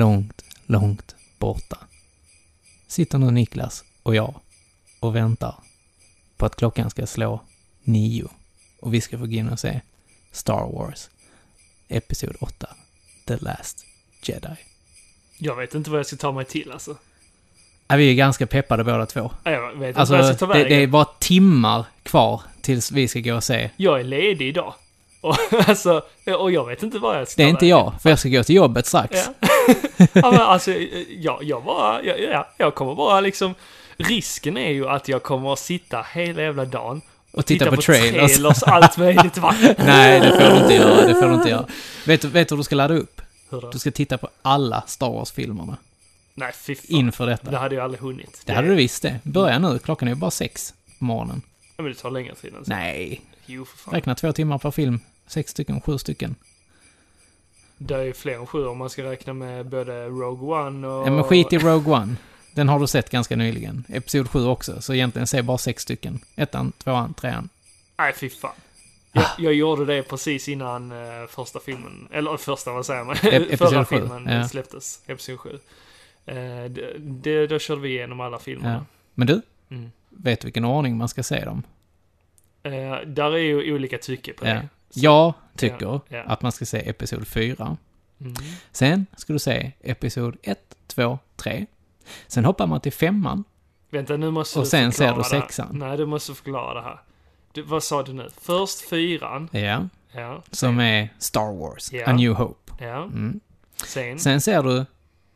långt, 0.00 0.42
långt 0.66 1.14
borta 1.38 1.78
sitter 2.86 3.18
nu 3.18 3.30
Niklas 3.30 3.84
och 4.02 4.14
jag 4.14 4.34
och 5.00 5.16
väntar 5.16 5.54
på 6.36 6.46
att 6.46 6.56
klockan 6.56 6.90
ska 6.90 7.06
slå 7.06 7.40
nio 7.82 8.28
och 8.80 8.94
vi 8.94 9.00
ska 9.00 9.18
få 9.18 9.26
gå 9.26 9.32
in 9.32 9.48
och 9.48 9.60
se 9.60 9.80
Star 10.32 10.72
Wars 10.72 11.08
Episod 11.88 12.36
8, 12.40 12.66
The 13.26 13.36
Last 13.36 13.86
Jedi. 14.22 14.48
Jag 15.38 15.56
vet 15.56 15.74
inte 15.74 15.90
vad 15.90 15.98
jag 15.98 16.06
ska 16.06 16.16
ta 16.16 16.32
mig 16.32 16.44
till 16.44 16.72
alltså. 16.72 16.96
Ja, 17.88 17.96
vi 17.96 18.10
är 18.10 18.14
ganska 18.14 18.46
peppade 18.46 18.84
båda 18.84 19.06
två. 19.06 19.30
Jag 19.44 19.72
vet 19.78 19.88
inte 19.88 20.00
Alltså, 20.00 20.14
vad 20.16 20.24
jag 20.24 20.36
ska 20.36 20.46
ta 20.46 20.52
det, 20.52 20.58
vägen. 20.62 20.78
det 20.78 20.82
är 20.82 20.86
bara 20.86 21.04
timmar 21.18 21.84
kvar 22.02 22.42
tills 22.60 22.92
vi 22.92 23.08
ska 23.08 23.20
gå 23.20 23.34
och 23.34 23.44
se. 23.44 23.70
Jag 23.76 24.00
är 24.00 24.04
ledig 24.04 24.48
idag. 24.48 24.74
Och, 25.20 25.36
alltså, 25.68 26.02
och 26.38 26.50
jag 26.52 26.66
vet 26.66 26.82
inte 26.82 26.98
vad 26.98 27.18
jag 27.20 27.28
ska 27.28 27.42
Det 27.42 27.44
är 27.44 27.46
ta 27.46 27.50
inte 27.50 27.64
vägen. 27.64 27.78
jag, 27.78 28.02
för 28.02 28.10
jag 28.10 28.18
ska 28.18 28.28
gå 28.28 28.44
till 28.44 28.54
jobbet 28.56 28.86
strax. 28.86 29.16
Ja. 29.40 29.48
Ja, 30.14 30.30
men 30.30 30.40
alltså, 30.40 30.70
jag, 31.08 31.42
jag 31.44 31.64
bara, 31.64 32.02
jag, 32.02 32.20
ja, 32.20 32.48
jag 32.56 32.74
kommer 32.74 32.94
bara 32.94 33.20
liksom, 33.20 33.54
risken 33.96 34.56
är 34.56 34.70
ju 34.72 34.88
att 34.88 35.08
jag 35.08 35.22
kommer 35.22 35.52
att 35.52 35.58
sitta 35.58 36.06
hela 36.12 36.42
jävla 36.42 36.64
dagen 36.64 37.00
Och 37.32 37.46
titta, 37.46 37.70
på, 37.70 37.76
trailers. 37.82 38.32
trailers 38.34 38.62
allt 38.62 38.96
möjligt. 38.96 39.38
Va? 39.38 39.54
Nej, 39.78 40.20
det 40.20 40.30
får 40.30 40.50
du 40.54 40.62
inte 40.62 40.74
göra. 40.74 41.06
Det 41.06 41.14
får 41.14 41.28
du 41.28 41.34
inte 41.34 41.48
göra. 41.48 41.66
Vet 42.06 42.24
vet 42.24 42.48
du 42.48 42.52
hur 42.54 42.56
du 42.56 42.64
ska 42.64 42.74
ladda 42.74 42.94
upp? 42.94 43.20
Du 43.72 43.78
ska 43.78 43.90
titta 43.90 44.18
på 44.18 44.28
alla 44.42 44.82
Star 44.86 45.10
Wars-filmerna 45.10 45.76
Nej, 46.34 46.52
fy 46.54 46.74
fan. 46.74 46.84
inför 46.88 47.26
detta. 47.26 47.50
Det 47.50 47.58
hade 47.58 47.74
jag 47.74 47.84
aldrig 47.84 48.00
hunnit. 48.02 48.42
Det 48.44 48.52
hade 48.52 48.68
du 48.68 48.74
visst 48.74 49.02
det. 49.02 49.18
Börja 49.22 49.58
nu, 49.58 49.78
klockan 49.78 50.08
är 50.08 50.12
ju 50.12 50.16
bara 50.20 50.30
sex 50.30 50.74
på 50.98 51.04
morgonen. 51.04 51.42
Ja, 51.76 51.82
men 51.82 51.92
det 51.92 51.98
tar 51.98 52.10
längre 52.10 52.34
tid 52.34 52.54
än 52.54 52.64
så. 52.64 52.70
Nej, 52.70 53.20
Jo, 53.46 53.64
för 53.64 53.78
fan. 53.78 53.94
räkna 53.94 54.14
två 54.14 54.32
timmar 54.32 54.58
per 54.58 54.70
film. 54.70 55.00
Sex 55.26 55.50
stycken, 55.50 55.80
sju 55.80 55.98
stycken. 55.98 56.34
Det 57.82 57.94
är 57.94 58.02
ju 58.02 58.12
fler 58.12 58.34
än 58.34 58.46
sju 58.46 58.66
om 58.66 58.78
man 58.78 58.90
ska 58.90 59.02
räkna 59.04 59.32
med 59.32 59.66
både 59.66 60.06
Rogue 60.06 60.48
One 60.66 60.86
och... 60.88 61.06
Ja, 61.06 61.10
men 61.10 61.24
skit 61.24 61.52
i 61.52 61.58
Rogue 61.58 61.94
One. 61.94 62.16
Den 62.54 62.68
har 62.68 62.80
du 62.80 62.86
sett 62.86 63.10
ganska 63.10 63.36
nyligen. 63.36 63.84
Episod 63.88 64.30
7 64.30 64.46
också, 64.46 64.82
så 64.82 64.94
egentligen 64.94 65.26
se 65.26 65.42
bara 65.42 65.58
sex 65.58 65.82
stycken. 65.82 66.20
Ettan, 66.36 66.72
tvåan, 66.72 67.14
trean. 67.14 67.48
Nej, 67.98 68.12
fy 68.12 68.28
fan. 68.30 68.52
Jag, 69.12 69.24
jag 69.38 69.54
gjorde 69.54 69.84
det 69.84 70.02
precis 70.02 70.48
innan 70.48 70.92
eh, 70.92 71.26
första 71.28 71.60
filmen, 71.60 72.08
eller 72.12 72.36
första, 72.36 72.72
vad 72.72 72.86
säger 72.86 73.04
man? 73.04 73.16
episod 73.22 73.58
Förra 73.68 73.84
sju, 73.84 73.96
filmen 73.98 74.26
ja. 74.28 74.48
släpptes, 74.48 75.02
Episod 75.06 75.38
7. 75.40 75.50
Eh, 76.26 76.34
det, 76.70 76.94
det, 76.98 77.46
då 77.46 77.58
körde 77.58 77.80
vi 77.80 77.88
igenom 77.88 78.20
alla 78.20 78.38
filmerna. 78.38 78.72
Ja. 78.74 78.84
Men 79.14 79.26
du, 79.26 79.42
Mm. 79.70 79.90
vet 80.08 80.40
du 80.40 80.46
vilken 80.46 80.64
ordning 80.64 80.96
man 80.96 81.08
ska 81.08 81.22
se 81.22 81.44
dem? 81.44 81.62
Eh, 82.62 82.96
där 83.06 83.32
är 83.34 83.38
ju 83.38 83.74
olika 83.74 83.98
tycke 83.98 84.32
på 84.32 84.46
Ja. 84.46 84.60
Så- 84.90 85.00
Jag 85.00 85.32
tycker 85.56 85.86
Ja, 85.86 86.00
ja. 86.08 86.22
att 86.22 86.42
man 86.42 86.52
ska 86.52 86.66
se 86.66 86.88
Episod 86.88 87.26
4. 87.28 87.76
Mm. 88.20 88.34
Sen 88.72 89.06
ska 89.16 89.32
du 89.32 89.38
se 89.38 89.72
Episod 89.80 90.36
1, 90.42 90.76
2, 90.86 91.18
3. 91.36 91.66
Sen 92.26 92.44
hoppar 92.44 92.66
man 92.66 92.80
till 92.80 92.92
femman. 92.92 93.44
Vänta, 93.90 94.16
nu 94.16 94.30
måste 94.30 94.58
Och 94.58 94.64
du 94.64 94.70
sen 94.70 94.92
ser 94.92 95.14
du 95.14 95.24
sexan. 95.24 95.68
Nej, 95.78 95.96
du 95.96 96.06
måste 96.06 96.34
förklara 96.34 96.74
det 96.74 96.82
här. 96.82 97.00
Du, 97.52 97.62
vad 97.62 97.82
sa 97.82 98.02
du 98.02 98.12
nu? 98.12 98.28
Först 98.40 98.80
fyran. 98.80 99.48
Ja. 99.52 99.88
Ja. 100.12 100.42
Som 100.50 100.80
är 100.80 101.08
Star 101.18 101.52
Wars. 101.58 101.90
A 102.06 102.12
New 102.12 102.32
Hope. 102.32 102.72
Ja. 102.84 103.02
Mm. 103.02 103.40
Sen. 103.76 104.18
Sen 104.18 104.40
ser 104.40 104.62
du 104.62 104.86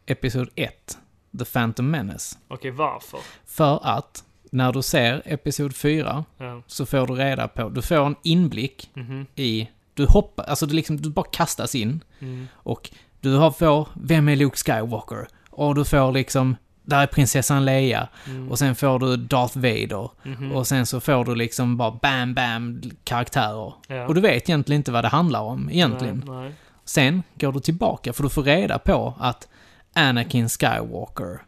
Episod 0.07 0.49
1, 0.55 0.99
The 1.39 1.45
Phantom 1.45 1.91
Menace. 1.91 2.37
Okej, 2.49 2.71
varför? 2.71 3.21
För 3.47 3.81
att 3.87 4.25
när 4.55 4.73
du 4.73 4.83
ser 4.83 5.23
Episod 5.25 5.77
4 5.77 6.25
Ja. 6.39 6.63
så 6.67 6.87
får 6.87 7.07
du 7.07 7.15
reda 7.15 7.49
på, 7.49 7.69
du 7.69 7.83
får 7.83 8.07
en 8.07 8.17
inblick 8.23 8.91
Mhm. 8.95 9.27
i, 9.35 9.69
du 9.95 10.07
hoppar, 10.07 10.45
alltså 10.45 10.67
du 10.67 10.75
liksom, 10.75 10.97
du 10.97 11.11
bara 11.11 11.27
kastas 11.33 11.75
in 11.75 12.01
Mm. 12.19 12.47
och 12.55 12.91
du 13.21 13.35
har, 13.37 13.51
får, 13.51 13.89
vem 13.95 14.29
är 14.29 14.37
Luke 14.37 14.57
Skywalker? 14.57 15.27
Och 15.51 15.75
du 15.75 15.85
får 15.85 16.13
liksom, 16.13 16.57
där 16.83 17.03
är 17.03 17.07
prinsessan 17.07 17.65
Leia. 17.65 18.09
Mm. 18.27 18.51
Och 18.51 18.59
sen 18.59 18.75
får 18.75 18.99
du 18.99 19.17
Darth 19.17 19.57
Vader. 19.59 20.11
Mhm. 20.23 20.53
Och 20.53 20.67
sen 20.67 20.87
så 20.87 21.01
får 21.01 21.25
du 21.25 21.35
liksom 21.35 21.77
bara 21.77 21.91
bam, 22.03 22.35
bam 22.35 22.83
karaktärer. 23.05 23.73
Ja. 23.89 24.07
Och 24.07 24.15
du 24.15 24.21
vet 24.21 24.49
egentligen 24.49 24.81
inte 24.81 24.93
vad 24.93 25.05
det 25.05 25.09
handlar 25.09 25.41
om 25.41 25.71
egentligen. 25.71 26.25
Nej, 26.27 26.37
nej. 26.37 26.53
Sen 26.85 27.23
går 27.35 27.53
du 27.53 27.61
tillbaka 27.61 28.13
för 28.13 28.23
du 28.23 28.29
får 28.29 28.43
reda 28.43 28.79
på 28.79 29.15
att 29.21 29.49
Anakin 29.95 30.49
Skywalker, 30.49 31.39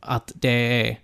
att 0.00 0.32
det 0.34 0.88
är 0.90 0.98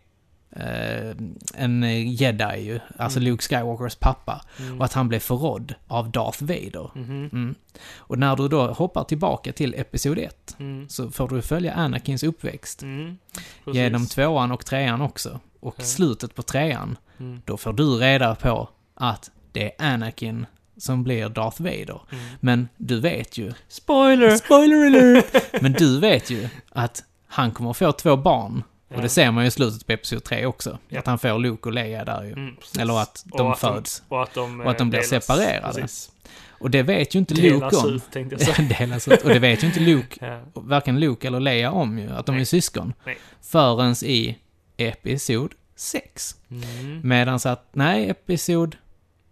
eh, 0.56 1.16
en 1.54 1.82
jedi 2.12 2.60
ju, 2.60 2.80
alltså 2.98 3.18
Mm. 3.18 3.30
Luke 3.32 3.42
Skywalkers 3.42 3.94
pappa. 3.96 4.44
Mm. 4.58 4.78
Och 4.78 4.84
att 4.84 4.92
han 4.92 5.08
blev 5.08 5.18
förrådd 5.20 5.74
av 5.88 6.10
Darth 6.10 6.42
Vader. 6.44 6.90
Mhm. 6.94 7.30
Mm. 7.32 7.54
Och 7.98 8.18
när 8.18 8.36
du 8.36 8.48
då 8.48 8.66
hoppar 8.66 9.04
tillbaka 9.04 9.52
till 9.52 9.74
Episod 9.74 10.18
1 10.18 10.56
Mm. 10.58 10.88
så 10.88 11.10
får 11.10 11.28
du 11.28 11.42
följa 11.42 11.74
Anakins 11.74 12.22
uppväxt. 12.22 12.82
Mm. 12.82 13.18
Genom 13.66 14.06
tvåan 14.06 14.52
och 14.52 14.66
trean 14.66 15.00
också. 15.00 15.40
Och 15.60 15.82
slutet 15.82 16.34
på 16.34 16.42
trean, 16.42 16.96
Mm. 17.20 17.42
då 17.44 17.56
får 17.56 17.72
du 17.72 17.84
reda 17.84 18.34
på 18.34 18.68
att 18.94 19.30
det 19.52 19.64
är 19.64 19.86
Anakin 19.94 20.46
som 20.76 21.04
blir 21.04 21.28
Darth 21.28 21.62
Vader. 21.62 22.00
Mm. 22.12 22.24
Men 22.40 22.68
du 22.76 23.00
vet 23.00 23.38
ju... 23.38 23.52
Spoiler! 23.68 24.36
Spoiler 24.36 24.86
alert! 24.86 25.44
Men 25.62 25.72
du 25.72 26.00
vet 26.00 26.30
ju 26.30 26.48
att 26.68 27.04
han 27.26 27.50
kommer 27.50 27.72
få 27.72 27.92
två 27.92 28.16
barn. 28.16 28.62
Och 28.94 29.02
det 29.02 29.08
ser 29.08 29.30
man 29.30 29.44
ju 29.44 29.48
i 29.48 29.50
slutet 29.50 29.86
på 29.86 29.92
Episod 29.92 30.24
3 30.24 30.46
också. 30.46 30.78
Ja. 30.88 30.98
Att 30.98 31.06
han 31.06 31.18
får 31.18 31.38
Luke 31.38 31.68
och 31.68 31.72
Leia 31.74 32.04
där 32.04 32.22
ju. 32.22 32.32
Mm. 32.32 32.56
Eller 32.78 33.00
att 33.02 33.24
Och 33.30 33.38
de 33.38 33.50
att 33.52 33.58
föds. 33.58 34.02
och 34.08 34.22
att 34.22 34.34
de, 34.34 34.60
Och 34.60 34.70
att 34.70 34.78
de 34.78 34.90
blir 34.90 35.00
delas. 35.00 35.26
separerade. 35.26 35.80
Precis. 35.80 36.10
Och 36.48 36.70
det 36.70 36.82
vet 36.82 37.14
ju 37.14 37.18
inte 37.18 37.34
Luke 37.34 37.48
Delas 37.54 37.84
om. 37.84 37.94
ut, 37.94 38.10
tänkte 38.12 38.36
jag 38.44 38.54
säga. 38.56 38.68
Delas 38.78 39.08
ut. 39.08 39.22
Och 39.22 39.28
det 39.28 39.38
vet 39.38 39.62
ju 39.62 39.66
inte 39.66 39.80
Luke, 39.80 40.16
Ja. 40.26 40.40
varken 40.54 41.00
Luke 41.00 41.26
eller 41.26 41.40
Leia 41.40 41.70
om 41.70 41.98
ju, 41.98 42.10
att 42.10 42.26
de 42.26 42.32
Nej. 42.32 42.40
är 42.40 42.44
syskon. 42.44 42.92
Nej. 43.06 43.18
Förrän 43.42 43.94
i 44.02 44.38
Episod 44.76 45.52
6. 45.76 46.36
Mm. 46.50 47.00
Medan 47.08 47.38
att, 47.44 47.68
nej, 47.72 48.10
Episod 48.10 48.76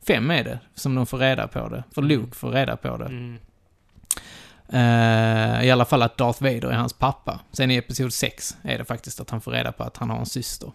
5 0.06 0.30
är 0.30 0.44
det 0.44 0.58
som 0.74 0.94
de 0.94 1.06
får 1.06 1.18
reda 1.18 1.48
på 1.48 1.68
det. 1.68 1.84
För 1.94 2.02
Mm. 2.02 2.08
Luke 2.08 2.36
får 2.36 2.50
reda 2.50 2.76
på 2.76 2.96
det. 2.96 3.04
Mm. 3.06 3.38
Eh, 4.72 5.64
I 5.66 5.70
alla 5.70 5.84
fall 5.84 6.02
att 6.02 6.18
Darth 6.18 6.42
Vader 6.42 6.68
är 6.68 6.76
hans 6.76 6.92
pappa. 6.92 7.40
Sen 7.52 7.70
i 7.70 7.76
Episod 7.76 8.12
6 8.12 8.56
är 8.62 8.78
det 8.78 8.84
faktiskt 8.84 9.20
att 9.20 9.30
han 9.30 9.40
får 9.40 9.50
reda 9.52 9.72
på 9.72 9.82
att 9.82 9.96
han 9.96 10.10
har 10.10 10.18
en 10.18 10.26
syster. 10.26 10.72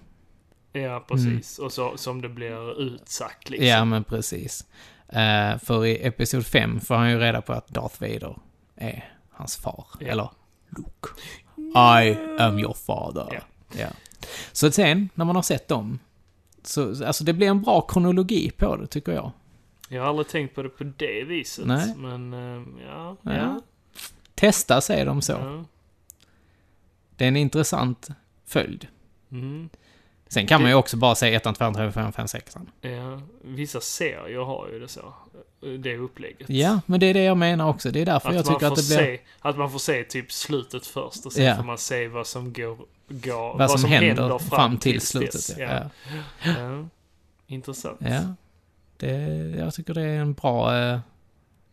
Ja, 0.74 1.06
precis. 1.08 1.60
Och 1.60 1.72
så 1.72 1.98
som 1.98 2.22
det 2.22 2.30
blir 2.30 2.82
utsagt 2.82 3.50
liksom. 3.50 3.68
Mm. 3.68 3.78
Ja, 3.78 3.86
men 3.86 4.04
precis. 4.04 4.66
Eh, 5.08 5.58
för 5.58 5.86
i 5.86 6.08
Episod 6.08 6.46
5 6.46 6.80
får 6.80 6.96
han 6.96 7.10
ju 7.10 7.20
reda 7.20 7.42
på 7.42 7.54
att 7.54 7.68
Darth 7.68 8.02
Vader 8.02 8.36
är 8.76 9.14
hans 9.32 9.58
far. 9.58 9.86
Ja. 10.00 10.08
Eller 10.08 10.30
Luke. 10.70 11.22
I 11.76 12.18
am 12.40 12.60
your 12.60 12.74
father. 12.74 13.28
Ja. 13.32 13.42
Ja. 13.80 13.88
Så 14.52 14.72
sen, 14.72 15.10
när 15.14 15.26
man 15.26 15.36
har 15.36 15.44
sett 15.44 15.68
dem, 15.68 16.00
så, 16.64 17.06
alltså 17.06 17.24
det 17.24 17.34
blir 17.34 17.48
en 17.48 17.62
bra 17.62 17.82
kronologi 17.82 18.52
på 18.52 18.76
det, 18.76 18.88
tycker 18.88 19.12
jag. 19.12 19.32
Jag 19.90 20.02
har 20.02 20.10
aldrig 20.10 20.28
tänkt 20.28 20.56
på 20.56 20.64
det 20.64 20.70
på 20.70 20.84
det 20.84 21.24
viset. 21.24 21.66
Nej. 21.66 21.94
Men, 21.98 22.34
eh, 22.34 22.84
ja. 22.88 23.18
Ja. 23.22 23.34
Ja. 23.36 23.62
Testa 24.44 24.82
se 24.82 25.04
dem 25.04 25.22
så. 25.22 25.32
ja. 25.32 25.64
Det 27.16 27.24
är 27.24 27.28
en 27.28 27.36
intressant 27.38 28.08
följd. 28.46 28.88
Mm. 29.32 29.70
Sen 30.28 30.48
kan 30.48 30.62
man 30.62 30.70
ju 30.70 30.74
Det- 30.74 30.80
också 30.80 30.98
bara 30.98 31.16
säga 31.16 31.36
1, 31.38 31.44
2, 31.44 31.54
3, 31.54 31.74
4, 31.74 31.92
5, 31.92 32.12
5, 32.14 32.28
6. 32.28 32.56
ja. 32.82 33.22
Vissa 33.42 33.82
serier 33.82 34.40
har 34.44 34.68
ju 34.74 34.80
det 34.80 34.88
så. 34.88 35.14
Det 35.80 35.98
upplägget. 35.98 36.50
Ja, 36.50 36.82
men 36.86 37.00
det 37.00 37.06
är 37.06 37.14
det 37.14 37.24
jag 37.24 37.38
menar 37.38 37.70
också. 37.70 37.92
Det 37.92 38.02
är 38.02 38.06
därför 38.06 38.30
Att 38.30 38.36
jag 38.36 38.46
tycker 38.46 38.68
att 38.68 38.76
det 38.76 38.88
blir... 38.88 38.98
se, 38.98 39.20
att 39.40 39.58
man 39.58 39.72
får 39.72 39.80
se 39.80 40.04
typ 40.04 40.32
slutet 40.32 40.86
först 40.88 41.26
och 41.26 41.34
sen 41.34 41.46
Ja. 41.46 41.56
får 41.56 41.64
man 41.64 41.78
se 41.78 42.08
vad 42.08 42.28
som 42.28 42.54
går, 42.54 42.78
går 43.08 43.58
Vad, 43.58 43.80
som, 43.80 43.90
händer, 43.90 44.40
fram 44.40 44.78
till 44.78 45.02
slutet. 45.02 45.58
Ja. 45.58 45.66
Ja. 46.46 46.52
Ja. 46.60 46.86
Intressant. 47.48 47.98
ja. 48.02 48.22
Det, 48.98 49.12
jag 49.58 49.74
tycker 49.74 49.94
det 49.94 50.02
är 50.02 50.20
en 50.20 50.34
bra 50.34 50.78
eh, 50.78 51.00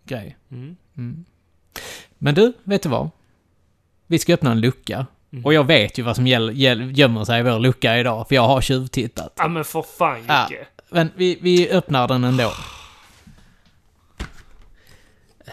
grej. 0.05 0.37
Mm. 0.51 0.77
Mm. 0.97 1.25
Men 2.23 2.35
du, 2.35 2.53
vet 2.65 2.83
du 2.83 2.89
vad? 2.89 3.11
Vi 4.07 4.19
ska 4.19 4.35
öppna 4.35 4.51
en 4.51 4.61
lucka. 4.61 5.07
Mm. 5.33 5.45
Och 5.45 5.55
jag 5.55 5.65
vet 5.65 5.99
ju 5.99 6.03
vad 6.03 6.17
som 6.17 6.27
gäll, 6.27 6.53
gäll, 6.57 6.99
gömmer 6.99 7.25
sig 7.25 7.41
i 7.41 7.43
vår 7.43 7.59
lucka 7.59 7.99
idag, 7.99 8.29
för 8.29 8.35
jag 8.35 8.47
har 8.47 8.61
tjuvtittat. 8.61 9.33
Ja 9.37 9.49
men 9.49 9.65
för 9.65 9.83
fan 9.83 10.25
Ja. 10.29 10.43
Jocke. 10.43 10.67
Men 10.91 11.11
vi, 11.17 11.39
vi 11.43 11.71
öppnar 11.71 12.09
den 12.09 12.25
ändå. 12.25 12.53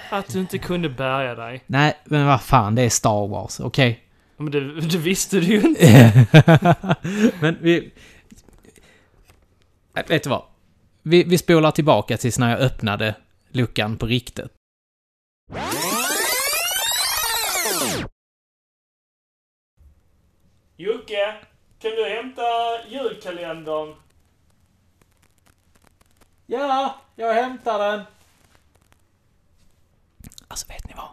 Att 0.09 0.33
du 0.33 0.39
inte 0.39 0.57
kunde 0.57 0.89
bärga 0.89 1.35
dig. 1.35 1.63
Nej, 1.67 1.97
men 2.05 2.25
vad 2.25 2.41
fan, 2.41 2.75
det 2.75 2.81
är 2.81 2.89
Star 2.89 3.27
Wars, 3.27 3.59
okej? 3.59 4.03
Men 4.37 4.51
det, 4.51 4.81
det 4.81 4.97
visste 4.97 5.39
du 5.39 5.45
ju 5.45 5.61
inte. 5.61 6.25
men 7.41 7.57
vi... 7.61 7.91
Äh, 9.95 10.03
Vet 10.07 10.23
du 10.23 10.29
vad? 10.29 10.43
Vi, 11.03 11.23
vi 11.23 11.37
spolar 11.37 11.71
tillbaka 11.71 12.17
tills 12.17 12.39
när 12.39 12.49
jag 12.49 12.59
öppnade 12.59 13.15
luckan 13.51 13.97
på 13.97 14.05
riktigt. 14.05 14.51
Jocke, 20.79 21.35
kan 21.79 21.91
du 21.91 22.09
hämta 22.09 22.43
julkalendern? 22.87 23.95
Ja, 26.45 27.01
jag 27.15 27.33
hämtar 27.33 27.79
den. 27.79 28.03
Alltså 30.47 30.67
vet 30.67 30.87
ni 30.87 30.93
vad? 30.97 31.09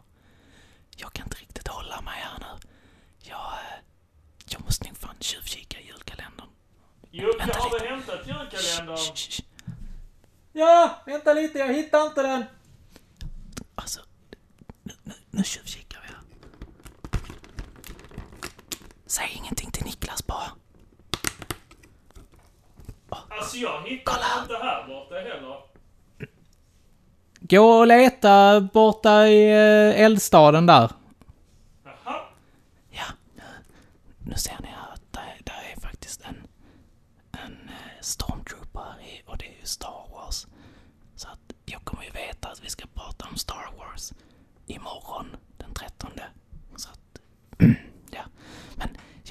Jag 0.96 1.12
kan 1.12 1.26
inte 1.26 1.37
riktigt 1.37 1.69
hålla 1.69 2.00
mig 2.00 2.14
här 2.14 2.38
nu. 2.38 2.69
Jag, 3.19 3.52
eh, 3.52 3.78
jag 4.49 4.64
måste 4.64 4.88
nog 4.88 4.96
fan 4.96 5.16
tjuvkika 5.20 5.81
i 5.81 5.87
julkalendern. 5.87 6.49
Jocke, 7.10 7.58
har 7.58 7.78
du 7.81 7.87
hämtat 7.87 8.26
julkalendern? 8.26 8.96
Shh, 8.96 9.14
shh, 9.14 9.31
shh. 9.31 9.44
Ja, 10.52 11.02
vänta 11.06 11.32
lite, 11.32 11.58
jag 11.58 11.75
hittar 11.75 12.06
inte 12.06 12.22
den. 12.22 12.44
Alltså, 13.75 14.00
nu, 14.82 14.94
nu, 15.02 15.14
nu 15.31 15.44
tjuvkikar 15.44 15.83
Säg 19.06 19.33
ingenting 19.37 19.71
till 19.71 19.85
Niklas 19.85 20.27
bara. 20.27 20.51
Alltså 23.29 23.56
jag 23.56 23.83
hittar 23.83 24.12
inte 24.43 24.55
här 24.56 24.87
borta 24.89 25.15
heller. 25.15 25.61
Gå 27.41 27.61
och 27.79 27.87
leta 27.87 28.61
borta 28.61 29.27
i 29.27 29.51
eh, 29.51 30.01
eldstaden 30.05 30.67
där. 30.67 30.91
Jaha. 31.85 32.21
Ja, 32.91 33.05
nu, 33.35 33.43
nu 34.19 34.35
ser 34.37 34.56
ni 34.61 34.67
här 34.69 34.93
att 34.93 35.12
där, 35.12 35.41
där 35.45 35.73
är 35.77 35.81
faktiskt 35.81 36.23
en, 36.23 36.47
en 37.33 37.69
eh, 37.69 38.01
stormtrooper 38.01 38.81
här 38.81 39.06
i, 39.06 39.23
och 39.27 39.39
det 39.39 39.45
är 39.47 39.61
ju 39.61 39.67
Star 39.67 40.06
Wars. 40.12 40.47
Så 41.17 41.29
att 41.29 41.53
jag 41.65 41.85
kommer 41.85 42.05
ju 42.05 42.11
veta 42.11 42.49
att 42.49 42.65
vi 42.65 42.69
ska 42.71 42.87
prata 42.95 43.27
om 43.31 43.37
Star 43.37 43.71
Wars 43.79 44.12
imorgon 44.67 45.37
den 45.56 45.75
13. 45.75 46.11
Så 46.77 46.89
att, 46.91 47.01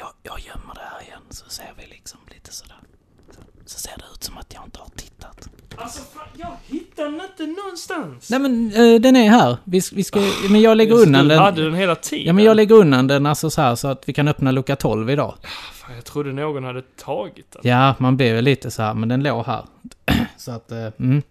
jag, 0.03 0.11
jag 0.23 0.39
gömmer 0.39 0.73
det 0.75 0.87
här 0.91 1.01
igen 1.01 1.21
så 1.29 1.49
ser 1.49 1.73
vi 1.77 1.85
liksom 1.95 2.19
lite 2.33 2.51
sådär. 2.53 2.77
Så, 3.31 3.39
så 3.65 3.79
ser 3.79 3.97
det 3.97 4.03
ut 4.13 4.23
som 4.23 4.37
att 4.37 4.53
jag 4.53 4.63
inte 4.65 4.79
har 4.79 4.89
tittat. 4.95 5.49
Alltså 5.77 6.01
fan, 6.13 6.27
jag 6.37 6.51
hittar 6.65 7.03
den 7.03 7.21
inte 7.21 7.61
någonstans. 7.61 8.29
Nej 8.29 8.39
men 8.39 8.71
eh, 8.73 9.01
den 9.01 9.15
är 9.15 9.29
här. 9.29 9.57
Vi, 9.63 9.81
vi 9.93 10.03
ska, 10.03 10.19
men 10.49 10.61
jag 10.61 10.77
lägger 10.77 10.91
Just, 10.95 11.05
undan 11.07 11.23
du 11.23 11.29
den. 11.29 11.39
hade 11.39 11.63
den 11.63 11.73
hela 11.73 11.95
tiden. 11.95 12.25
Ja 12.27 12.33
men 12.33 12.43
jag 12.45 12.55
lägger 12.55 12.75
undan 12.75 13.07
den 13.07 13.25
alltså 13.25 13.49
så 13.49 13.61
här 13.61 13.75
så 13.75 13.87
att 13.87 14.09
vi 14.09 14.13
kan 14.13 14.27
öppna 14.27 14.51
lucka 14.51 14.75
12 14.75 15.09
idag. 15.09 15.35
Fan, 15.73 15.95
jag 15.95 16.05
trodde 16.05 16.33
någon 16.33 16.63
hade 16.63 16.81
tagit 16.81 17.51
den. 17.51 17.61
Ja, 17.63 17.95
man 17.99 18.17
blir 18.17 18.33
väl 18.33 18.43
lite 18.43 18.71
så 18.71 18.81
här, 18.81 18.93
men 18.93 19.09
den 19.09 19.23
låg 19.23 19.45
här. 19.45 19.65
så 20.37 20.51
att, 20.51 20.71
eh, 20.71 20.87
mm. 20.99 21.21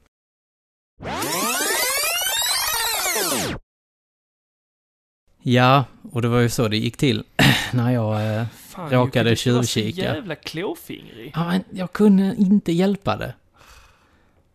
Ja, 5.42 5.84
och 6.12 6.22
det 6.22 6.28
var 6.28 6.38
ju 6.40 6.48
så 6.48 6.68
det 6.68 6.76
gick 6.76 6.96
till 6.96 7.24
när 7.72 7.90
jag... 7.90 8.36
Eh, 8.36 8.44
Fan, 8.68 8.90
råkade 8.90 9.30
var 9.30 9.36
så 9.36 9.62
tjuvkika. 9.64 10.02
jävla 10.02 10.34
klåfingrig. 10.34 11.32
ja, 11.34 11.44
men 11.46 11.64
jag 11.70 11.92
kunde 11.92 12.34
inte 12.38 12.72
hjälpa 12.72 13.16
det. 13.16 13.34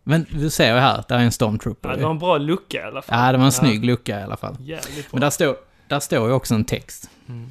Men 0.04 0.25
du 0.30 0.50
ser 0.50 0.74
ju 0.74 0.80
här, 0.80 1.04
där 1.07 1.16
är 1.18 1.24
en 1.24 1.31
stormtrooper. 1.31 1.89
Ja, 1.89 1.95
det 1.95 2.04
var 2.04 2.12
en 2.12 2.19
bra 2.19 2.38
lucka 2.38 2.78
i 2.78 2.84
alla 2.84 3.01
fall. 3.01 3.19
ja, 3.25 3.31
det 3.31 3.38
var 3.38 3.45
en 3.45 3.51
snygg 3.51 3.86
lucka 3.86 4.19
i 4.19 4.24
alla 4.24 4.38
fall. 4.38 4.56
Jävligt 4.60 4.95
bra. 4.95 5.04
Men 5.12 5.22
där 5.22 5.30
står, 5.30 5.56
där 5.88 6.00
står 6.00 6.28
ju 6.28 6.34
också 6.34 6.56
en 6.56 6.66
text. 6.66 7.10
Mm. 7.30 7.50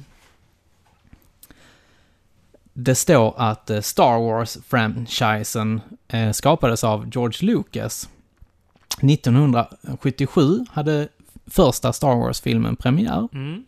Det 2.73 2.95
står 2.95 3.33
att 3.37 3.69
eh, 3.69 3.81
Star 3.81 4.19
Wars-franchisen 4.19 5.81
eh, 6.07 6.31
skapades 6.31 6.83
av 6.83 7.09
George 7.13 7.47
Lucas. 7.53 8.09
1977 9.01 10.65
hade 10.71 11.07
första 11.47 11.93
Star 11.93 12.15
Wars-filmen 12.15 12.75
premiär 12.75 13.27
Mm. 13.33 13.63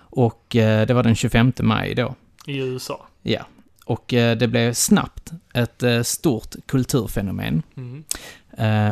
och 0.00 0.56
eh, 0.56 0.86
det 0.86 0.94
var 0.94 1.02
den 1.02 1.14
25 1.14 1.52
maj 1.60 1.94
då. 1.94 2.14
I 2.46 2.56
USA. 2.58 3.06
Ja. 3.22 3.46
Och 3.84 4.14
eh, 4.14 4.36
det 4.36 4.48
blev 4.48 4.72
snabbt 4.72 5.32
ett 5.54 5.82
eh, 5.82 6.02
stort 6.02 6.54
kulturfenomen. 6.66 7.62
Mm. 7.76 8.04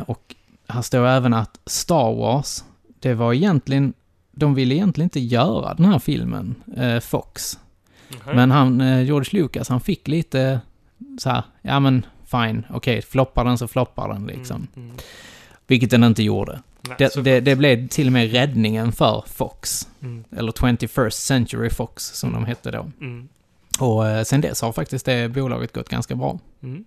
Och 0.06 0.34
här 0.68 0.82
står 0.82 1.06
även 1.06 1.34
att 1.34 1.60
Star 1.66 2.14
Wars, 2.14 2.64
det 3.00 3.14
var 3.14 3.32
egentligen, 3.32 3.92
de 4.32 4.54
ville 4.54 4.74
egentligen 4.74 5.06
inte 5.06 5.20
göra 5.20 5.74
den 5.74 5.86
här 5.86 5.98
filmen, 5.98 6.54
Fox. 7.02 7.58
Mhm. 8.08 8.36
Men 8.36 8.50
han, 8.50 9.04
George 9.06 9.40
Lucas, 9.42 9.68
han 9.68 9.80
fick 9.80 10.08
lite 10.08 10.60
så 11.18 11.30
här, 11.30 11.42
ja 11.62 11.80
men 11.80 12.06
fine, 12.24 12.66
okej, 12.70 13.02
floppar 13.02 13.44
den 13.44 13.58
så 13.58 13.68
floppar 13.68 14.08
den 14.08 14.26
liksom. 14.26 14.66
Mm. 14.76 14.88
Mm. 14.88 14.96
Vilket 15.66 15.90
den 15.90 16.04
inte 16.04 16.22
gjorde. 16.22 16.60
Nej, 16.88 16.96
Det, 16.98 17.24
det, 17.24 17.40
det 17.40 17.56
blev 17.56 17.88
till 17.88 18.06
och 18.06 18.12
med 18.12 18.32
räddningen 18.32 18.92
för 18.92 19.24
Fox. 19.26 19.88
Mm. 20.02 20.24
Eller 20.36 20.52
21st 20.52 21.10
Century 21.10 21.70
Fox, 21.70 22.04
som 22.04 22.32
de 22.32 22.44
hette 22.44 22.70
då. 22.70 22.90
Mm. 23.00 23.28
Och 23.80 24.08
eh, 24.08 24.24
sen 24.24 24.40
dess 24.40 24.62
har 24.62 24.72
faktiskt 24.72 25.06
det 25.06 25.28
bolaget 25.28 25.72
gått 25.72 25.88
ganska 25.88 26.14
bra. 26.14 26.38
Mm. 26.62 26.84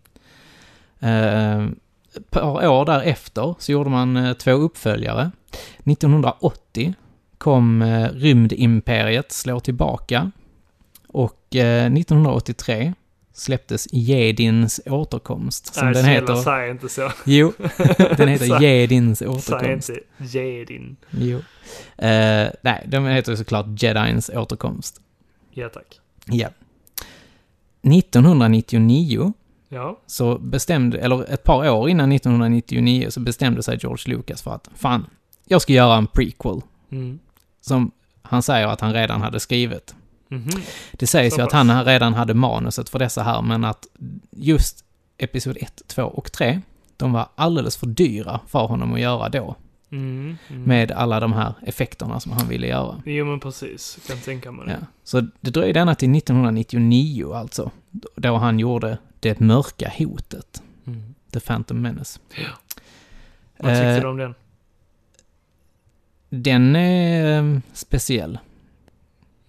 Eh, 1.00 1.72
ett 2.18 2.30
par 2.30 2.68
år 2.68 2.86
därefter 2.86 3.56
så 3.60 3.72
gjorde 3.72 3.90
man 3.90 4.18
eh, 4.18 4.34
två 4.34 4.52
uppföljare. 4.52 5.32
1980 5.84 6.94
kom 7.38 7.82
eh, 7.82 8.10
Rymdimperiet 8.10 9.32
slår 9.32 9.60
tillbaka. 9.60 10.32
Och 11.08 11.56
eh, 11.56 11.86
1983 11.94 12.94
släpptes 13.40 13.88
Jedins 13.92 14.82
återkomst. 14.86 15.74
Som 15.76 15.86
Nej, 15.86 15.94
den 15.94 16.06
heter. 16.06 16.36
säg 16.36 16.70
inte 16.72 16.90
så. 16.90 17.12
Jo, 17.26 17.54
den 18.18 18.28
heter 18.28 18.46
Säg- 18.46 18.64
Jedins 18.64 19.20
Säg 19.20 19.28
återkomst. 19.28 19.90
inte 19.90 20.02
Jedin. 20.38 20.96
Jo. 21.12 21.38
Eh, 21.98 22.48
nej, 22.62 22.84
den 22.88 23.06
heter 23.08 23.36
såklart 23.36 23.66
Jedins 23.84 24.30
återkomst. 24.34 25.02
Ja, 25.52 25.70
tack. 25.70 26.00
Ja. 26.26 26.50
1999 27.82 29.34
Ja. 29.70 30.00
så 30.06 30.38
bestämde, 30.38 30.98
eller 31.00 31.34
ett 31.34 31.44
par 31.44 31.70
år 31.70 31.90
innan 31.90 32.12
1999 32.12 33.08
så 33.10 33.20
bestämde 33.20 33.64
sig 33.64 33.78
George 33.82 34.16
Lucas 34.16 34.42
för 34.42 34.52
att 34.52 34.70
fan, 34.76 35.06
jag 35.48 35.62
ska 35.62 35.74
göra 35.74 35.96
en 35.98 36.08
prequel. 36.08 36.62
Mm. 36.92 37.20
Som 37.62 37.92
han 38.22 38.44
säger 38.44 38.68
att 38.68 38.82
han 38.82 38.94
redan 38.94 39.22
hade 39.22 39.40
skrivit. 39.40 39.96
Mhm. 40.32 40.50
Det 40.92 41.08
sägs 41.08 41.36
Så 41.36 41.42
ju 41.42 41.46
att 41.46 41.52
han 41.52 41.86
redan 41.86 42.14
hade 42.14 42.34
manuset 42.34 42.90
för 42.90 43.00
dessa 43.00 43.24
här, 43.24 43.42
men 43.42 43.64
att 43.66 43.88
just 44.32 44.86
Episod 45.18 45.58
1, 45.60 45.82
2 45.88 46.04
och 46.04 46.32
3, 46.32 46.62
de 46.98 47.14
var 47.14 47.30
alldeles 47.36 47.78
för 47.78 47.88
dyra 47.88 48.40
för 48.48 48.60
honom 48.68 48.94
att 48.94 49.00
göra 49.00 49.30
då. 49.30 49.56
Mm. 49.92 50.38
Mm. 50.48 50.64
Med 50.64 50.92
alla 50.92 51.20
de 51.20 51.34
här 51.34 51.54
effekterna 51.62 52.20
som 52.20 52.32
han 52.32 52.48
ville 52.48 52.68
göra. 52.68 53.02
Jo, 53.06 53.26
men 53.26 53.40
precis. 53.40 54.00
Kan 54.08 54.18
tänka 54.18 54.52
mig 54.52 54.66
det. 54.66 54.72
Ja. 54.72 54.88
Så 55.04 55.22
det 55.40 55.52
dröjde 55.52 55.80
ända 55.80 55.96
till 55.96 56.16
1999 56.16 57.34
alltså, 57.34 57.72
då 58.16 58.36
han 58.36 58.60
gjorde 58.60 58.98
Det 59.20 59.40
mörka 59.40 59.92
hotet, 59.98 60.62
Mm. 60.86 61.16
The 61.32 61.40
Phantom 61.40 61.82
Menace. 61.82 62.20
Vad 63.58 63.72
tyckte 63.74 63.88
Eh, 63.88 64.02
du 64.02 64.08
om 64.08 64.18
den? 64.18 64.36
Den 66.30 66.76
är 66.76 67.40
eh, 67.40 67.60
speciell. 67.74 68.40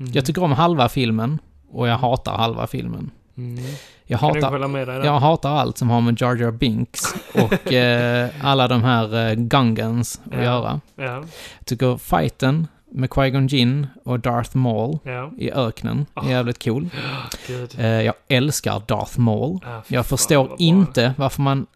Mm. 0.01 0.13
Jag 0.13 0.25
tycker 0.27 0.43
om 0.43 0.53
halva 0.53 0.89
filmen 0.89 1.39
och 1.73 1.89
jag 1.89 1.99
hatar 1.99 2.37
halva 2.37 2.67
filmen. 2.67 3.11
Mm. 3.37 3.65
Jag 4.05 4.19
hatar, 4.19 5.05
jag 5.05 5.21
hatar 5.21 5.51
allt 5.51 5.79
som 5.79 5.91
har 5.91 6.01
med 6.01 6.21
Jar 6.21 6.37
Jar 6.37 6.51
Binks 6.51 7.15
och 7.35 7.73
eh, 7.73 8.31
alla 8.43 8.69
de 8.69 8.83
här 8.85 9.29
eh, 9.29 9.35
Gungans 9.35 10.21
att 10.25 10.33
Ja. 10.37 10.43
göra. 10.43 10.81
Ja. 10.97 11.05
Jag 11.05 11.27
tycker 11.67 11.97
fighten 11.97 12.67
med 12.93 13.11
Qui-Gon 13.11 13.49
Jinn 13.49 13.87
och 14.05 14.21
Darth 14.21 14.57
Maul 14.57 14.99
Ja. 15.03 15.31
i 15.39 15.51
öknen 15.53 16.07
är 16.15 16.21
Ah. 16.21 16.31
jävligt 16.31 16.65
cool. 16.65 16.89
Eh, 17.79 17.87
jag 17.87 18.15
älskar 18.29 18.83
Darth 18.87 19.19
Maul. 19.19 19.59
Ah, 19.65 19.75
Jag 19.89 20.07
fan, 20.07 20.19
förstår 20.19 20.37
vad 20.37 20.47
bra. 20.49 20.57
inte 20.59 21.15
varför 21.19 21.43
man 21.43 21.67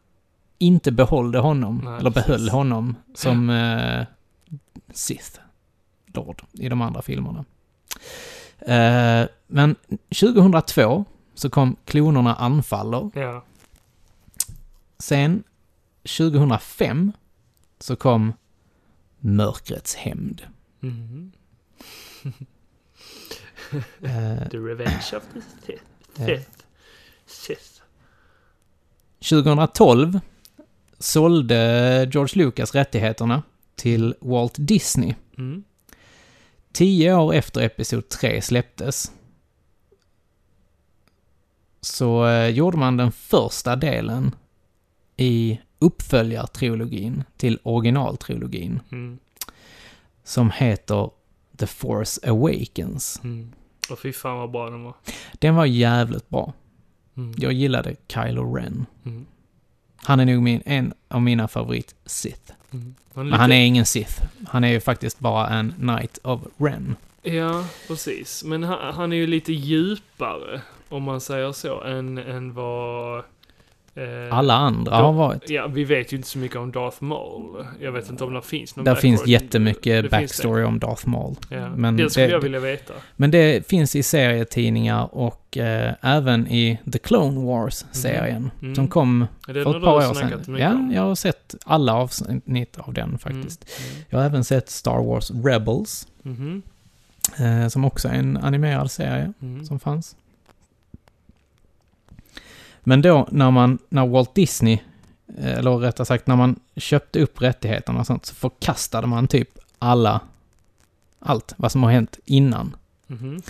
inte 0.59 0.93
behållde 0.93 1.39
honom, 1.39 1.81
Nej, 1.85 1.99
eller 2.01 2.11
behöll 2.11 2.37
precis. 2.37 2.53
honom 2.53 2.97
som 3.15 3.51
eh, 3.51 4.07
Sith 4.93 5.39
Lord 6.15 6.43
i 6.53 6.69
de 6.69 6.81
andra 6.83 7.03
filmerna. 7.03 7.45
Eh, 8.59 9.27
men 9.47 9.77
2002 10.11 11.05
så 11.35 11.51
kom 11.51 11.77
Klonerna 11.85 12.35
anfaller. 12.35 13.11
Ja. 13.15 13.45
Sen 14.99 15.45
2005 16.05 17.13
så 17.81 17.97
kom 17.97 18.33
Mörkrets 19.21 19.95
hämnd. 19.95 20.43
Mm. 20.83 21.33
The 24.51 24.59
Revenge 24.59 25.17
of 25.17 25.23
the 25.33 25.41
Sith. 25.67 25.83
Sith. 26.17 26.51
Sith. 27.27 27.81
2012 29.21 30.21
sålde 30.99 32.11
George 32.13 32.45
Lucas 32.45 32.75
rättigheterna 32.75 33.43
till 33.77 34.15
Walt 34.21 34.55
Disney. 34.59 35.15
Mm. 35.39 35.65
Tio 36.75 37.15
år 37.15 37.35
efter 37.35 37.61
Episod 37.61 38.09
3 38.09 38.43
släpptes 38.43 39.13
så 41.81 42.27
eh, 42.27 42.49
gjorde 42.49 42.77
man 42.77 42.97
den 42.97 43.13
första 43.13 43.77
delen 43.77 44.35
i 45.17 45.61
uppföljartrilogin 45.79 47.25
till 47.37 47.59
originaltrilogin 47.63 48.81
Mm. 48.93 49.19
som 50.25 50.51
heter 50.51 51.11
The 51.57 51.67
Force 51.67 52.31
Awakens. 52.31 53.21
Mm. 53.25 53.53
Och 53.91 53.99
fy 53.99 54.13
fan 54.13 54.39
vad 54.39 54.51
bra 54.51 54.71
den 54.71 54.83
var. 54.85 54.95
Den 55.33 55.55
var 55.55 55.67
jävligt 55.67 56.29
bra. 56.29 56.53
Mm. 57.17 57.35
Jag 57.39 57.53
gillade 57.53 57.97
Kylo 58.09 58.55
Ren. 58.55 58.87
Mm. 59.05 59.27
Han 59.97 60.21
är 60.21 60.25
nog 60.25 60.43
min, 60.43 60.63
en 60.67 60.95
av 61.09 61.23
mina 61.23 61.49
favorit 62.75 62.95
Sith. 63.11 63.15
Mm. 63.15 63.31
Men 63.31 63.41
han 63.41 63.53
är 63.53 63.67
ingen 63.67 63.87
Sith. 63.87 64.23
Han 64.49 64.65
är 64.65 64.69
ju 64.69 64.81
faktiskt 64.81 65.19
bara 65.19 65.49
en 65.49 65.73
Knight 65.73 66.19
of 66.23 66.41
Ren. 66.57 66.97
Ja, 67.23 67.65
precis. 67.89 68.45
Men 68.45 68.63
han, 68.63 68.95
han 68.95 69.13
är 69.13 69.17
ju 69.17 69.27
lite 69.27 69.53
djupare. 69.53 70.61
om 70.89 71.03
man 71.03 71.21
säger 71.21 71.53
så, 71.53 71.83
än, 71.83 72.19
än 72.19 72.55
vad... 72.55 73.25
eh, 73.95 74.37
Alla 74.39 74.55
andra 74.55 74.97
har 74.97 75.13
varit. 75.13 75.51
Ja, 75.51 75.67
vi 75.67 75.85
vet 75.85 76.13
ju 76.13 76.17
inte 76.17 76.29
så 76.29 76.39
mycket 76.39 76.57
om 76.57 76.73
Darth 76.73 77.03
Maul. 77.03 77.67
Jag 77.81 77.93
vet 77.93 78.11
inte 78.11 78.25
om 78.25 78.35
det 78.35 78.43
finns 78.43 78.77
någon 78.77 78.85
Där 78.85 78.95
finns 78.95 79.27
jättemycket 79.27 79.85
Det 79.85 80.01
finns 80.03 80.11
backstory 80.11 80.65
om 80.65 80.79
Darth 80.79 81.09
Maul. 81.09 81.35
Ja. 81.49 81.69
Men 81.77 81.97
det 81.97 82.11
skulle 82.11 82.27
det- 82.27 82.33
jag 82.33 82.41
vilja 82.41 82.61
veta. 82.61 82.95
Men 83.17 83.31
det 83.31 83.67
finns 83.67 83.97
i 83.97 84.03
serietidningar 84.03 85.09
och 85.15 85.57
eh, 85.59 85.95
även 86.01 86.47
i 86.49 86.79
The 86.93 86.99
Clone 86.99 87.41
Wars-serien. 87.47 88.51
Mm. 88.63 88.75
Som 88.75 88.89
kom 88.89 89.27
för 89.47 89.57
ett 89.57 89.65
par 89.85 89.97
år 90.11 90.15
sedan. 90.15 90.57
Ja, 90.59 90.73
om? 90.73 90.93
jag 90.95 91.03
har 91.03 91.15
sett 91.15 91.55
alla 91.65 91.95
avsnitt 91.95 92.79
av 92.79 92.93
den 92.95 93.19
faktiskt. 93.19 93.65
Mm. 93.95 94.05
Jag 94.11 94.19
har 94.19 94.25
även 94.27 94.45
sett 94.45 94.71
Star 94.71 95.03
Wars 95.05 95.31
Rebels, 95.31 96.09
Mm. 96.25 96.37
Mhm. 96.39 96.63
eh, 97.63 97.69
som 97.69 97.85
också 97.85 98.09
är 98.09 98.13
en 98.15 98.37
animerad 98.37 98.91
serie 98.91 99.33
Mm. 99.43 99.65
som 99.65 99.81
fanns. 99.81 100.17
Men 102.85 103.03
då 103.03 103.29
när 103.31 103.51
man, 103.51 103.79
när 103.89 104.07
Walt 104.07 104.35
Disney, 104.35 104.79
eller 105.39 105.77
rättare 105.77 106.05
sagt 106.07 106.27
när 106.27 106.37
man 106.37 106.61
köpte 106.77 107.21
upp 107.21 107.43
rättigheterna 107.43 108.01
och 108.01 108.07
sånt, 108.07 108.27
så 108.27 108.35
förkastade 108.35 109.07
man 109.07 109.29
typ 109.29 109.49
alla, 109.79 110.21
allt 111.19 111.55
vad 111.57 111.73
som 111.73 111.83
har 111.83 111.91
hänt 111.91 112.19
innan. 112.25 112.77
Mhm. 113.07 113.43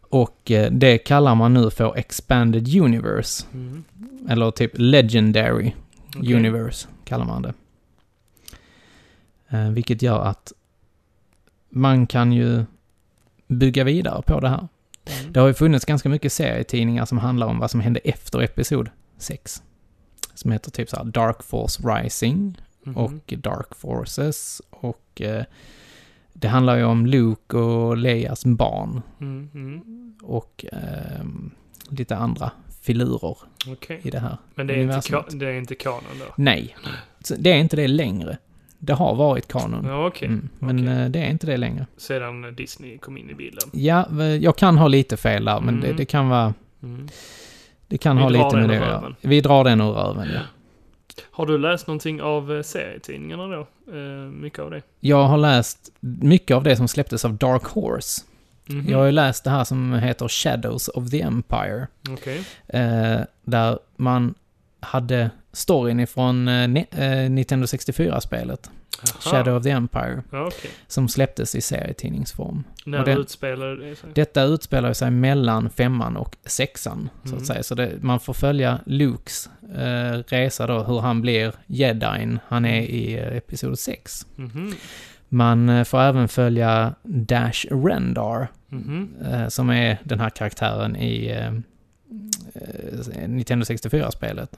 Och 0.00 0.50
eh, 0.50 0.72
det 0.72 0.98
kallar 0.98 1.34
man 1.34 1.54
nu 1.54 1.70
för 1.70 1.96
Expanded 1.96 2.76
Universe, 2.76 3.46
Mm. 3.52 3.84
eller 4.28 4.50
typ 4.50 4.70
Legendary 4.74 5.72
Okej. 6.16 6.34
Universe 6.34 6.88
kallar 7.04 7.24
man 7.24 7.42
det. 7.42 7.54
Eh, 9.48 9.70
vilket 9.70 10.02
gör 10.02 10.20
att 10.24 10.52
man 11.70 12.06
kan 12.06 12.32
ju 12.32 12.64
bygga 13.48 13.84
vidare 13.84 14.22
på 14.22 14.40
det 14.40 14.48
här. 14.48 14.68
Mm. 15.06 15.32
Det 15.32 15.40
har 15.40 15.46
ju 15.46 15.54
funnits 15.54 15.84
ganska 15.84 16.08
mycket 16.08 16.32
serietidningar 16.32 17.04
som 17.04 17.18
handlar 17.18 17.46
om 17.46 17.58
vad 17.58 17.70
som 17.70 17.80
hände 17.80 18.00
efter 18.04 18.42
Episod 18.42 18.88
6. 19.18 19.62
Som 20.34 20.50
heter 20.52 20.70
typ 20.70 20.90
så 20.90 20.96
här 20.96 21.04
Dark 21.04 21.42
Force 21.42 21.82
Rising 21.88 22.58
Mhm. 22.86 22.96
och 22.96 23.34
Dark 23.38 23.74
Forces 23.74 24.62
och 24.70 25.20
eh, 25.20 25.44
det 26.32 26.48
handlar 26.48 26.76
ju 26.76 26.84
om 26.84 27.06
Luke 27.06 27.56
och 27.56 27.96
Leias 27.96 28.44
barn 28.44 29.02
Mm. 29.20 29.50
Mm. 29.54 30.14
och 30.22 30.64
ehm, 30.72 31.50
lite 31.88 32.16
andra 32.16 32.50
filurer 32.82 33.36
Okej. 33.68 34.00
i 34.04 34.10
det 34.10 34.18
här. 34.18 34.36
Men 34.54 34.66
det 34.66 34.72
är, 34.72 34.76
inte 34.76 34.84
universumet. 34.84 35.40
det 35.40 35.46
är 35.46 35.52
inte 35.52 35.74
kanon 35.74 36.18
då? 36.18 36.34
Nej, 36.36 36.76
det 37.38 37.52
är 37.52 37.56
inte 37.56 37.76
det 37.76 37.88
längre. 37.88 38.38
Det 38.86 38.92
har 38.94 39.14
varit 39.14 39.48
kanon. 39.48 39.84
Ja, 39.86 40.06
okej. 40.06 40.28
Mm, 40.28 40.48
men 40.58 40.78
okej. 40.88 41.02
eh, 41.02 41.08
det 41.10 41.18
är 41.18 41.30
inte 41.30 41.46
det 41.46 41.56
längre. 41.56 41.86
Sedan 41.96 42.54
Disney 42.54 42.98
kom 42.98 43.16
in 43.16 43.30
i 43.30 43.34
bilden. 43.34 43.70
Ja, 43.72 44.06
eh, 44.20 44.24
jag 44.24 44.56
kan 44.56 44.78
ha 44.78 44.88
lite 44.88 45.16
fel 45.16 45.44
där, 45.44 45.60
men 45.60 45.80
det, 45.80 45.86
Mm. 45.86 45.96
det 45.96 46.04
kan 46.04 46.28
vara... 46.28 46.54
Mm. 46.82 47.08
Det 47.88 47.98
kan 47.98 48.16
Vi 48.16 48.22
ha 48.22 48.28
lite 48.28 48.56
med 48.56 48.68
det 48.68 48.80
att 48.80 48.86
göra. 48.88 49.14
Vi 49.20 49.40
drar 49.40 49.64
den 49.64 49.80
ur 49.80 49.92
röven, 49.92 50.28
ja. 50.34 50.40
Har 51.30 51.46
du 51.46 51.58
läst 51.58 51.86
någonting 51.86 52.22
av 52.22 52.52
eh, 52.56 52.62
serietidningarna 52.62 53.46
då? 53.46 53.66
Eh, 53.92 54.00
mycket 54.30 54.58
av 54.58 54.70
det? 54.70 54.82
Jag 55.00 55.24
har 55.24 55.38
läst 55.38 55.90
mycket 56.00 56.54
av 56.56 56.62
det 56.62 56.76
som 56.76 56.88
släpptes 56.88 57.24
av 57.24 57.34
Dark 57.34 57.64
Horse. 57.64 58.22
Mhm. 58.66 58.86
Jag 58.88 58.98
har 58.98 59.04
ju 59.04 59.12
läst 59.12 59.44
det 59.44 59.50
här 59.50 59.64
som 59.64 59.92
heter 59.92 60.28
Shadows 60.28 60.88
of 60.88 61.10
the 61.10 61.20
Empire. 61.20 61.86
Okej. 62.10 62.44
Eh, 62.66 63.20
där 63.44 63.78
man 63.96 64.34
hade 64.80 65.30
storyn 65.54 66.00
ifrån 66.00 66.48
eh, 66.48 66.82
eh, 66.90 67.30
Nintendo 67.30 67.66
64-spelet. 67.66 68.70
Aha. 68.98 69.30
Shadow 69.36 69.56
of 69.56 69.62
the 69.62 69.70
Empire. 69.70 70.22
Ja, 70.32 70.46
okej. 70.46 70.70
Som 70.86 71.08
släpptes 71.08 71.54
i 71.54 71.60
serietidningsform. 71.60 72.64
När 72.86 72.98
Och 72.98 73.04
det- 73.04 73.12
utspelade 73.12 73.76
det 73.88 73.96
sig? 73.96 74.10
Detta 74.14 74.42
utspelar 74.42 74.92
sig 74.92 75.10
mellan 75.10 75.70
femman 75.70 76.16
och 76.16 76.36
sexan, 76.46 77.08
så 77.22 77.28
Mm. 77.28 77.38
att 77.40 77.46
säga. 77.46 77.62
Så 77.62 77.74
det, 77.74 77.92
man 78.00 78.20
får 78.20 78.32
följa 78.34 78.80
Lukes 78.86 79.48
eh, 79.76 80.18
resa 80.28 80.66
då, 80.66 80.82
hur 80.82 81.00
han 81.00 81.20
blir 81.22 81.52
jedin 81.66 82.38
han 82.48 82.64
är 82.64 82.80
i 82.82 83.14
eh, 83.18 83.36
Episod 83.36 83.78
6. 83.78 84.26
Mhm. 84.36 84.72
Man 85.28 85.68
eh, 85.68 85.84
får 85.84 86.00
även 86.00 86.28
följa 86.28 86.94
Dash 87.02 87.66
Rendar, 87.70 88.48
Mhm. 88.68 89.08
eh, 89.32 89.48
som 89.48 89.70
är 89.70 89.98
den 90.04 90.20
här 90.20 90.30
karaktären 90.30 90.96
i 90.96 91.26
eh, 91.26 91.52
eh, 92.54 93.28
Nintendo 93.28 93.64
64-spelet. 93.64 94.50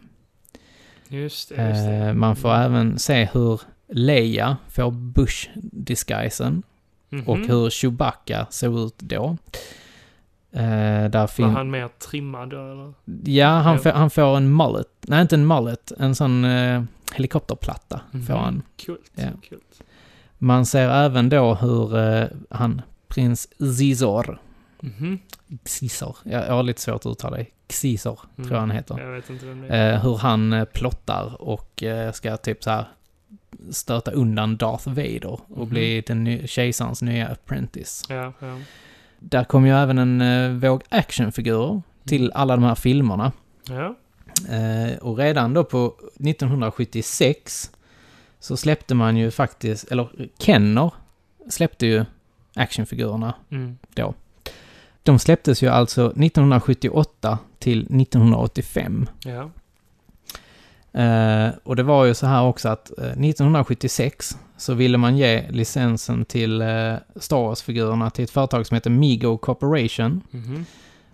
Just 1.08 1.48
det, 1.48 1.68
just 1.68 1.84
det. 1.86 1.94
Eh, 1.94 2.14
man 2.14 2.36
får 2.36 2.54
även 2.54 2.98
se 2.98 3.28
hur 3.32 3.60
Leia 3.88 4.56
får 4.68 4.90
Bush-disguisen 4.90 6.62
Mhm. 7.08 7.28
och 7.28 7.38
hur 7.38 7.70
Chewbacca 7.70 8.46
såg 8.50 8.78
ut 8.78 8.98
då. 8.98 9.36
Eh, 10.52 11.08
där 11.10 11.42
Var 11.42 11.48
han 11.48 11.70
mer 11.70 11.88
trimmad 11.88 12.50
då, 12.50 12.56
eller? 12.72 12.92
Ja, 13.30 13.48
han, 13.48 13.78
får, 13.78 13.90
han 13.90 14.10
får 14.10 14.36
en 14.36 14.56
mullet. 14.56 14.88
Nej, 15.00 15.22
inte 15.22 15.34
en 15.34 15.46
mullet. 15.46 15.92
En 15.98 16.14
sån 16.14 16.44
eh, 16.44 16.82
helikopterplatta 17.14 18.00
får 18.10 18.18
Mhm. 18.18 18.26
han. 18.44 18.62
Kult, 18.76 19.10
Ja. 19.14 19.28
kult. 19.48 19.82
Man 20.38 20.66
ser 20.66 20.88
även 20.90 21.28
då 21.28 21.54
hur 21.54 21.98
eh, 21.98 22.24
han, 22.50 22.82
prins 23.08 23.48
Zizor, 23.78 24.40
Mhm. 24.80 25.18
Xizor, 25.64 26.16
jag, 26.24 26.46
jag 26.46 26.52
har 26.52 26.62
lite 26.62 26.80
svårt 26.80 27.06
att 27.06 27.12
uttala 27.12 27.36
det. 27.36 27.46
Xizor, 27.68 28.20
Mm. 28.36 28.48
tror 28.48 28.54
jag 28.56 28.60
han 28.60 28.70
heter. 28.70 28.98
Jag 28.98 29.12
vet 29.12 29.30
inte 29.30 29.46
vem 29.46 29.60
det 29.60 29.68
är. 29.68 29.92
Eh, 29.94 30.02
hur 30.02 30.16
han 30.16 30.52
eh, 30.52 30.64
plottar 30.64 31.42
och 31.42 31.82
eh, 31.82 32.12
ska 32.12 32.36
typ 32.36 32.64
så 32.64 32.70
här 32.70 32.84
stöta 33.70 34.10
undan 34.10 34.56
Darth 34.56 34.88
Vader 34.88 35.26
och 35.32 35.40
Mhm. 35.58 35.68
bli 35.68 36.00
den 36.00 36.24
ny, 36.24 36.46
kejsarens 36.46 37.02
nya 37.02 37.28
apprentice. 37.28 38.04
Ja, 38.08 38.32
ja. 38.38 38.58
Där 39.18 39.44
kom 39.44 39.66
ju 39.66 39.72
även 39.72 39.98
en 39.98 40.20
eh, 40.20 40.50
våg 40.70 40.82
actionfigurer 40.88 41.82
till 42.04 42.22
Mm. 42.24 42.32
alla 42.34 42.56
de 42.56 42.64
här 42.64 42.74
filmerna. 42.74 43.32
Ja. 43.68 43.94
Eh, 44.54 44.98
och 44.98 45.18
redan 45.18 45.54
då 45.54 45.64
på 45.64 45.94
1976 46.20 47.70
så 48.40 48.56
släppte 48.56 48.94
man 48.94 49.16
ju 49.16 49.30
faktiskt, 49.30 49.90
eller 49.92 50.08
Kenner 50.38 50.90
släppte 51.48 51.86
ju 51.86 52.04
actionfigurerna 52.54 53.34
Mm. 53.50 53.78
då. 53.94 54.14
De 55.02 55.18
släpptes 55.18 55.62
ju 55.62 55.68
alltså 55.68 56.12
1978 56.16 57.38
till 57.58 57.80
1985. 57.80 59.06
Ja. 59.24 59.50
Eh, 61.00 61.50
och 61.64 61.76
det 61.76 61.82
var 61.82 62.04
ju 62.04 62.14
så 62.14 62.26
här 62.26 62.42
också 62.44 62.68
att 62.68 62.98
eh, 62.98 63.04
1976 63.04 64.38
så 64.56 64.74
ville 64.74 64.98
man 64.98 65.16
ge 65.16 65.50
licensen 65.50 66.24
till 66.24 66.62
eh, 66.62 66.94
Star 67.16 67.36
Wars-figurerna 67.36 68.10
till 68.10 68.24
ett 68.24 68.30
företag 68.30 68.66
som 68.66 68.74
heter 68.74 68.90
Migo 68.90 69.38
Corporation. 69.38 70.22
Mhm. 70.30 70.64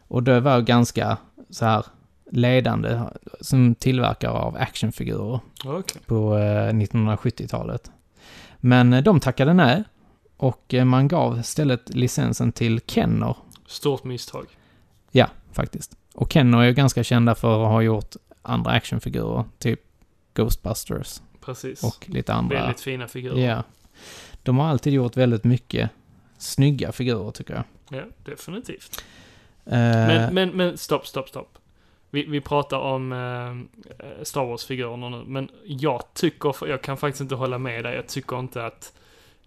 Och 0.08 0.22
det 0.22 0.40
var 0.40 0.60
ganska 0.60 1.18
så 1.50 1.64
här 1.64 1.84
ledande 2.30 3.00
som 3.40 3.74
tillverkare 3.74 4.32
av 4.32 4.56
actionfigurer 4.56 5.40
Okej. 5.64 6.02
på 6.06 6.38
eh, 6.38 6.72
1970-talet. 6.72 7.90
Men 8.56 9.04
de 9.04 9.20
tackade 9.20 9.54
nej 9.54 9.84
och 10.36 10.74
man 10.84 11.08
gav 11.08 11.38
istället 11.38 11.94
licensen 11.94 12.52
till 12.52 12.80
Kenner. 12.86 13.36
Stort 13.66 14.04
misstag. 14.04 14.46
Ja, 15.10 15.26
faktiskt. 15.52 15.96
Och 16.14 16.32
Kenner 16.32 16.58
är 16.58 16.62
ju 16.64 16.72
ganska 16.72 17.04
kända 17.04 17.34
för 17.34 17.64
att 17.64 17.70
ha 17.70 17.82
gjort 17.82 18.16
andra 18.42 18.70
actionfigurer, 18.70 19.44
typ 19.58 19.80
Ghostbusters 20.34 21.20
Precis. 21.40 21.84
och 21.84 22.08
lite 22.08 22.32
andra. 22.32 22.60
Väldigt 22.60 22.80
fina 22.80 23.08
figurer. 23.08 23.48
Ja. 23.48 23.62
De 24.42 24.58
har 24.58 24.68
alltid 24.68 24.92
gjort 24.92 25.16
väldigt 25.16 25.44
mycket 25.44 25.90
snygga 26.38 26.92
figurer, 26.92 27.30
tycker 27.30 27.54
jag. 27.54 27.64
Ja, 27.98 28.04
definitivt. 28.24 29.04
Eh, 29.66 29.72
Men, 29.72 30.34
men, 30.34 30.50
men 30.50 30.78
stopp, 30.78 31.06
stopp, 31.06 31.28
stopp. 31.28 31.58
Vi, 32.10 32.24
vi 32.24 32.40
pratar 32.40 32.78
om 32.78 33.12
eh, 33.12 34.22
Star 34.22 34.44
Wars-figurerna 34.44 35.08
nu, 35.08 35.24
men 35.26 35.48
jag 35.64 36.14
tycker, 36.14 36.68
jag 36.68 36.82
kan 36.82 36.96
faktiskt 36.96 37.20
inte 37.20 37.34
hålla 37.34 37.58
med 37.58 37.84
dig, 37.84 37.94
jag 37.96 38.06
tycker 38.06 38.38
inte 38.38 38.66
att 38.66 38.92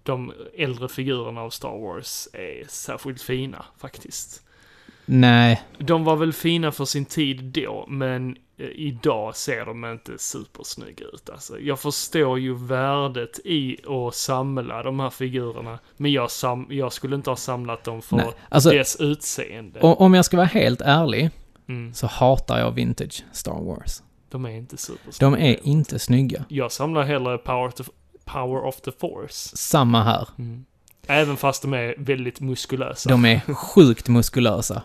de 0.03 0.34
äldre 0.57 0.89
figurerna 0.89 1.41
av 1.41 1.50
Star 1.50 1.77
Wars 1.77 2.27
är 2.34 2.63
särskilt 2.67 3.22
fina, 3.22 3.65
faktiskt. 3.77 4.45
Nej, 5.05 5.63
De 5.77 6.03
var 6.03 6.15
väl 6.15 6.33
fina 6.33 6.71
för 6.71 6.85
sin 6.85 7.05
tid 7.05 7.43
då, 7.43 7.85
men 7.88 8.38
eh, 8.57 8.67
idag 8.67 9.35
ser 9.35 9.65
de 9.65 9.85
inte 9.85 10.17
supersnygga 10.17 11.05
ut. 11.13 11.29
Alltså, 11.29 11.59
jag 11.59 11.79
förstår 11.79 12.39
ju 12.39 12.55
värdet 12.55 13.39
i 13.45 13.77
att 13.88 14.15
samla 14.15 14.83
de 14.83 15.00
här 15.00 15.09
figurerna, 15.09 15.79
men 15.97 16.12
jag, 16.12 16.31
sam 16.31 16.67
jag 16.69 16.93
skulle 16.93 17.15
inte 17.15 17.29
ha 17.29 17.38
samlat 17.38 17.83
dem 17.83 18.01
för 18.01 18.15
nej. 18.15 18.31
Alltså, 18.50 18.69
dess 18.69 18.95
utseende. 18.95 19.79
om 19.79 20.13
jag 20.13 20.25
ska 20.25 20.38
vara 20.38 20.47
helt 20.47 20.81
ärlig 20.81 21.29
Mm, 21.67 21.93
så 21.93 22.07
hatar 22.07 22.59
jag 22.59 22.71
vintage 22.71 23.24
Star 23.31 23.63
Wars. 23.63 24.01
de 24.29 24.45
är 24.45 24.50
inte 24.50 24.77
supersnygga. 24.77 25.38
De 25.38 25.43
är 25.51 25.67
inte 25.67 26.00
snygga. 26.00 26.45
Jag 26.47 26.71
samlar 26.71 27.03
hellre 27.03 27.38
Power, 27.38 27.69
to, 27.71 27.83
power 28.25 28.63
of 28.65 28.81
the 28.81 28.91
Force. 28.91 29.57
Samma 29.57 30.03
här. 30.03 30.27
Mm. 30.38 30.65
Även 31.07 31.38
fast 31.38 31.62
de 31.62 31.74
är 31.74 31.95
väldigt 31.97 32.39
muskulösa. 32.39 33.09
De 33.09 33.25
är 33.25 33.53
sjukt 33.53 34.07
muskulösa. 34.09 34.81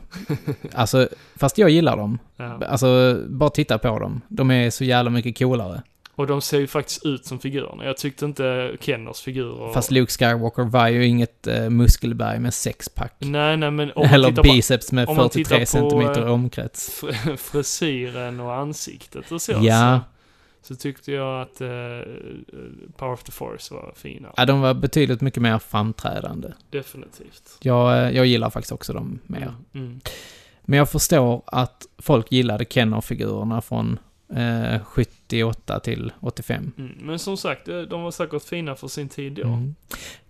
Alltså, 0.75 1.09
fast 1.37 1.59
jag 1.59 1.71
gillar 1.71 1.97
dem. 1.97 2.19
Ja. 2.37 2.61
Alltså, 2.67 3.21
bara 3.29 3.51
titta 3.51 3.79
på 3.79 3.99
dem. 3.99 4.21
De 4.29 4.51
är 4.51 4.71
så 4.71 4.85
jävla 4.85 5.11
mycket 5.11 5.39
coolare. 5.39 5.83
Och 6.15 6.27
de 6.27 6.41
ser 6.41 6.59
ju 6.59 6.67
faktiskt 6.67 7.07
ut 7.07 7.27
som 7.27 7.39
figurerna. 7.39 7.85
Jag 7.85 7.97
tyckte 7.97 8.25
inte 8.25 8.77
Kenners 8.81 9.21
figurer... 9.21 9.73
Fast 9.73 9.91
Luke 9.91 10.13
Skywalker 10.13 10.63
var 10.63 10.89
ju 10.89 11.07
inget 11.07 11.47
uh, 11.49 11.71
muskelberg 11.71 12.39
med 12.39 12.55
sexpack. 12.55 13.15
Nej, 13.19 13.57
nej, 13.57 13.71
men 13.71 13.93
om 13.93 14.03
man 14.07 14.15
Eller 14.15 14.33
på 14.33 14.43
biceps 14.43 14.93
med 14.93 15.09
om 15.09 15.17
man 15.17 15.31
43 15.31 15.45
tittar 15.45 15.61
på, 15.61 15.67
centimeter 15.67 16.27
eh, 16.27 16.33
omkrets. 16.33 17.03
fr- 17.03 17.37
frisyren 17.53 18.41
och 18.41 18.55
ansiktet 18.55 19.33
och 19.33 19.43
så. 19.43 19.53
Ja. 19.53 20.01
Så, 20.01 20.20
så 20.63 20.75
tyckte 20.75 21.13
jag 21.13 21.43
att 21.43 21.61
eh, 21.61 21.69
Power 22.97 23.13
of 23.13 23.23
the 23.23 23.33
Force 23.33 23.75
var 23.75 23.93
finare. 23.97 24.33
Ja, 24.37 24.47
de 24.47 24.61
var 24.61 24.75
betydligt 24.75 25.21
mycket 25.21 25.43
mer 25.43 25.59
framträdande. 25.59 26.49
Definitivt. 26.71 27.59
Jag, 27.61 27.99
eh, 27.99 28.17
jag 28.17 28.27
gillar 28.27 28.51
faktiskt 28.51 28.73
också 28.73 28.93
dem 28.93 29.19
mer. 29.27 29.39
Mm, 29.39 29.57
mm. 29.75 30.01
Men 30.63 30.79
jag 30.79 30.91
förstår 30.91 31.43
att 31.47 31.87
folk 31.99 32.33
gillade 32.33 32.65
Kenner-figurerna 32.65 33.61
från 33.61 33.99
eh, 34.35 34.81
78 34.85 35.81
till 35.81 36.13
85. 36.21 36.73
Mm. 36.79 36.93
Men 37.01 37.19
som 37.19 37.37
sagt, 37.37 37.69
eh, 37.69 37.81
de 37.81 38.03
var 38.03 38.11
säkert 38.11 38.43
fina 38.43 38.75
för 38.75 38.89
sin 38.89 39.09
tid 39.09 39.33
då. 39.33 39.43
Mm. 39.43 39.75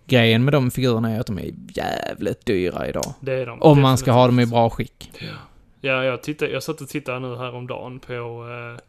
Grejen 0.05 0.43
med 0.43 0.53
de 0.53 0.71
figurerna 0.71 1.11
är 1.11 1.19
att 1.19 1.27
de 1.27 1.39
är 1.39 1.51
jävligt 1.73 2.45
dyra 2.45 2.87
idag. 2.87 3.13
Det 3.19 3.33
är 3.33 3.45
de. 3.45 3.61
Om 3.61 3.81
man 3.81 3.97
ska 3.97 4.11
ha 4.11 4.27
dem 4.27 4.39
i 4.39 4.41
definitivt. 4.41 4.51
bra 4.51 4.69
skick. 4.69 5.11
Ja, 5.81 6.03
jag, 6.03 6.23
tittade, 6.23 6.51
jag 6.51 6.63
satt 6.63 6.81
och 6.81 6.89
tittade 6.89 7.19
nu 7.19 7.35
häromdagen 7.35 7.99
på 7.99 8.13
eh, 8.13 8.81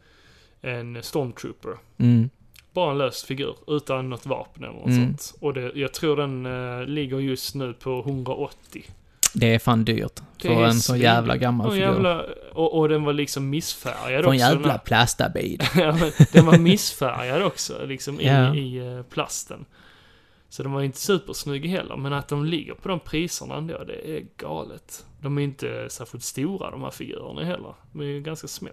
en 0.63 1.03
Stormtrooper. 1.03 1.77
Mm. 1.97 2.29
Bara 2.73 2.91
en 2.91 2.97
lös 2.97 3.23
figur, 3.23 3.55
utan 3.67 4.09
något 4.09 4.25
vapen 4.25 4.63
eller 4.63 4.73
något 4.73 4.87
Mm. 4.87 5.05
sånt. 5.17 5.33
Och 5.41 5.53
det, 5.53 5.71
jag 5.75 5.93
tror 5.93 6.17
den 6.17 6.45
eh, 6.45 6.85
ligger 6.85 7.19
just 7.19 7.55
nu 7.55 7.73
på 7.73 7.99
180. 7.99 8.83
Det 9.35 9.55
är 9.55 9.59
fan 9.59 9.85
dyrt. 9.85 10.15
Det 10.41 10.47
För 10.47 10.63
är 10.63 10.65
en 10.67 10.73
så 10.73 10.95
jävla 10.95 11.37
gammal 11.37 11.67
Och, 11.67 11.73
figur. 11.73 11.85
jävla, 11.87 12.23
och, 12.53 12.79
och 12.79 12.89
den 12.89 13.03
var 13.03 13.13
liksom 13.13 13.49
missfärgad 13.49 14.01
För 14.03 14.11
en 14.11 14.19
också. 14.19 14.29
den 14.29 14.37
jävla 14.39 14.71
här- 14.71 14.77
plastabil. 14.85 15.59
Den 16.33 16.45
var 16.45 16.57
missfärgad 16.57 17.43
också, 17.43 17.85
liksom 17.85 18.19
i, 18.21 18.27
Ja. 18.27 18.55
i 18.55 18.77
eh, 18.77 19.01
plasten. 19.03 19.65
Så 20.49 20.63
den 20.63 20.71
var 20.71 20.81
inte 20.81 20.99
supersnygg 20.99 21.65
heller, 21.65 21.95
men 21.97 22.13
att 22.13 22.27
de 22.27 22.45
ligger 22.45 22.73
på 22.73 22.89
de 22.89 22.99
priserna 22.99 23.55
ändå, 23.55 23.83
det 23.83 24.17
är 24.17 24.25
galet. 24.37 25.05
De 25.21 25.37
är 25.37 25.41
inte 25.41 25.87
särskilt 25.89 26.23
stora 26.23 26.71
de 26.71 26.83
här 26.83 26.91
figurerna 26.91 27.43
heller. 27.43 27.73
De 27.91 28.01
är 28.01 28.05
ju 28.05 28.21
ganska 28.21 28.47
små. 28.47 28.69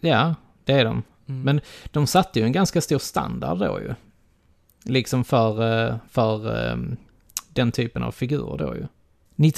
Ja, 0.00 0.34
det 0.64 0.72
är 0.72 0.84
de. 0.84 1.02
Mm. 1.28 1.42
Men 1.42 1.60
de 1.84 2.06
satte 2.06 2.38
ju 2.40 2.44
en 2.44 2.52
ganska 2.52 2.80
stor 2.80 2.98
standard 2.98 3.58
då 3.58 3.80
ju. 3.80 3.94
Liksom 4.84 5.24
för, 5.24 5.86
eh, 5.88 5.94
för 6.10 6.66
eh, 6.70 6.76
den 7.52 7.72
typen 7.72 8.02
av 8.02 8.12
figurer 8.12 8.58
då 8.58 8.74
ju. 8.76 8.86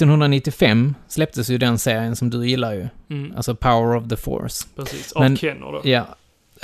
1995 0.03 0.95
släpptes 1.07 1.49
ju 1.49 1.57
den 1.57 1.79
serien 1.79 2.15
som 2.15 2.29
du 2.29 2.47
gillar 2.47 2.73
ju. 2.73 2.87
Mm, 3.09 3.33
Alltså 3.35 3.55
Power 3.55 3.95
of 3.97 4.09
the 4.09 4.15
Force. 4.17 4.67
precis. 4.75 5.11
Av 5.11 5.21
men- 5.23 5.37
Kenner 5.37 5.71
då. 5.71 5.81
Ja. 5.83 6.05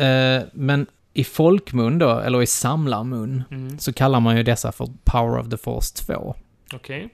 Eh, 0.05 0.43
men 0.53 0.85
i 1.13 1.23
folkmun 1.23 1.99
då, 1.99 2.19
eller 2.19 2.41
i 2.41 2.45
samlarmun, 2.47 3.43
Mm, 3.51 3.79
så 3.79 3.93
kallar 3.93 4.19
man 4.19 4.37
ju 4.37 4.43
dessa 4.43 4.71
för 4.71 4.87
Power 5.03 5.39
of 5.39 5.49
the 5.49 5.57
Force 5.57 5.95
2. 6.05 6.35
Okej. 6.73 7.09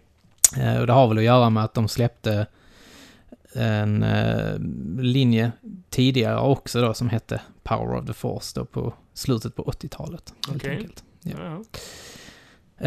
Eh, 0.58 0.80
och 0.80 0.88
det 0.88 0.94
har 0.94 1.08
väl 1.08 1.18
att 1.18 1.24
göra 1.24 1.50
med 1.50 1.64
att 1.64 1.74
de 1.74 1.88
släppte 1.88 2.48
en 3.56 4.04
eh, 4.04 4.60
linje 5.00 5.52
tidigare 5.90 6.40
också 6.40 6.82
då 6.82 6.94
som 6.94 7.10
hette 7.10 7.42
Power 7.64 7.98
of 7.98 8.06
the 8.06 8.14
Force 8.14 8.60
då 8.60 8.66
på 8.66 8.94
slutet 9.14 9.56
på 9.56 9.64
80-talet. 9.64 10.34
Helt 10.48 10.62
Okej. 10.64 10.76
enkelt. 10.76 11.04
Ja. 11.22 11.36
Ja. 11.40 11.64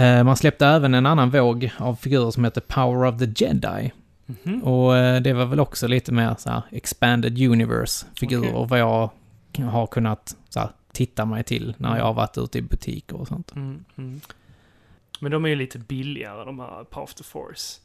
Eh, 0.03 0.25
man 0.25 0.37
släppte 0.37 0.67
även 0.67 0.95
en 0.95 1.07
annan 1.07 1.31
våg 1.31 1.71
av 1.79 1.95
figurer 1.95 2.31
som 2.31 2.45
hette 2.45 2.61
Power 2.61 3.09
of 3.09 3.19
the 3.19 3.45
Jedi. 3.45 3.93
Mhm. 4.27 4.63
Och 4.63 4.97
eh, 4.97 5.23
det 5.23 5.33
var 5.33 5.47
väl 5.47 5.61
också 5.61 5.87
lite 5.87 6.13
mer 6.13 6.35
så 6.39 6.51
här 6.51 6.63
expanded 6.71 7.39
universe-figurer 7.39 8.55
Okej. 8.55 8.67
vad 8.69 8.79
jag 8.79 9.11
har 9.71 9.87
kunnat 9.87 10.37
så 10.49 10.61
här, 10.61 10.71
titta 10.93 11.25
mig 11.25 11.45
till 11.45 11.75
när 11.79 11.97
jag 11.97 12.05
har 12.05 12.15
varit 12.15 12.39
ute 12.39 12.59
i 12.59 12.63
butiker 12.63 13.21
och 13.21 13.29
sånt. 13.29 13.57
Mm, 13.57 13.85
mm. 13.97 14.21
Men 15.21 15.33
de 15.33 15.45
är 15.45 15.49
ju 15.49 15.55
lite 15.55 15.79
billigare, 15.79 16.45
de 16.45 16.59
här 16.59 16.85
Power 16.85 17.05
of 17.05 17.15
the 17.15 17.25
Force. 17.25 17.81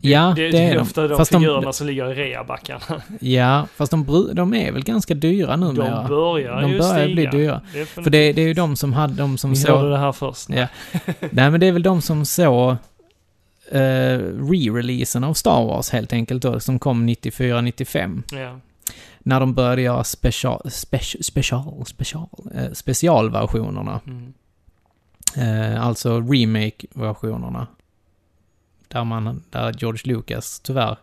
Ja, 0.00 0.32
det, 0.36 0.42
det, 0.42 0.50
det 0.50 0.58
är 0.58 0.74
de. 0.74 0.80
ofta 0.80 1.08
de 1.08 1.16
Fast 1.16 1.32
figurerna 1.34 1.60
de, 1.60 1.72
som 1.72 1.86
ligger 1.86 2.12
i 2.12 2.14
reabackarna. 2.14 3.02
ja, 3.20 3.66
fast 3.76 3.90
de, 3.90 4.30
de 4.34 4.54
är 4.54 4.72
väl 4.72 4.84
ganska 4.84 5.14
dyra 5.14 5.56
numera. 5.56 6.02
De 6.02 6.08
börjar 6.08 6.62
De 6.62 6.70
ju 6.70 6.78
börjar 6.78 7.04
stiga. 7.04 7.14
bli 7.14 7.26
dyra. 7.40 7.60
Definitivt. 7.64 8.04
För 8.04 8.10
det, 8.10 8.32
det 8.32 8.42
är 8.42 8.46
ju 8.46 8.54
de 8.54 8.76
som 8.76 8.92
hade, 8.92 9.14
de 9.14 9.38
som 9.38 9.50
Vi 9.50 9.56
såg... 9.56 9.76
hörde 9.76 9.90
det 9.90 9.98
här 9.98 10.12
först. 10.12 10.50
Ja. 10.50 10.66
Nej, 11.30 11.50
men 11.50 11.60
det 11.60 11.66
är 11.66 11.72
väl 11.72 11.82
de 11.82 12.02
som 12.02 12.24
såg 12.26 12.70
eh, 13.70 14.18
re-releasen 14.50 15.24
av 15.24 15.34
Star 15.34 15.64
Wars 15.64 15.90
helt 15.90 16.12
enkelt 16.12 16.42
då, 16.42 16.60
som 16.60 16.78
kom 16.78 17.08
94-95. 17.08 18.22
Ja. 18.32 18.58
När 19.18 19.40
de 19.40 19.54
började 19.54 19.82
göra 19.82 20.04
special, 20.04 20.70
special, 20.70 21.22
special, 21.22 21.84
special, 21.86 22.28
eh, 22.54 22.72
specialversionerna. 22.72 24.00
Mm. 24.06 24.32
Eh, 25.36 25.86
alltså 25.86 26.20
remake-versionerna. 26.20 27.66
Där 28.88 29.04
man, 29.04 29.42
där 29.50 29.72
George 29.78 30.02
Lucas 30.04 30.60
tyvärr 30.60 30.96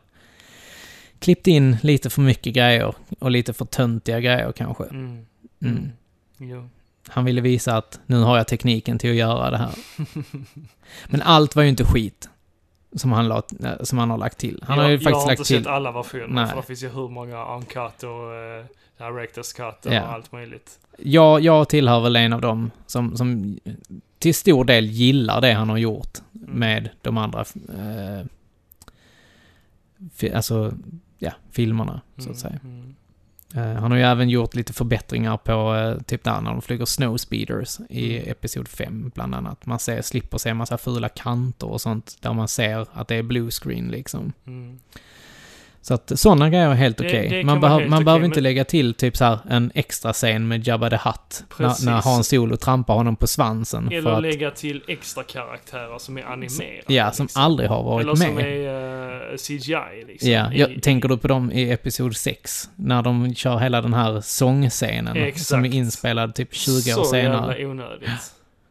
klippte 1.20 1.52
in 1.52 1.78
lite 1.82 2.10
för 2.10 2.22
mycket 2.22 2.54
grejer 2.54 2.96
och 3.20 3.32
lite 3.32 3.54
för 3.54 3.66
töntiga 3.66 4.20
grejer 4.20 4.52
kanske. 4.52 4.84
Mm. 4.84 5.26
Mm. 5.62 5.78
Mm. 5.78 5.92
Jo. 6.38 6.70
Han 7.08 7.26
ville 7.26 7.42
visa 7.42 7.78
att 7.78 8.00
nu 8.06 8.22
har 8.22 8.38
jag 8.38 8.48
tekniken 8.48 9.00
till 9.00 9.10
att 9.10 9.16
göra 9.16 9.52
det 9.52 9.58
här. 9.58 9.76
Men 11.08 11.22
allt 11.22 11.56
var 11.56 11.64
ju 11.64 11.70
inte 11.70 11.86
skit. 11.86 12.30
Som 12.96 13.12
han, 13.12 13.28
la, 13.28 13.44
eh, 13.64 13.84
som 13.84 13.98
han 13.98 14.10
har 14.10 14.18
lagt 14.18 14.38
till. 14.38 14.64
Han 14.68 14.80
har 14.80 14.88
ju 14.88 14.92
jag, 14.92 15.04
faktiskt 15.04 15.12
jag 15.12 15.20
har 15.20 15.28
lagt 15.28 15.40
inte 15.40 15.48
till... 15.48 15.58
sett 15.58 15.68
alla 15.68 15.92
versioner, 15.92 16.28
Nej. 16.28 16.48
för 16.48 16.56
det 16.56 16.62
finns 16.62 16.84
ju 16.84 16.90
hur 16.90 17.10
många 17.10 17.56
uncut 17.56 18.04
och 18.04 18.10
uh, 18.10 18.66
directors 18.98 19.54
cut 19.54 19.86
och 19.86 19.94
Ja. 19.94 20.02
allt 20.02 20.32
möjligt. 20.32 20.80
Jag, 20.98 21.42
jag 21.42 21.70
tillhör 21.70 22.02
väl 22.02 22.16
en 22.16 22.34
av 22.34 22.42
dem 22.42 22.72
som, 22.86 23.18
som 23.18 23.60
till 24.20 24.36
stor 24.36 24.66
del 24.66 24.86
gillar 24.86 25.42
det 25.42 25.54
han 25.54 25.70
har 25.70 25.78
gjort 25.78 26.18
Mm. 26.36 26.60
med 26.60 26.90
de 27.02 27.18
andra, 27.18 27.40
eh, 27.70 28.26
fi, 30.14 30.34
alltså, 30.34 30.74
ja, 31.18 31.32
filmerna, 31.52 32.02
så 32.18 32.22
Mm, 32.22 32.32
att 32.32 32.38
säga. 32.40 32.60
Mm. 32.64 32.96
Eh, 33.56 33.82
han 33.82 33.92
har 33.92 33.98
ju 33.98 34.04
även 34.04 34.30
gjort 34.30 34.56
lite 34.56 34.74
förbättringar 34.74 35.38
på, 35.38 35.76
eh, 35.76 36.02
typ 36.04 36.24
där 36.24 36.42
när 36.42 36.52
de 36.52 36.62
flyger 36.62 36.86
snowspeeders 36.86 37.80
i 37.90 38.18
Mm. 38.18 38.32
Episod 38.32 38.68
5, 38.68 39.12
bland 39.16 39.36
annat. 39.36 39.66
Man 39.66 39.80
ser, 39.80 40.02
slipper 40.02 40.38
se 40.38 40.50
en 40.50 40.58
massa 40.58 40.78
fula 40.78 41.10
kanter 41.10 41.68
och 41.68 41.82
sånt, 41.82 42.18
där 42.22 42.34
man 42.34 42.48
ser 42.48 42.88
att 42.94 43.08
det 43.08 43.16
är 43.16 43.24
blue 43.24 43.52
screen 43.52 43.88
liksom. 43.88 44.34
Mm. 44.48 44.80
Så 45.88 45.94
att 45.94 46.12
sådana 46.16 46.50
grejer 46.50 46.70
är 46.70 46.74
helt 46.74 47.00
okej. 47.02 47.30
kan 47.30 47.46
Man, 47.46 47.60
behöv, 47.62 47.90
man 47.90 47.94
okej, 47.94 48.06
behöver 48.06 48.20
men- 48.22 48.26
inte 48.30 48.42
lägga 48.42 48.66
till 48.66 48.94
typ 48.94 49.18
så 49.18 49.26
här 49.26 49.40
en 49.50 49.72
extra 49.76 50.14
scen 50.14 50.48
med 50.48 50.68
Jabba 50.68 50.90
the 50.90 50.96
Hutt. 51.04 51.44
När, 51.60 51.86
när 51.86 52.02
Han 52.02 52.24
Solo 52.24 52.58
trampar 52.58 52.94
honom 52.94 53.16
på 53.16 53.28
svansen. 53.28 53.92
Eller 53.92 54.12
att, 54.12 54.22
lägga 54.22 54.52
till 54.52 54.84
extra 54.88 55.24
karaktärer 55.24 56.00
som 56.00 56.18
är 56.18 56.24
animerade. 56.24 56.94
ja, 56.94 57.12
som 57.12 57.24
liksom. 57.26 57.42
aldrig 57.42 57.70
har 57.70 57.84
varit 57.84 58.04
Eller 58.04 58.16
som 58.16 58.36
med. 58.36 58.46
är 58.46 59.32
uh, 59.32 59.38
CGI 59.38 60.06
liksom. 60.08 60.30
Ja, 60.32 60.54
I- 60.54 60.60
jag, 60.60 60.84
tänker 60.84 61.10
du 61.10 61.18
på 61.18 61.28
dem 61.28 61.52
i 61.52 61.72
Episod 61.72 62.16
6? 62.16 62.70
När 62.76 63.02
de 63.02 63.36
kör 63.36 63.58
hela 63.58 63.82
den 63.82 63.94
här 63.94 64.22
sångscenen 64.22 65.18
Exakt. 65.18 65.46
som 65.48 65.66
är 65.66 65.74
inspelad 65.74 66.36
typ 66.36 66.54
20 66.56 66.72
år 66.94 66.96
Så 66.96 67.06
senare. 67.06 67.52
jävla 67.60 67.70
onödigt. 67.72 68.10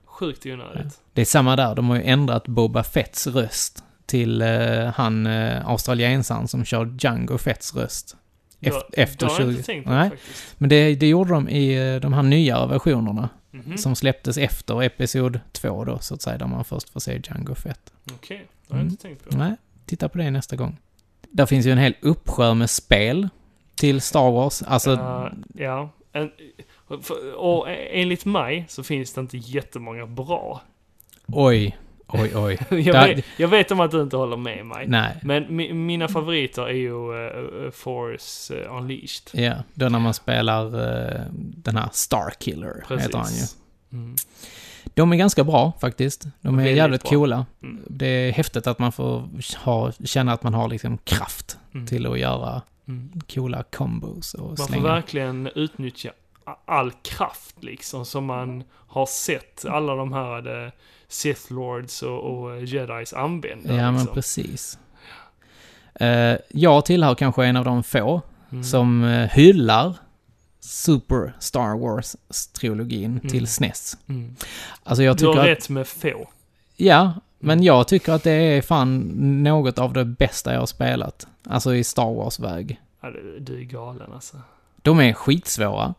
Sjukt 0.07 0.47
onödigt. 0.47 0.95
Det 1.13 1.21
är 1.21 1.25
samma 1.25 1.57
där, 1.57 1.75
de 1.75 1.89
har 1.89 1.97
ju 1.97 2.03
ändrat 2.03 2.49
Boba 2.49 2.83
Fetts 2.85 3.27
röst 3.27 3.84
till 4.07 4.43
eh, 4.43 4.85
han 4.95 5.27
uh, 5.27 5.67
australiensaren 5.69 6.49
som 6.49 6.65
kör 6.65 6.95
Django 6.99 7.39
Fetts 7.39 7.75
röst. 7.75 8.17
Eft- 8.61 8.73
Jag- 8.73 8.83
efter 8.99 9.27
det 9.27 9.33
har 9.33 9.41
jag 9.41 9.49
20 9.49 9.51
inte 9.51 9.63
tänkt 9.67 9.87
Nej. 9.89 10.11
faktiskt. 10.11 10.55
Men 10.59 10.69
det, 10.69 10.95
det 10.95 11.09
gjorde 11.09 11.31
de 11.31 11.49
i 11.49 11.93
eh, 11.95 12.01
de 12.01 12.13
här 12.13 12.23
nyare 12.23 12.67
versionerna 12.67 13.29
Mhm. 13.51 13.77
som 13.79 13.95
släpptes 13.97 14.39
efter 14.39 14.83
Episod 14.83 15.41
2 15.53 15.85
då, 15.85 15.99
så 15.99 16.15
att 16.15 16.23
säga, 16.23 16.39
där 16.39 16.47
man 16.47 16.65
först 16.65 16.91
får 16.91 17.01
se 17.01 17.21
Django 17.25 17.55
Fett. 17.55 17.93
Okej, 18.15 18.47
det 18.69 18.75
har 18.75 18.79
jag 18.79 18.81
Mm. 18.81 18.91
inte 18.91 19.03
tänkt 19.03 19.31
på. 19.31 19.37
Nej, 19.37 19.55
titta 19.87 20.09
på 20.09 20.19
det 20.19 20.31
nästa 20.31 20.57
gång. 20.57 20.77
Där 21.31 21.47
finns 21.47 21.67
ju 21.67 21.71
en 21.71 21.79
hel 21.79 21.95
uppsjö 22.01 22.55
med 22.55 22.71
spel 22.71 23.29
till 23.75 24.01
Star 24.01 24.31
Wars. 24.31 24.63
Alltså, 24.63 24.91
Uh, 24.93 25.29
ja. 25.55 25.91
En, 26.13 26.31
och 27.37 27.67
enligt 27.91 28.25
mig 28.25 28.65
så 28.69 28.83
finns 28.83 29.13
det 29.13 29.21
inte 29.21 29.37
jättemånga 29.37 30.07
bra. 30.07 30.63
oj, 31.27 31.77
oj, 32.07 32.33
oj. 32.37 32.59
jag, 32.71 32.95
Där- 32.95 33.15
vet, 33.15 33.25
jag 33.37 33.49
vet 33.49 33.71
om 33.71 33.81
att 33.81 33.91
du 33.91 34.03
inte 34.03 34.17
håller 34.17 34.37
med 34.37 34.67
mig. 34.67 34.87
Nej. 34.89 35.17
Men 35.23 35.57
mi, 35.57 35.73
mina 35.73 36.09
favoriter 36.09 36.63
är 36.63 36.73
ju 36.73 37.27
eh, 37.67 37.71
Force 37.71 38.55
eh, 38.65 38.77
Unleashed. 38.77 39.31
Ja, 39.45 39.55
då 39.75 39.89
när 39.89 39.99
man 39.99 40.15
spelar 40.15 40.65
eh, 40.67 41.21
den 41.57 41.77
här 41.77 41.89
Starkiller, 41.93 42.85
heter 42.91 43.19
han 43.19 43.33
ju. 43.33 43.43
Mm. 43.99 44.17
De 44.95 45.13
är 45.13 45.17
ganska 45.17 45.45
bra 45.45 45.73
faktiskt. 45.81 46.27
De 46.41 46.55
är 46.55 46.59
Väldigt 46.59 46.77
jävligt 46.77 47.03
bra. 47.03 47.11
coola. 47.11 47.47
Mm. 47.63 47.81
Det 47.87 48.07
är 48.07 48.33
häftigt 48.33 48.67
att 48.67 48.79
man 48.79 48.93
får 48.93 49.29
ha, 49.65 49.93
känna 50.05 50.33
att 50.33 50.43
man 50.43 50.55
har 50.55 50.69
liksom 50.69 50.99
kraft 50.99 51.59
Mm. 51.75 51.87
till 51.87 52.07
att 52.07 52.19
göra 52.19 52.63
Mm. 52.89 53.11
coola 53.35 53.63
combos 53.63 54.35
och 54.35 54.47
Man 54.49 54.57
får 54.57 54.65
slänga. 54.65 54.83
verkligen 54.83 55.49
utnyttja 55.55 56.11
all 56.65 56.93
kraft 56.93 57.57
liksom 57.65 58.05
som 58.07 58.25
man 58.25 58.65
har 58.75 59.07
sett 59.07 59.65
alla 59.65 59.95
de 59.95 60.13
här 60.13 60.65
eh, 60.67 60.71
Sith 61.09 61.53
Lords 61.53 62.03
och, 62.03 62.19
och 62.21 62.55
eh, 62.57 62.65
Jedis 62.65 63.13
använda. 63.13 63.75
Ja, 63.75 63.91
men 63.91 63.95
liksom. 63.95 64.15
precis. 64.15 64.79
Eh, 65.95 66.37
jag 66.49 66.85
tillhör 66.85 67.15
kanske 67.15 67.45
en 67.47 67.57
av 67.57 67.65
de 67.65 67.83
få 67.83 68.23
Mm. 68.53 68.65
som 68.65 69.03
hyllar 69.33 69.95
Super 70.61 71.33
Star 71.41 71.79
Wars-trilogin 71.79 73.05
Mm. 73.19 73.29
till 73.29 73.47
SNES. 73.47 73.97
Mm. 74.09 74.37
Alltså 74.85 75.03
jag 75.03 75.17
Du 75.17 75.27
har 75.27 75.33
tycker 75.35 75.43
att, 75.53 75.59
rätt 75.59 75.69
med 75.69 75.87
få. 75.89 76.29
ja, 76.77 77.13
men 77.39 77.63
jag 77.63 77.89
tycker 77.89 78.13
att 78.13 78.23
det 78.23 78.31
är 78.33 78.63
fan 78.63 78.99
något 79.43 79.79
av 79.79 79.93
det 79.93 80.05
bästa 80.05 80.53
jag 80.53 80.61
har 80.61 80.67
spelat. 80.67 81.27
Alltså 81.49 81.75
i 81.75 81.85
Star 81.85 82.15
Wars-väg. 82.15 82.81
Ja, 83.01 83.11
du, 83.11 83.39
du 83.41 83.59
är 83.61 83.65
galen 83.65 84.13
alltså. 84.13 84.37
De 84.83 85.01
är 85.01 85.13
skitsvåra, 85.13 85.95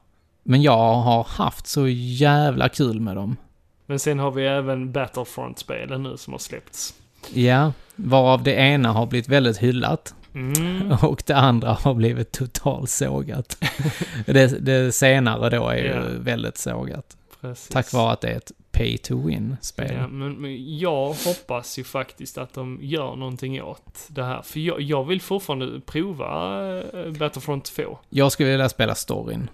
men 0.46 0.62
jag 0.62 0.94
har 0.96 1.24
haft 1.24 1.68
så 1.68 1.88
jävla 1.88 2.70
kul 2.70 3.00
med 3.00 3.16
dem. 3.16 3.38
Men 3.86 4.00
sen 4.00 4.20
har 4.20 4.32
vi 4.32 4.46
även 4.46 4.92
Battlefront-spelen 4.92 6.04
nu 6.04 6.18
som 6.18 6.34
har 6.34 6.40
släppts. 6.40 6.94
Ja, 7.34 7.72
varav 7.96 8.44
det 8.44 8.54
ena 8.54 8.92
har 8.92 9.06
blivit 9.06 9.28
väldigt 9.30 9.58
hyllat 9.58 10.16
Mm. 10.34 10.92
och 11.02 11.24
det 11.26 11.34
andra 11.36 11.72
har 11.74 11.94
blivit 11.94 12.32
totalt 12.32 12.90
sågat. 12.90 13.58
det, 14.26 14.66
det 14.66 14.92
senare 14.92 15.50
då 15.50 15.68
är 15.70 15.78
ju 15.78 15.88
Ja. 15.88 16.02
väldigt 16.20 16.58
sågat. 16.58 17.18
Precis. 17.42 17.70
Tack 17.70 17.94
vare 17.94 18.12
att 18.12 18.22
det 18.22 18.28
är 18.30 18.38
ett 18.38 18.52
pay 18.72 18.98
to 18.98 19.28
win-spel. 19.28 19.94
Ja, 20.00 20.08
men, 20.08 20.34
men 20.34 20.78
jag 20.78 21.06
hoppas 21.14 21.80
ju 21.80 21.84
faktiskt 21.84 22.38
att 22.38 22.54
de 22.54 22.80
gör 22.82 23.16
någonting 23.16 23.64
åt 23.64 24.06
det 24.08 24.24
här. 24.24 24.42
För 24.42 24.60
jag, 24.60 24.82
jag 24.82 25.04
vill 25.06 25.22
fortfarande 25.22 25.80
prova 25.86 26.60
äh, 26.78 27.12
Battlefront 27.20 27.66
2. 27.66 27.98
Jag 28.10 28.32
skulle 28.32 28.50
vilja 28.52 28.70
spela 28.70 28.96
storyn. 28.96 29.50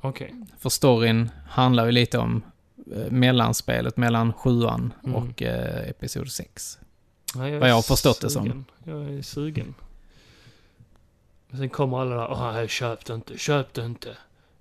Okej. 0.00 0.34
För 0.58 0.68
storyn 0.68 1.30
handlar 1.48 1.86
ju 1.86 1.92
lite 1.92 2.18
om 2.18 2.42
eh, 2.94 3.10
mellanspelet 3.10 3.96
mellan 3.96 4.32
sjuan 4.32 4.92
Mm. 5.04 5.14
och 5.16 5.42
eh, 5.42 5.88
episod 5.88 6.30
6. 6.32 6.78
Ja, 7.34 7.40
Vad 7.40 7.68
jag 7.70 7.74
har 7.74 7.82
förstått 7.82 8.20
det 8.20 8.30
som. 8.30 8.44
sugen. 8.44 8.64
Jag 8.84 9.14
är 9.18 9.22
sugen. 9.22 9.74
Men 11.48 11.58
sen 11.60 11.68
kommer 11.68 12.00
alla 12.00 12.16
där, 12.16 12.30
Åh, 12.30 12.52
nej, 12.52 12.68
köp 12.68 13.04
det 13.04 13.14
inte, 13.14 13.38
köp 13.38 13.74
det 13.74 13.84
inte. 13.84 14.16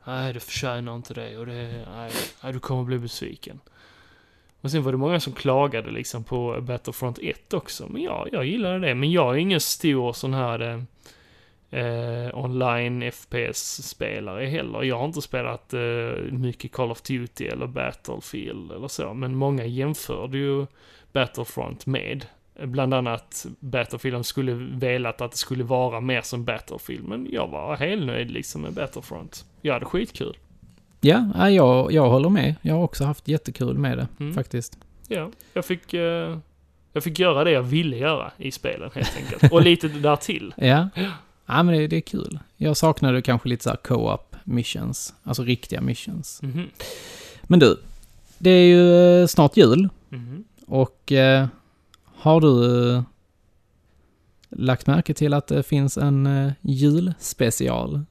Nej, 0.05 0.33
det 0.33 0.39
förtjänar 0.39 0.95
inte 0.95 1.13
det 1.13 1.37
och 1.37 1.45
det, 1.45 1.85
nej, 1.95 2.11
nej, 2.43 2.53
du 2.53 2.59
kommer 2.59 2.83
bli 2.83 2.99
besviken. 2.99 3.59
Och 4.61 4.71
sen 4.71 4.83
var 4.83 4.91
det 4.91 4.97
många 4.97 5.19
som 5.19 5.33
klagade 5.33 5.91
liksom 5.91 6.23
på 6.23 6.61
Battlefront 6.61 7.19
1 7.21 7.53
också. 7.53 7.87
Men 7.89 8.01
ja, 8.01 8.27
jag 8.31 8.45
gillade 8.45 8.79
det. 8.79 8.95
Men 8.95 9.11
jag 9.11 9.33
är 9.35 9.37
ingen 9.39 9.59
stor 9.59 10.13
sån 10.13 10.33
här 10.33 10.85
eh, 11.71 12.37
online 12.37 13.11
FPS-spelare 13.11 14.45
heller. 14.45 14.83
Jag 14.83 14.97
har 14.97 15.05
inte 15.05 15.21
spelat 15.21 15.73
eh, 15.73 15.79
mycket 16.31 16.71
Call 16.71 16.91
of 16.91 17.01
Duty 17.01 17.45
eller 17.47 17.67
Battlefield 17.67 18.71
eller 18.71 18.87
så. 18.87 19.13
Men 19.13 19.35
många 19.35 19.65
jämförde 19.65 20.37
ju 20.37 20.65
Battlefront 21.13 21.85
med. 21.85 22.25
Bland 22.63 22.93
annat 22.93 23.45
Battlefield 23.59 24.25
skulle 24.25 24.53
velat 24.53 25.21
att 25.21 25.31
det 25.31 25.37
skulle 25.37 25.63
vara 25.63 26.01
mer 26.01 26.21
som 26.21 26.45
Battlefield. 26.45 27.03
Men 27.07 27.27
jag 27.31 27.47
var 27.47 27.75
helt 27.77 28.05
nöjd 28.05 28.31
liksom 28.31 28.61
med 28.61 28.73
Battlefront. 28.73 29.45
Jag 29.61 29.73
hade 29.73 29.85
skitkul. 29.85 30.37
Ja, 31.01 31.25
ja, 31.35 31.49
jag, 31.49 31.91
jag 31.91 32.09
håller 32.09 32.29
med. 32.29 32.55
Jag 32.61 32.73
har 32.75 32.83
också 32.83 33.03
haft 33.03 33.27
jättekul 33.27 33.77
med 33.77 33.97
det, 33.97 34.07
Mm. 34.19 34.33
faktiskt. 34.33 34.77
Ja, 35.07 35.29
jag 35.53 35.65
fick, 35.65 35.93
eh, 35.93 36.37
jag 36.93 37.03
fick 37.03 37.19
göra 37.19 37.43
det 37.43 37.51
jag 37.51 37.63
ville 37.63 37.97
göra 37.97 38.31
i 38.37 38.51
spelen 38.51 38.89
helt 38.95 39.17
enkelt. 39.17 39.51
Och 39.53 39.61
lite 39.61 39.87
därtill. 39.87 40.53
Ja. 40.57 40.87
Ja, 41.47 41.63
men 41.63 41.77
det, 41.77 41.87
det 41.87 41.95
är 41.95 42.01
kul. 42.01 42.39
Jag 42.57 42.77
saknade 42.77 43.21
kanske 43.21 43.49
lite 43.49 43.63
så 43.63 43.69
här 43.69 43.77
co-op 43.77 44.35
missions, 44.43 45.13
alltså 45.23 45.43
riktiga 45.43 45.81
missions. 45.81 46.41
Mhm. 46.41 46.69
Men 47.43 47.59
du, 47.59 47.77
det 48.37 48.49
är 48.49 48.65
ju 48.65 49.21
eh, 49.21 49.27
snart 49.27 49.57
jul 49.57 49.89
Mhm. 50.09 50.43
och 50.67 51.11
eh, 51.11 51.47
har 52.15 52.41
du 52.41 52.93
eh, 52.95 53.01
lagt 54.49 54.87
märke 54.87 55.13
till 55.13 55.33
att 55.33 55.47
det 55.47 55.63
finns 55.63 55.97
en 55.97 56.25
eh, 56.27 56.51
julspecial? 56.61 58.01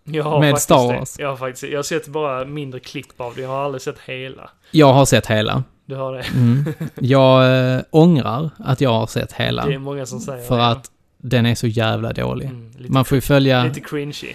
Med 0.41 0.59
Star 0.59 0.93
det. 0.93 0.99
Wars. 0.99 1.19
Jag 1.19 1.29
har 1.29 1.37
faktiskt 1.37 1.63
Jag 1.63 1.79
har 1.79 1.83
sett 1.83 2.09
bara 2.09 2.45
mindre 2.45 2.81
klipp 2.81 3.21
av 3.21 3.35
det. 3.35 3.43
Jag 3.43 3.49
har 3.49 3.65
aldrig 3.65 3.83
sett 3.83 3.99
hela. 3.99 4.51
Jag 4.71 4.93
har 4.93 5.05
sett 5.05 5.27
hela. 5.27 5.65
Du 5.85 5.95
har 5.95 6.13
det? 6.13 6.25
Mm. 6.35 6.65
Jag 7.01 7.75
eh, 7.75 7.81
ångrar 7.91 8.51
att 8.59 8.81
jag 8.81 8.91
har 8.91 9.07
sett 9.07 9.33
hela. 9.33 9.67
Det 9.67 9.75
är 9.75 9.79
många 9.79 10.07
som 10.07 10.21
säger 10.21 10.45
För 10.47 10.57
det. 10.57 10.67
att 10.67 10.91
den 11.19 11.47
är 11.47 11.55
så 11.55 11.67
jävla 11.67 12.13
dålig. 12.13 12.47
Mm, 12.47 12.71
lite, 12.79 12.93
Man 12.93 13.05
får 13.05 13.17
ju 13.17 13.21
följa, 13.23 13.65
lite 13.65 13.81
cringy. 13.81 14.35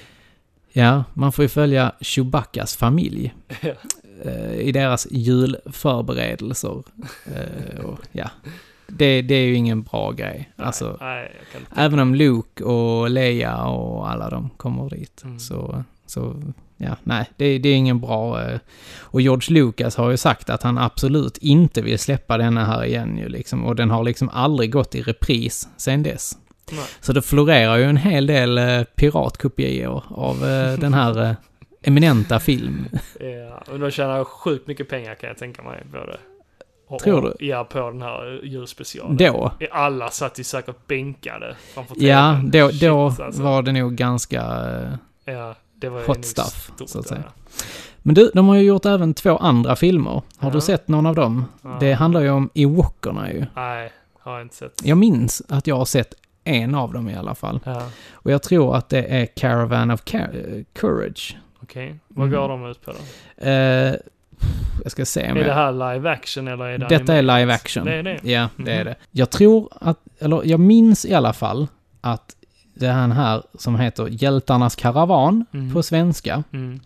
ja, 0.74 1.04
man 1.14 1.32
får 1.32 1.44
ju 1.44 1.50
följa 1.50 1.92
Chewbaccas 2.02 2.76
familj. 2.76 3.34
Eh, 4.26 4.54
I 4.60 4.72
deras 4.72 5.08
julförberedelser. 5.12 6.84
Eh, 7.36 7.86
och, 7.86 8.00
ja. 8.12 8.30
Det, 8.88 9.22
det 9.22 9.36
är 9.36 9.46
ju 9.46 9.54
ingen 9.56 9.82
bra 9.84 10.12
grej. 10.12 10.52
Alltså, 10.56 10.98
nej, 11.02 11.22
nej, 11.22 11.32
kan 11.52 11.62
inte. 11.62 11.82
även 11.82 12.00
om 12.00 12.16
Luke 12.16 12.64
och 12.64 13.10
Leia 13.10 13.64
och 13.64 14.10
alla 14.12 14.30
de 14.30 14.50
kommer 14.58 14.90
dit. 14.90 15.22
Mm. 15.24 15.40
Så, 15.40 15.84
så, 16.06 16.42
ja, 16.78 16.96
nej, 17.04 17.30
det, 17.38 17.58
det 17.60 17.70
är 17.70 17.76
ingen 17.76 18.00
bra... 18.00 18.44
Eh, 18.44 18.60
och 19.00 19.22
George 19.22 19.54
Lucas 19.54 19.96
har 19.96 20.12
ju 20.12 20.18
sagt 20.18 20.50
att 20.50 20.64
han 20.64 20.78
absolut 20.78 21.38
inte 21.38 21.82
vill 21.82 22.00
släppa 22.00 22.38
denna 22.38 22.66
här 22.66 22.86
igen 22.86 23.18
ju 23.18 23.30
liksom. 23.30 23.66
Och 23.66 23.76
den 23.76 23.90
har 23.90 24.04
liksom 24.04 24.30
aldrig 24.30 24.72
gått 24.72 24.96
i 24.96 25.02
repris 25.02 25.70
sen 25.78 26.04
dess. 26.04 26.38
Nej. 26.72 26.86
Så 27.02 27.14
det 27.14 27.22
florerar 27.22 27.78
ju 27.78 27.84
en 27.84 27.98
hel 27.98 28.26
del 28.28 28.58
eh, 28.58 28.84
piratkopior 28.84 30.04
av 30.10 30.36
eh, 30.50 30.80
den 30.80 30.94
här 30.94 31.24
eh, 31.24 31.32
eminenta 31.84 32.40
film. 32.40 32.86
Ja, 33.20 33.64
men 33.72 33.80
de 33.80 33.92
tjänar 33.92 34.24
sjukt 34.24 34.68
mycket 34.68 34.90
pengar 34.90 35.16
kan 35.16 35.28
jag 35.28 35.38
tänka 35.38 35.62
mig 35.64 35.84
på 35.92 35.98
det. 35.98 36.18
Och, 36.88 37.00
Tror 37.00 37.26
och, 37.26 37.34
Ja, 37.40 37.64
på 37.64 37.80
den 37.80 38.02
här 38.02 38.40
julspecialen. 38.44 39.18
Då, 39.18 39.52
Alla 39.72 40.10
satt 40.10 40.40
ju 40.40 40.44
säkert 40.44 40.88
bänkade 40.88 41.56
framför 41.74 41.96
ja, 42.00 42.34
TVn. 42.36 42.52
då, 42.52 42.70
Shit, 42.70 42.82
då 42.82 43.06
alltså. 43.06 43.42
var 43.42 43.62
det 43.62 43.72
nog 43.72 43.96
ganska... 43.96 44.42
Eh, 44.42 45.34
Ja, 45.34 45.56
det 45.76 45.90
var 45.90 46.06
hot 46.08 46.26
stuff, 46.26 46.70
stort, 46.76 46.90
så 46.90 47.00
att 47.00 47.08
säga. 47.08 47.24
ja. 47.26 47.32
men 47.98 48.16
du, 48.16 48.32
de 48.34 48.48
har 48.48 48.56
ju 48.56 48.62
gjort 48.62 48.86
även 48.86 49.14
två 49.14 49.38
andra 49.38 49.76
filmer. 49.76 50.12
Har 50.12 50.24
Ja. 50.40 50.50
du 50.50 50.62
sett 50.62 50.88
någon 50.88 51.06
av 51.06 51.16
dem? 51.16 51.46
Ja. 51.62 51.78
Det 51.80 51.94
handlar 51.94 52.22
ju 52.22 52.30
om 52.30 52.50
Ewokerna 52.54 53.32
ju. 53.34 53.46
Nej, 53.56 53.92
har 54.20 54.34
jag 54.34 54.42
inte 54.42 54.56
sett. 54.56 54.82
Jag 54.84 54.98
minns 54.98 55.42
att 55.50 55.68
jag 55.68 55.76
har 55.78 55.86
sett 55.86 56.14
en 56.44 56.76
av 56.76 56.94
dem 56.94 57.10
i 57.10 57.16
alla 57.16 57.36
fall. 57.36 57.60
Ja, 57.64 57.82
Och 58.14 58.32
jag 58.32 58.44
tror 58.44 58.76
att 58.76 58.90
det 58.90 59.04
är 59.04 59.26
Caravan 59.26 59.92
of 59.92 60.02
Ca- 60.04 60.58
eh, 60.58 60.64
Courage. 60.74 61.38
okej. 61.64 61.96
Vad 62.08 62.28
Mm. 62.28 62.40
går 62.40 62.48
de 62.50 62.66
ut 62.66 62.82
på 62.86 62.92
då? 62.92 62.98
Eh, 63.50 63.94
jag 64.84 64.92
ska 64.92 65.06
se 65.06 65.32
om 65.32 65.38
Är 65.38 65.42
det 65.42 65.48
jag... 65.48 65.54
här 65.56 65.72
live 65.94 66.10
action 66.10 66.48
eller 66.48 66.66
är 66.66 66.78
det 66.78 66.88
Detta 66.90 67.14
är 67.14 67.18
animerat? 67.18 67.40
live 67.42 67.54
action. 67.54 67.86
Det 67.86 67.94
är 67.94 68.04
det? 68.04 68.20
Ja, 68.24 68.50
det 68.58 68.72
är 68.72 68.76
Mhm. 68.84 68.86
det. 68.86 68.96
Jag 69.12 69.30
tror 69.30 69.70
att, 69.82 69.98
eller 70.20 70.42
jag 70.46 70.60
minns 70.60 71.06
i 71.06 71.14
alla 71.14 71.34
fall 71.34 71.68
att 72.02 72.36
det 72.74 72.88
är 72.88 72.94
den 73.02 73.12
här 73.12 73.44
som 73.60 73.80
heter 73.80 74.08
Hjältarnas 74.10 74.76
karavan 74.76 75.46
Mm. 75.54 75.74
på 75.74 75.84
svenska. 75.84 76.44
Mm. 76.54 76.80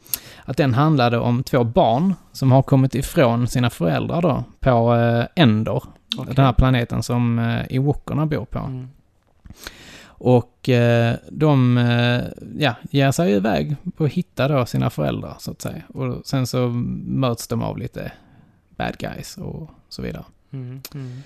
Att 0.46 0.58
den 0.58 0.74
handlade 0.74 1.18
om 1.18 1.44
två 1.44 1.64
barn 1.64 2.14
som 2.32 2.52
har 2.52 2.62
kommit 2.62 2.96
ifrån 2.96 3.48
sina 3.48 3.70
föräldrar 3.70 4.22
då 4.22 4.44
på 4.60 4.96
eh, 4.96 5.26
Endor. 5.44 5.84
Okej. 6.18 6.34
Den 6.36 6.46
här 6.46 6.54
planeten 6.54 7.04
som 7.04 7.40
eh, 7.40 7.76
Ewokerna 7.76 8.26
bor 8.26 8.46
på. 8.46 8.60
Mm. 8.60 8.90
Och 10.18 10.70
eh, 10.70 11.16
de 11.32 11.78
eh, 11.78 12.24
ja, 12.58 12.76
ger 12.92 13.12
sig 13.12 13.32
iväg 13.32 13.76
på 13.98 14.06
att 14.06 14.12
hitta 14.12 14.48
då 14.48 14.66
sina 14.66 14.90
föräldrar 14.90 15.36
så 15.40 15.52
att 15.52 15.62
säga. 15.62 15.82
Och 15.88 16.28
sen 16.28 16.48
så 16.48 16.70
möts 17.06 17.48
de 17.48 17.62
av 17.62 17.78
lite 17.78 18.12
bad 18.70 18.98
guys 18.98 19.38
och 19.38 19.70
så 19.90 20.02
vidare. 20.02 20.24
Mm. 20.52 20.82
Mm. 20.94 21.22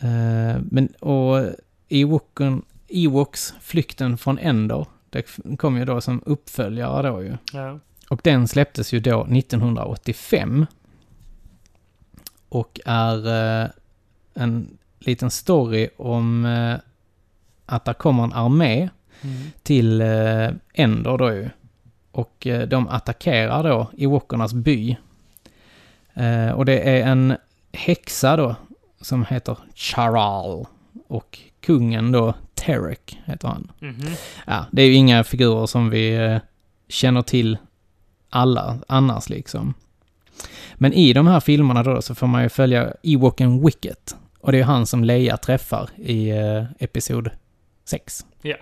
Eh, 0.00 0.62
men 0.70 0.86
och 0.86 1.46
Ewoken, 1.88 2.62
Ewoks 2.88 3.54
Flykten 3.60 4.18
från 4.18 4.38
Endor, 4.38 4.86
det 5.10 5.26
kom 5.58 5.76
ju 5.76 5.84
då 5.84 6.00
som 6.00 6.22
uppföljare 6.26 7.08
då 7.08 7.22
ju. 7.22 7.36
Ja. 7.52 7.78
Och 8.08 8.20
den 8.24 8.48
släpptes 8.48 8.92
ju 8.92 9.00
då 9.00 9.24
1985. 9.24 10.66
Och 12.48 12.80
är 12.84 13.72
en 14.34 14.78
liten 14.98 15.30
story 15.30 15.88
om 15.96 16.46
att 17.66 17.84
det 17.84 17.94
kommer 17.94 18.24
en 18.24 18.32
armé 18.32 18.88
Mm. 19.24 19.36
till 19.62 20.00
eh, 20.00 20.48
Endor 20.74 21.18
då 21.18 21.32
ju. 21.32 21.50
Och 22.12 22.46
eh, 22.46 22.68
de 22.68 22.88
attackerar 22.88 23.62
då 23.62 23.90
Ewokernas 23.98 24.52
by. 24.54 24.96
Eh, 26.14 26.50
och 26.50 26.64
det 26.64 26.78
är 26.98 27.06
en 27.06 27.36
häxa 27.72 28.36
då 28.36 28.56
som 29.00 29.24
heter 29.24 29.56
Charal. 29.74 30.66
Och 31.08 31.38
kungen 31.60 32.12
då, 32.12 32.34
Terek 32.54 33.18
heter 33.24 33.48
han. 33.48 33.70
Mhm. 33.78 34.10
Ja, 34.46 34.64
det 34.72 34.82
är 34.82 34.86
ju 34.86 34.94
inga 34.94 35.24
figurer 35.24 35.66
som 35.66 35.90
vi 35.90 36.14
eh, 36.14 36.38
känner 36.88 37.22
till 37.22 37.58
alla 38.30 38.78
annars 38.88 39.28
liksom. 39.28 39.74
Men 40.74 40.92
i 40.92 41.12
de 41.12 41.26
här 41.26 41.40
filmerna 41.40 41.82
då 41.82 42.02
så 42.02 42.14
får 42.14 42.26
man 42.26 42.42
ju 42.42 42.48
följa 42.48 42.92
Ewoken 43.02 43.64
Wicket. 43.66 44.16
Och 44.40 44.52
det 44.52 44.56
är 44.58 44.60
ju 44.60 44.64
han 44.66 44.86
som 44.86 45.04
Leia 45.04 45.36
träffar 45.36 45.88
i 45.96 46.30
eh, 46.30 46.64
Episod 46.78 47.30
6. 47.92 48.26
Ja. 48.42 48.56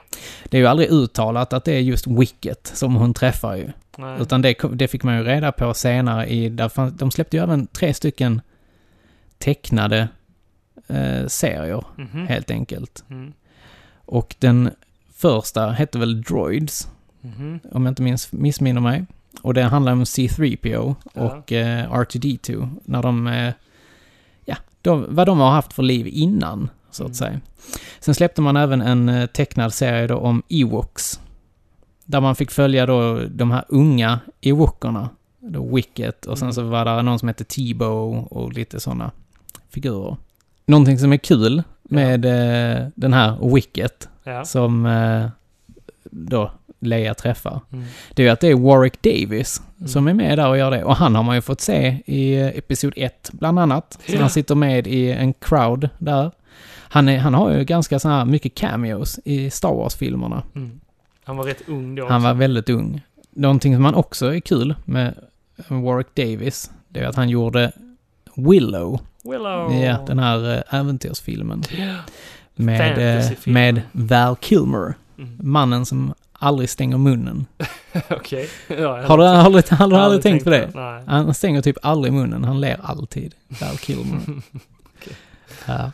Det 0.45 0.57
är 0.57 0.61
ju 0.61 0.67
aldrig 0.67 0.89
uttalat 0.91 1.53
att 1.53 1.65
det 1.65 1.73
är 1.73 1.81
just 1.81 2.07
Wicket 2.07 2.67
som 2.75 2.95
hon 2.95 3.15
träffar 3.15 3.57
ju. 3.57 3.69
Nej. 3.99 4.23
Utan 4.23 4.43
det, 4.43 4.55
det 4.73 4.89
fick 4.89 5.03
man 5.03 5.17
ju 5.17 5.23
reda 5.25 5.53
på 5.53 5.75
senare 5.75 6.27
i, 6.27 6.49
där 6.49 6.69
fanns, 6.69 6.95
de 6.95 7.11
släppte 7.11 7.37
ju 7.37 7.43
även 7.43 7.67
tre 7.67 7.95
stycken 7.95 8.41
tecknade 9.39 10.09
eh, 10.89 11.27
serier, 11.27 11.85
Mhm. 11.97 12.27
helt 12.27 12.51
enkelt. 12.51 13.05
Mm. 13.11 13.33
Och 14.05 14.37
den 14.39 14.71
första 15.15 15.71
hette 15.71 15.99
väl 15.99 16.23
Droids, 16.23 16.89
Mhm. 17.21 17.61
om 17.73 17.85
jag 17.87 17.91
inte 17.93 18.03
minns, 18.03 18.33
missminner 18.33 18.81
mig. 18.81 19.05
Och 19.43 19.55
det 19.55 19.63
handlar 19.63 19.93
om 19.93 20.05
C3PO 20.05 20.95
Ja. 21.15 21.21
och 21.23 21.53
eh, 21.53 21.93
R2D2. 21.93 22.69
När 22.85 23.03
de, 23.03 23.27
eh, 23.27 23.53
ja, 24.45 24.57
de, 24.83 25.07
vad 25.09 25.27
de 25.27 25.39
har 25.39 25.51
haft 25.51 25.73
för 25.73 25.83
liv 25.83 26.07
innan, 26.09 26.71
så 26.91 27.03
att 27.03 27.07
Mm. 27.09 27.15
säga. 27.15 27.41
Sen 28.01 28.15
släppte 28.15 28.41
man 28.43 28.57
även 28.57 28.81
en 28.83 29.09
eh, 29.09 29.27
tecknad 29.27 29.75
serie 29.75 30.07
då 30.07 30.17
om 30.17 30.43
Ewoks. 30.49 31.21
Där 32.05 32.21
man 32.21 32.37
fick 32.37 32.51
följa 32.51 32.87
då 32.87 33.21
de 33.31 33.51
här 33.51 33.65
unga 33.69 34.21
Ewokerna. 34.41 35.09
Då 35.43 35.75
Wicket 35.75 36.27
och 36.27 36.39
sen 36.39 36.47
Mm. 36.47 36.53
så 36.53 36.63
var 36.63 36.85
det 36.85 37.03
någon 37.03 37.19
som 37.19 37.29
hette 37.29 37.45
T-Bow 37.45 38.27
och 38.31 38.53
lite 38.53 38.81
sådana 38.81 39.11
figurer. 39.71 40.17
Någonting 40.67 40.99
som 40.99 41.13
är 41.13 41.17
kul 41.17 41.63
med 41.83 42.25
eh, 42.25 42.87
den 42.95 43.13
här 43.13 43.55
Wicket 43.55 44.09
Ja. 44.25 44.45
som 44.45 44.87
eh, 44.87 45.27
då 46.05 46.51
Leia 46.81 47.15
träffar. 47.15 47.61
Mm. 47.73 47.85
Det 48.15 48.23
är 48.23 48.27
ju 48.27 48.33
att 48.33 48.41
det 48.41 48.49
är 48.49 48.55
Warwick 48.55 49.03
Davis 49.03 49.63
Mm. 49.79 49.89
som 49.89 50.09
är 50.09 50.15
med 50.15 50.39
där 50.39 50.49
och 50.49 50.59
gör 50.59 50.71
det. 50.71 50.85
Och 50.85 50.97
han 50.97 51.15
har 51.15 51.23
man 51.23 51.35
ju 51.35 51.41
fått 51.43 51.61
se 51.61 52.03
i 52.07 52.37
Episod 52.41 52.93
1 52.97 53.31
bland 53.33 53.59
annat. 53.59 53.99
Så 54.07 54.15
Ja. 54.15 54.21
han 54.21 54.31
sitter 54.31 54.55
med 54.55 54.87
i 54.87 55.11
en 55.13 55.33
crowd 55.33 55.89
där. 55.99 56.31
Han, 56.93 57.09
är, 57.09 57.19
han 57.19 57.35
har 57.35 57.51
ju 57.53 57.65
ganska 57.65 57.99
så 57.99 58.09
här 58.09 58.25
mycket 58.25 58.55
cameos 58.55 59.21
i 59.25 59.51
Star 59.51 59.75
Wars-filmerna. 59.75 60.43
Mm. 60.55 60.81
Han 61.25 61.37
var 61.37 61.45
rätt 61.45 61.63
ung 61.69 61.95
då 61.95 62.07
Han 62.09 62.17
också. 62.17 62.25
var 62.29 62.35
väldigt 62.35 62.69
ung. 62.71 63.01
Någonting 63.31 63.75
som 63.75 63.83
man 63.83 63.95
också 63.95 64.35
är 64.35 64.41
kul 64.41 64.75
med 64.85 65.15
Warwick 65.69 66.15
Davis, 66.15 66.71
det 66.89 67.01
är 67.01 67.07
att 67.07 67.17
han 67.17 67.29
gjorde 67.29 67.73
Willow, 68.35 69.01
Willow. 69.25 69.75
ja, 69.75 69.99
den 70.07 70.19
här 70.19 70.55
eh, 70.57 70.75
äventyrsfilmen. 70.81 71.63
Ja. 71.79 71.95
Med, 72.55 73.19
eh, 73.21 73.31
med 73.45 73.83
Val 73.93 74.37
Kilmer, 74.41 74.95
Mm. 75.19 75.37
mannen 75.43 75.87
som 75.87 76.15
aldrig 76.33 76.71
stänger 76.71 76.99
munnen. 76.99 77.47
Okej. 78.11 78.49
Ja, 78.69 78.75
jag 78.77 79.03
Har 79.09 79.19
du 79.19 79.25
aldrig, 79.27 79.65
aldrig, 79.65 79.79
har 79.79 79.89
du 79.89 79.95
jag 79.97 80.05
aldrig 80.05 80.23
tänkt 80.23 80.45
på 80.45 80.51
det? 80.51 80.71
Nej. 80.75 81.03
Han 81.07 81.35
stänger 81.35 81.63
typ 81.63 81.77
aldrig 81.83 82.13
munnen, 82.13 82.45
han 82.45 82.61
ler 82.61 82.81
alltid. 82.83 83.35
Val 83.49 83.77
Kilmer. 83.79 84.21
Okej. 84.97 85.17
Ja. 85.67 85.91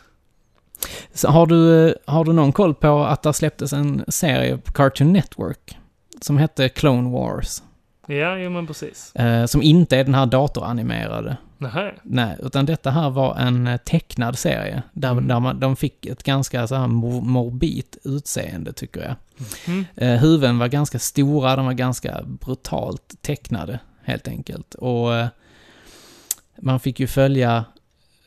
Så 1.13 1.27
har 1.29 1.45
du, 1.45 1.95
har 2.05 2.25
du 2.25 2.33
någon 2.33 2.51
koll 2.51 2.73
på 2.75 3.03
att 3.03 3.23
det 3.23 3.33
släpptes 3.33 3.73
en 3.73 4.05
serie 4.07 4.57
på 4.57 4.71
Cartoon 4.71 5.13
Network 5.13 5.77
som 6.21 6.37
hette 6.37 6.69
Clone 6.69 7.09
Wars? 7.09 7.63
Ja, 8.07 8.37
jo 8.37 8.49
men 8.49 8.67
precis. 8.67 9.15
Eh, 9.15 9.45
som 9.45 9.61
inte 9.61 9.97
är 9.97 10.03
den 10.03 10.15
här 10.15 10.25
datoranimerade. 10.25 11.37
Nähä. 11.57 11.93
Nej, 12.03 12.37
utan 12.43 12.65
detta 12.65 12.91
här 12.91 13.09
var 13.09 13.35
en 13.35 13.67
eh, 13.67 13.77
tecknad 13.77 14.37
serie. 14.37 14.83
Där, 14.93 15.11
Mm. 15.11 15.27
där 15.27 15.39
man, 15.39 15.59
de 15.59 15.75
fick 15.75 16.05
ett 16.05 16.23
ganska 16.23 16.67
så 16.67 16.75
här 16.75 16.87
mor- 16.87 17.21
morbid 17.21 17.97
utseende, 18.03 18.73
tycker 18.73 19.01
jag. 19.01 19.15
Mm. 19.67 19.85
Eh, 19.95 20.21
huvuden 20.21 20.59
var 20.59 20.67
ganska 20.67 20.99
stora, 20.99 21.55
de 21.55 21.65
var 21.65 21.73
ganska 21.73 22.21
brutalt 22.25 23.15
tecknade, 23.21 23.79
helt 24.03 24.27
enkelt. 24.27 24.73
Och 24.73 25.15
eh, 25.15 25.27
man 26.61 26.79
fick 26.79 26.99
ju 26.99 27.07
följa 27.07 27.65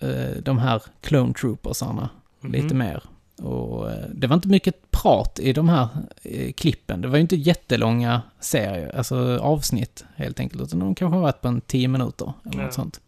eh, 0.01 0.37
de 0.43 0.59
här 0.59 0.83
clone 1.01 1.33
troopersarna 1.35 2.09
Mhm. 2.41 2.53
lite 2.53 2.75
mer. 2.75 3.03
Och 3.43 3.91
eh, 3.91 4.05
det 4.15 4.27
var 4.27 4.35
inte 4.37 4.49
mycket 4.49 4.91
prat 4.91 5.39
i 5.43 5.53
de 5.53 5.69
här 5.69 5.89
eh, 6.23 6.53
klippen. 6.53 7.01
Det 7.01 7.09
var 7.09 7.17
ju 7.17 7.21
inte 7.23 7.37
jättelånga 7.37 8.23
serier, 8.41 8.97
alltså 8.97 9.39
avsnitt 9.39 10.05
helt 10.17 10.41
enkelt. 10.41 10.63
Utan 10.63 10.79
de 10.79 10.95
kanske 10.95 11.17
har 11.17 11.23
varit 11.23 11.41
på 11.41 11.49
en 11.49 11.61
tio 11.61 11.89
minuter 11.89 12.33
eller 12.45 12.59
Ja. 12.59 12.65
något 12.65 12.75
sånt. 12.75 13.01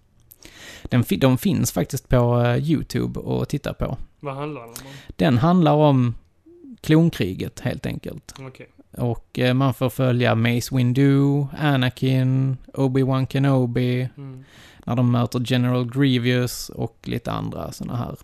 Den, 0.83 1.05
de 1.19 1.39
finns 1.39 1.73
faktiskt 1.73 2.09
på 2.09 2.41
eh, 2.43 2.57
YouTube 2.71 3.21
att 3.43 3.49
titta 3.49 3.75
på. 3.75 3.97
Vad 4.21 4.35
handlar 4.37 4.61
den 4.61 4.71
om? 4.71 4.77
Den 5.17 5.39
handlar 5.39 5.73
om 5.73 6.15
klonkriget 6.81 7.61
helt 7.61 7.87
enkelt. 7.87 8.35
Okej. 8.41 8.69
Och 8.99 9.39
man 9.55 9.75
får 9.75 9.91
följa 9.91 10.35
Mace 10.35 10.77
Windu, 10.77 11.47
Anakin, 11.59 12.57
Obi-Wan 12.75 13.27
Kenobi, 13.27 14.09
Mm. 14.17 14.45
när 14.87 14.97
de 14.97 15.11
möter 15.13 15.43
General 15.47 15.91
Grievous 15.91 16.69
och 16.69 16.99
lite 17.05 17.33
andra 17.33 17.73
sådana 17.73 17.97
här. 17.99 18.17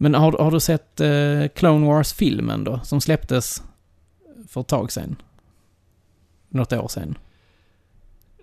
Men 0.00 0.14
har, 0.14 0.32
har 0.32 0.50
du 0.50 0.60
sett 0.60 1.00
eh, 1.00 1.48
Clone 1.54 1.86
Wars-filmen 1.86 2.64
då, 2.64 2.80
som 2.84 3.00
släpptes 3.00 3.62
för 4.48 4.60
ett 4.60 4.66
tag 4.68 4.92
sedan? 4.92 5.16
Något 6.48 6.72
år 6.72 6.88
sedan. 6.88 7.18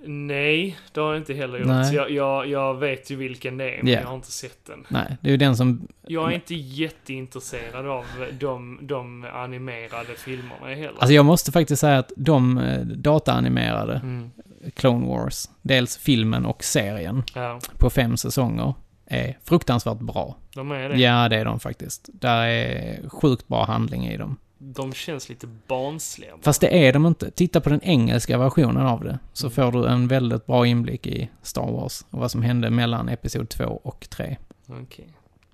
Nej, 0.08 0.78
det 0.94 1.00
har 1.00 1.08
jag 1.14 1.18
inte 1.22 1.34
heller 1.34 1.58
gjort. 1.58 1.68
Nej. 1.68 1.96
Jag, 1.96 2.12
jag, 2.12 2.48
jag 2.48 2.74
vet 2.80 3.10
ju 3.10 3.16
vilken 3.16 3.58
det 3.58 3.72
är, 3.78 3.84
men 3.84 3.94
Ja. 3.94 4.00
jag 4.00 4.08
har 4.08 4.16
inte 4.16 4.32
sett 4.32 4.66
den. 4.66 4.86
Nej, 4.90 5.18
det 5.22 5.28
är 5.30 5.32
ju 5.32 5.38
den 5.38 5.58
som... 5.58 5.88
Jag 6.08 6.32
är 6.32 6.36
inte 6.36 6.56
jätteintresserad 6.56 7.86
av 7.88 8.06
de, 8.40 8.80
de 8.82 9.26
animerade 9.34 10.16
filmerna 10.18 10.68
heller. 10.68 10.94
Alltså 10.98 11.14
jag 11.14 11.26
måste 11.26 11.52
faktiskt 11.52 11.80
säga 11.80 11.98
att 12.00 12.12
de 12.18 12.58
eh, 12.58 12.80
dataanimerade 12.86 13.94
Mm. 13.94 14.32
Clone 14.74 15.08
Wars, 15.08 15.50
dels 15.62 15.98
filmen 15.98 16.46
och 16.46 16.64
serien 16.64 17.24
Ja, 17.36 17.60
på 17.80 17.90
fem 17.90 18.18
säsonger, 18.18 18.74
är 19.06 19.38
fruktansvärt 19.44 20.00
bra. 20.00 20.36
de 20.56 20.72
är 20.72 20.90
det. 20.90 20.98
Ja, 21.00 21.30
det 21.30 21.36
är 21.38 21.46
de 21.46 21.60
faktiskt. 21.60 22.10
Där 22.14 22.46
är 22.48 23.10
sjukt 23.10 23.48
bra 23.48 23.66
handling 23.66 24.08
i 24.08 24.18
dem. 24.18 24.38
De 24.58 24.94
känns 24.94 25.30
lite 25.30 25.48
barnsliga. 25.68 26.32
Fast 26.42 26.62
det 26.62 26.88
är 26.88 26.94
de 26.94 27.06
inte. 27.06 27.32
Titta 27.32 27.62
på 27.62 27.70
den 27.70 27.82
engelska 27.84 28.38
versionen 28.38 28.86
av 28.86 29.04
det, 29.04 29.20
så 29.34 29.48
Mm. 29.48 29.56
får 29.56 29.72
du 29.82 29.88
en 29.88 30.08
väldigt 30.08 30.46
bra 30.46 30.68
inblick 30.68 31.08
i 31.08 31.30
Star 31.42 31.72
Wars 31.72 32.06
och 32.10 32.20
vad 32.20 32.32
som 32.32 32.42
hände 32.42 32.70
mellan 32.70 33.10
Episod 33.10 33.50
2 33.50 33.64
och 33.84 34.08
3. 34.10 34.38
Okej. 34.68 35.08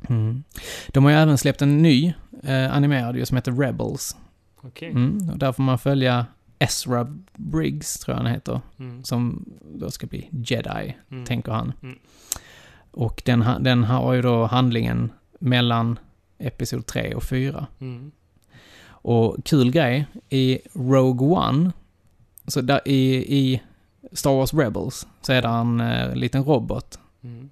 Mm. 0.09 0.43
De 0.87 1.03
har 1.03 1.11
ju 1.11 1.17
även 1.17 1.37
släppt 1.37 1.61
en 1.61 1.81
ny 1.81 2.13
eh, 2.43 2.73
animerad 2.75 3.15
ju 3.17 3.25
som 3.25 3.37
heter 3.37 3.51
Rebels. 3.51 4.15
Okej. 4.61 4.89
Mm. 4.89 5.29
Och 5.29 5.37
där 5.37 5.51
får 5.51 5.63
man 5.63 5.79
följa 5.79 6.25
Ezra 6.59 7.17
Briggs, 7.35 7.99
tror 7.99 8.17
jag 8.17 8.23
han 8.23 8.31
heter, 8.33 8.61
Mm. 8.79 9.03
som 9.03 9.45
då 9.75 9.91
ska 9.91 10.07
bli 10.07 10.27
Jedi, 10.31 10.97
Mm. 11.11 11.25
tänker 11.25 11.51
han. 11.51 11.73
Och 12.91 13.21
den, 13.25 13.45
den 13.59 13.83
har 13.83 14.13
ju 14.13 14.21
då 14.21 14.45
handlingen 14.45 15.11
mellan 15.39 15.99
Episod 16.37 16.85
3 16.85 17.13
och 17.15 17.23
4. 17.23 17.67
Mm. 17.79 18.11
Och 18.83 19.37
kul 19.45 19.71
grej, 19.71 20.07
i 20.29 20.59
Rogue 20.73 21.27
One, 21.27 21.71
så 22.47 22.61
där 22.61 22.81
i, 22.85 23.15
i 23.37 23.61
Star 24.11 24.31
Wars 24.31 24.53
Rebels, 24.53 25.07
så 25.21 25.33
är 25.33 25.41
det 25.41 25.47
en 25.47 25.81
eh, 25.81 26.15
liten 26.15 26.43
robot. 26.43 26.99
Mm. 27.23 27.49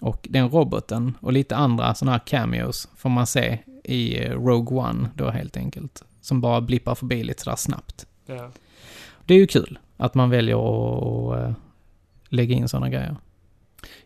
Och 0.00 0.28
den 0.30 0.48
roboten 0.48 1.16
och 1.20 1.32
lite 1.32 1.56
andra 1.56 1.94
sådana 1.94 2.12
här 2.12 2.26
cameos 2.26 2.88
får 2.96 3.08
man 3.10 3.26
se 3.26 3.58
i 3.84 4.24
eh, 4.24 4.30
Rogue 4.30 4.78
One 4.78 5.08
då 5.14 5.30
helt 5.30 5.56
enkelt. 5.56 6.04
Som 6.20 6.40
bara 6.40 6.60
blippar 6.60 6.94
förbi 6.94 7.24
lite 7.24 7.42
sådär 7.42 7.56
snabbt. 7.56 8.06
Ja. 8.26 8.50
Det 9.24 9.34
är 9.34 9.38
ju 9.38 9.46
kul 9.46 9.78
att 9.96 10.14
man 10.14 10.30
väljer 10.30 10.56
att 10.56 11.38
eh, 11.38 11.54
lägga 12.28 12.54
in 12.54 12.68
sådana 12.68 12.88
grejer. 12.88 13.16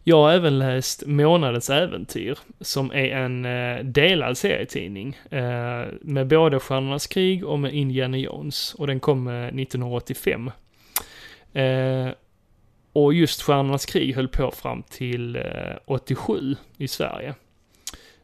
Jag 0.05 0.17
har 0.17 0.33
även 0.33 0.59
läst 0.59 1.07
Månadens 1.07 1.71
Äventyr, 1.71 2.39
som 2.61 2.91
är 2.91 3.05
en 3.05 3.45
eh, 3.45 3.85
delad 3.85 4.39
serietidning 4.39 5.19
eh, 5.31 5.85
med 6.01 6.27
både 6.27 6.61
Stjärnornas 6.61 7.07
krig 7.07 7.45
och 7.45 7.59
med 7.59 7.75
Indiana 7.75 8.17
Jones. 8.17 8.75
Och 8.75 8.87
den 8.87 9.01
kom 9.01 9.29
eh, 9.29 9.47
1985. 9.47 10.51
Eh, 11.53 12.09
och 12.93 13.15
just 13.15 13.43
Stjärnornas 13.43 13.87
krig 13.87 14.15
höll 14.15 14.29
på 14.29 14.51
fram 14.51 14.83
till 14.83 15.37
eh, 15.37 15.43
87 15.85 16.57
i 16.77 16.89
Sverige. 16.89 17.35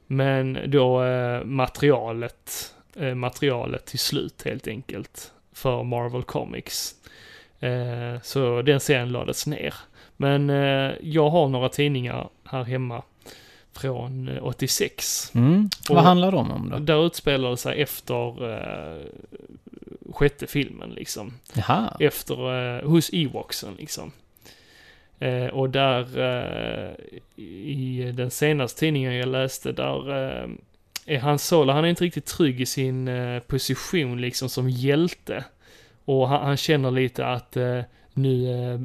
Men 0.06 0.58
då 0.66 1.04
eh, 1.04 1.44
materialet, 1.44 2.74
eh, 2.96 3.14
materialet 3.14 3.86
till 3.86 3.98
slut 3.98 4.42
helt 4.44 4.68
enkelt 4.68 5.32
för 5.52 5.82
Marvel 5.82 6.22
Comics. 6.22 6.94
Eh, 7.60 8.20
så 8.22 8.62
den 8.62 8.80
serien 8.80 9.12
lades 9.12 9.46
ner. 9.46 9.74
Men 10.20 10.50
eh, 10.50 10.92
jag 11.02 11.30
har 11.30 11.48
några 11.48 11.68
tidningar 11.68 12.28
här 12.44 12.64
hemma 12.64 13.02
från 13.72 14.28
eh, 14.28 14.44
86. 14.44 15.32
Mm. 15.34 15.70
Och- 15.88 15.94
Vad 15.94 16.04
handlar 16.04 16.32
de 16.32 16.50
om 16.50 16.70
då? 16.70 16.78
Där 16.78 17.06
utspelar 17.06 17.50
det 17.50 17.56
sig 17.56 17.82
efter 17.82 18.52
eh, 18.52 19.02
sjätte 20.12 20.46
filmen 20.46 20.90
liksom. 20.90 21.32
Jaha. 21.54 21.96
Efter, 22.00 22.78
eh, 22.78 22.88
hos 22.88 23.10
Ewoksen 23.12 23.74
liksom. 23.78 24.12
Eh, 25.18 25.46
och 25.46 25.70
där 25.70 26.18
eh, 26.18 26.90
i 27.44 28.12
den 28.16 28.30
senaste 28.30 28.80
tidningen 28.80 29.14
jag 29.14 29.28
läste, 29.28 29.72
där 29.72 30.10
eh, 30.42 30.48
är 31.06 31.18
Han 31.18 31.38
Solo, 31.38 31.72
han 31.72 31.84
är 31.84 31.88
inte 31.88 32.04
riktigt 32.04 32.26
trygg 32.26 32.60
i 32.60 32.66
sin 32.66 33.08
eh, 33.08 33.40
position 33.40 34.20
liksom 34.20 34.48
som 34.48 34.70
hjälte. 34.70 35.44
Och 36.04 36.28
han, 36.28 36.46
han 36.46 36.56
känner 36.56 36.90
lite 36.90 37.26
att 37.26 37.56
eh, 37.56 37.80
nu 38.18 38.50
eh, 38.72 38.80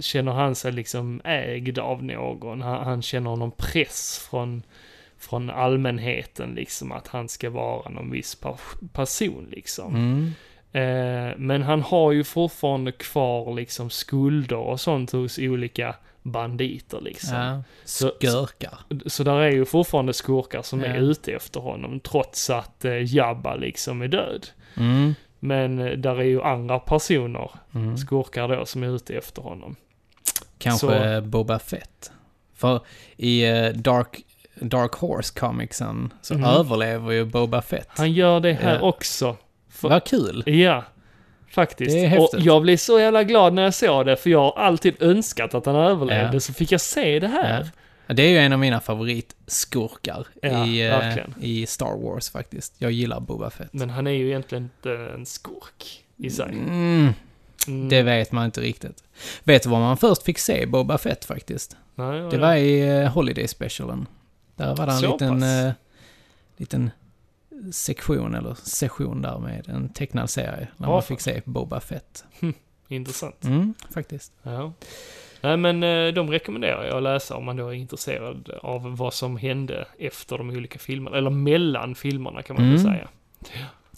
känner 0.00 0.32
han 0.32 0.54
sig 0.54 0.72
liksom 0.72 1.20
ägd 1.24 1.78
av 1.78 2.04
någon. 2.04 2.62
Han, 2.62 2.84
han 2.86 3.02
känner 3.02 3.36
någon 3.36 3.50
press 3.50 4.26
från, 4.30 4.62
från 5.18 5.50
allmänheten 5.50 6.54
liksom 6.54 6.92
att 6.92 7.08
han 7.08 7.28
ska 7.28 7.50
vara 7.50 7.88
någon 7.88 8.10
viss 8.10 8.38
person 8.92 9.48
liksom. 9.50 9.94
Mm. 9.94 10.32
Eh, 10.72 11.34
men 11.38 11.62
han 11.62 11.82
har 11.82 12.12
ju 12.12 12.24
fortfarande 12.24 12.92
kvar 12.92 13.54
liksom 13.54 13.90
skulder 13.90 14.56
och 14.56 14.80
sånt 14.80 15.12
hos 15.12 15.38
olika 15.38 15.94
banditer 16.22 17.00
liksom. 17.00 17.36
Ja. 17.38 17.62
Så- 17.84 18.12
Skörkar. 18.20 18.78
Så 19.06 19.24
där 19.24 19.36
är 19.36 19.50
ju 19.50 19.64
fortfarande 19.64 20.12
skurkar 20.12 20.62
som 20.62 20.80
är 20.80 20.88
Ja. 20.94 20.96
ute 20.96 21.32
efter 21.32 21.60
honom 21.60 22.00
trots 22.00 22.50
att 22.50 22.84
eh, 22.84 23.14
Jabba 23.14 23.56
liksom 23.56 24.02
är 24.02 24.08
död. 24.08 24.46
Mm. 24.76 25.14
Men 25.44 25.78
eh, 25.78 25.92
där 25.92 26.16
är 26.20 26.24
ju 26.24 26.42
andra 26.42 26.78
personer, 26.78 27.50
Mm. 27.74 27.96
skurkar 27.96 28.48
då, 28.48 28.66
som 28.66 28.82
är 28.82 28.96
ute 28.96 29.14
efter 29.14 29.42
honom. 29.42 29.76
Kanske 30.58 31.20
Boba 31.20 31.58
Fett. 31.58 32.12
För 32.54 32.80
i 33.16 33.44
eh, 33.44 33.68
Dark, 33.68 34.20
Dark 34.60 34.92
Horse 34.94 35.38
comicsen 35.40 36.12
så 36.22 36.34
Mhm. 36.34 36.44
överlever 36.44 37.12
ju 37.12 37.24
Boba 37.24 37.62
Fett. 37.62 37.88
Han 37.90 38.12
gör 38.12 38.40
det 38.40 38.52
här 38.52 38.74
Ja. 38.74 38.80
också. 38.80 39.36
För, 39.68 39.88
Vad 39.88 40.04
kul! 40.04 40.42
Ja, 40.46 40.84
faktiskt. 41.50 41.90
Det 41.90 42.00
är 42.04 42.04
och 42.18 42.22
häftigt. 42.22 42.40
jag 42.44 42.62
blev 42.62 42.76
så 42.76 43.00
jävla 43.00 43.24
glad 43.24 43.52
när 43.54 43.62
jag 43.62 43.74
såg 43.74 44.06
det, 44.06 44.16
för 44.16 44.30
jag 44.30 44.40
har 44.40 44.58
alltid 44.58 45.02
önskat 45.02 45.54
att 45.54 45.66
han 45.66 45.76
överlevde, 45.76 46.30
Ja. 46.36 46.40
så 46.40 46.52
fick 46.52 46.72
jag 46.72 46.80
se 46.80 47.18
det 47.18 47.28
här. 47.28 47.60
Ja. 47.60 47.70
Det 48.06 48.22
är 48.22 48.28
ju 48.28 48.38
en 48.38 48.52
av 48.52 48.58
mina 48.58 48.80
favoritskurkar 48.80 50.26
Ja, 50.42 50.66
i, 50.66 50.86
eh, 50.86 50.90
verkligen. 50.98 51.34
i 51.40 51.66
Star 51.66 51.96
Wars 52.02 52.30
faktiskt. 52.30 52.74
Jag 52.78 52.92
gillar 52.92 53.20
Boba 53.20 53.50
Fett. 53.50 53.72
Men 53.72 53.90
han 53.90 54.06
är 54.06 54.10
ju 54.10 54.26
egentligen 54.26 54.64
inte 54.64 54.92
en 55.14 55.26
skurk 55.26 56.04
i 56.16 56.30
sig. 56.30 56.48
Mm, 56.52 57.12
Mm. 57.68 57.88
det 57.88 58.02
vet 58.02 58.32
man 58.32 58.44
inte 58.44 58.60
riktigt. 58.60 59.04
Vet 59.44 59.62
du 59.62 59.68
var 59.68 59.80
man 59.80 59.96
först 59.96 60.22
fick 60.22 60.38
se 60.38 60.66
Boba 60.66 60.98
Fett 60.98 61.24
faktiskt? 61.24 61.76
Nej, 61.94 62.20
Det 62.30 62.38
var 62.38 62.54
i 62.54 62.80
eh, 62.88 63.12
Holiday 63.12 63.48
Specialen. 63.48 64.06
Där 64.56 64.76
var 64.76 64.86
det 64.86 64.92
en 64.92 64.98
Så 64.98 65.12
liten, 65.12 65.42
eh, 65.42 65.72
liten 66.56 66.90
sektion, 67.72 68.34
eller 68.34 68.54
session 68.54 69.22
där 69.22 69.38
med 69.38 69.68
en 69.68 69.88
tecknad 69.88 70.30
serie. 70.30 70.68
När 70.76 70.86
Ja, 70.88 70.92
man 70.92 71.02
fick 71.02 71.20
se 71.20 71.40
Boba 71.44 71.80
Fett. 71.80 72.24
Intressant. 72.88 73.44
Mm, 73.44 73.74
faktiskt. 73.94 74.32
Ja. 74.42 74.72
Nej 75.44 75.56
men 75.56 75.82
eh, 75.82 76.14
de 76.14 76.30
rekommenderar 76.30 76.84
jag 76.84 76.96
att 76.96 77.02
läsa 77.02 77.36
om 77.36 77.44
man 77.44 77.56
då 77.56 77.68
är 77.68 77.72
intresserad 77.72 78.50
av 78.62 78.96
vad 78.96 79.14
som 79.14 79.36
hände 79.36 79.84
efter 79.98 80.38
de 80.38 80.50
olika 80.50 80.78
filmerna, 80.78 81.16
eller 81.16 81.30
mellan 81.30 81.94
filmerna 81.94 82.42
kan 82.42 82.56
man 82.56 82.64
väl 82.70 82.80
Mm. 82.80 82.92
säga. 82.94 83.08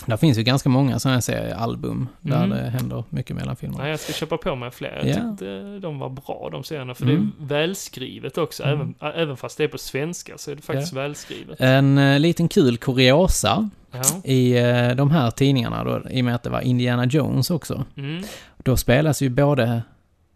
Det 0.06 0.16
finns 0.16 0.38
ju 0.38 0.42
ganska 0.42 0.68
många 0.68 0.98
sådana 0.98 1.20
seriealbum 1.20 2.08
där 2.20 2.44
Mm. 2.44 2.50
det 2.50 2.70
händer 2.70 3.04
mycket 3.10 3.36
mellan 3.36 3.56
filmerna. 3.56 3.82
Nej, 3.82 3.90
jag 3.90 4.00
ska 4.00 4.12
köpa 4.12 4.36
på 4.36 4.54
mig 4.56 4.70
fler. 4.70 5.00
Jag 5.04 5.08
Ja. 5.08 5.14
tyckte 5.30 5.78
de 5.78 5.98
var 5.98 6.08
bra 6.08 6.48
de 6.52 6.64
serierna, 6.64 6.94
för 6.94 7.04
Mm. 7.04 7.32
det 7.38 7.44
är 7.44 7.48
välskrivet 7.58 8.38
också. 8.38 8.62
Mm. 8.62 8.94
Även, 9.00 9.14
även 9.22 9.36
fast 9.36 9.58
det 9.58 9.64
är 9.64 9.68
på 9.68 9.78
svenska 9.78 10.38
så 10.38 10.50
är 10.50 10.54
det 10.56 10.62
faktiskt 10.62 10.92
välskrivet. 10.92 11.60
En 11.60 11.98
eh, 11.98 12.18
liten 12.20 12.48
kul 12.48 12.76
kuriosa 12.76 13.70
Ja. 13.90 14.02
i 14.24 14.58
eh, 14.58 14.90
de 14.90 15.10
här 15.10 15.30
tidningarna 15.30 15.84
då, 15.84 16.02
i 16.10 16.20
och 16.20 16.24
med 16.24 16.34
att 16.34 16.42
det 16.42 16.50
var 16.50 16.60
Indiana 16.60 17.04
Jones 17.06 17.50
också. 17.50 17.84
Mm. 17.96 18.22
Då 18.56 18.76
spelas 18.76 19.22
ju 19.22 19.28
både 19.28 19.82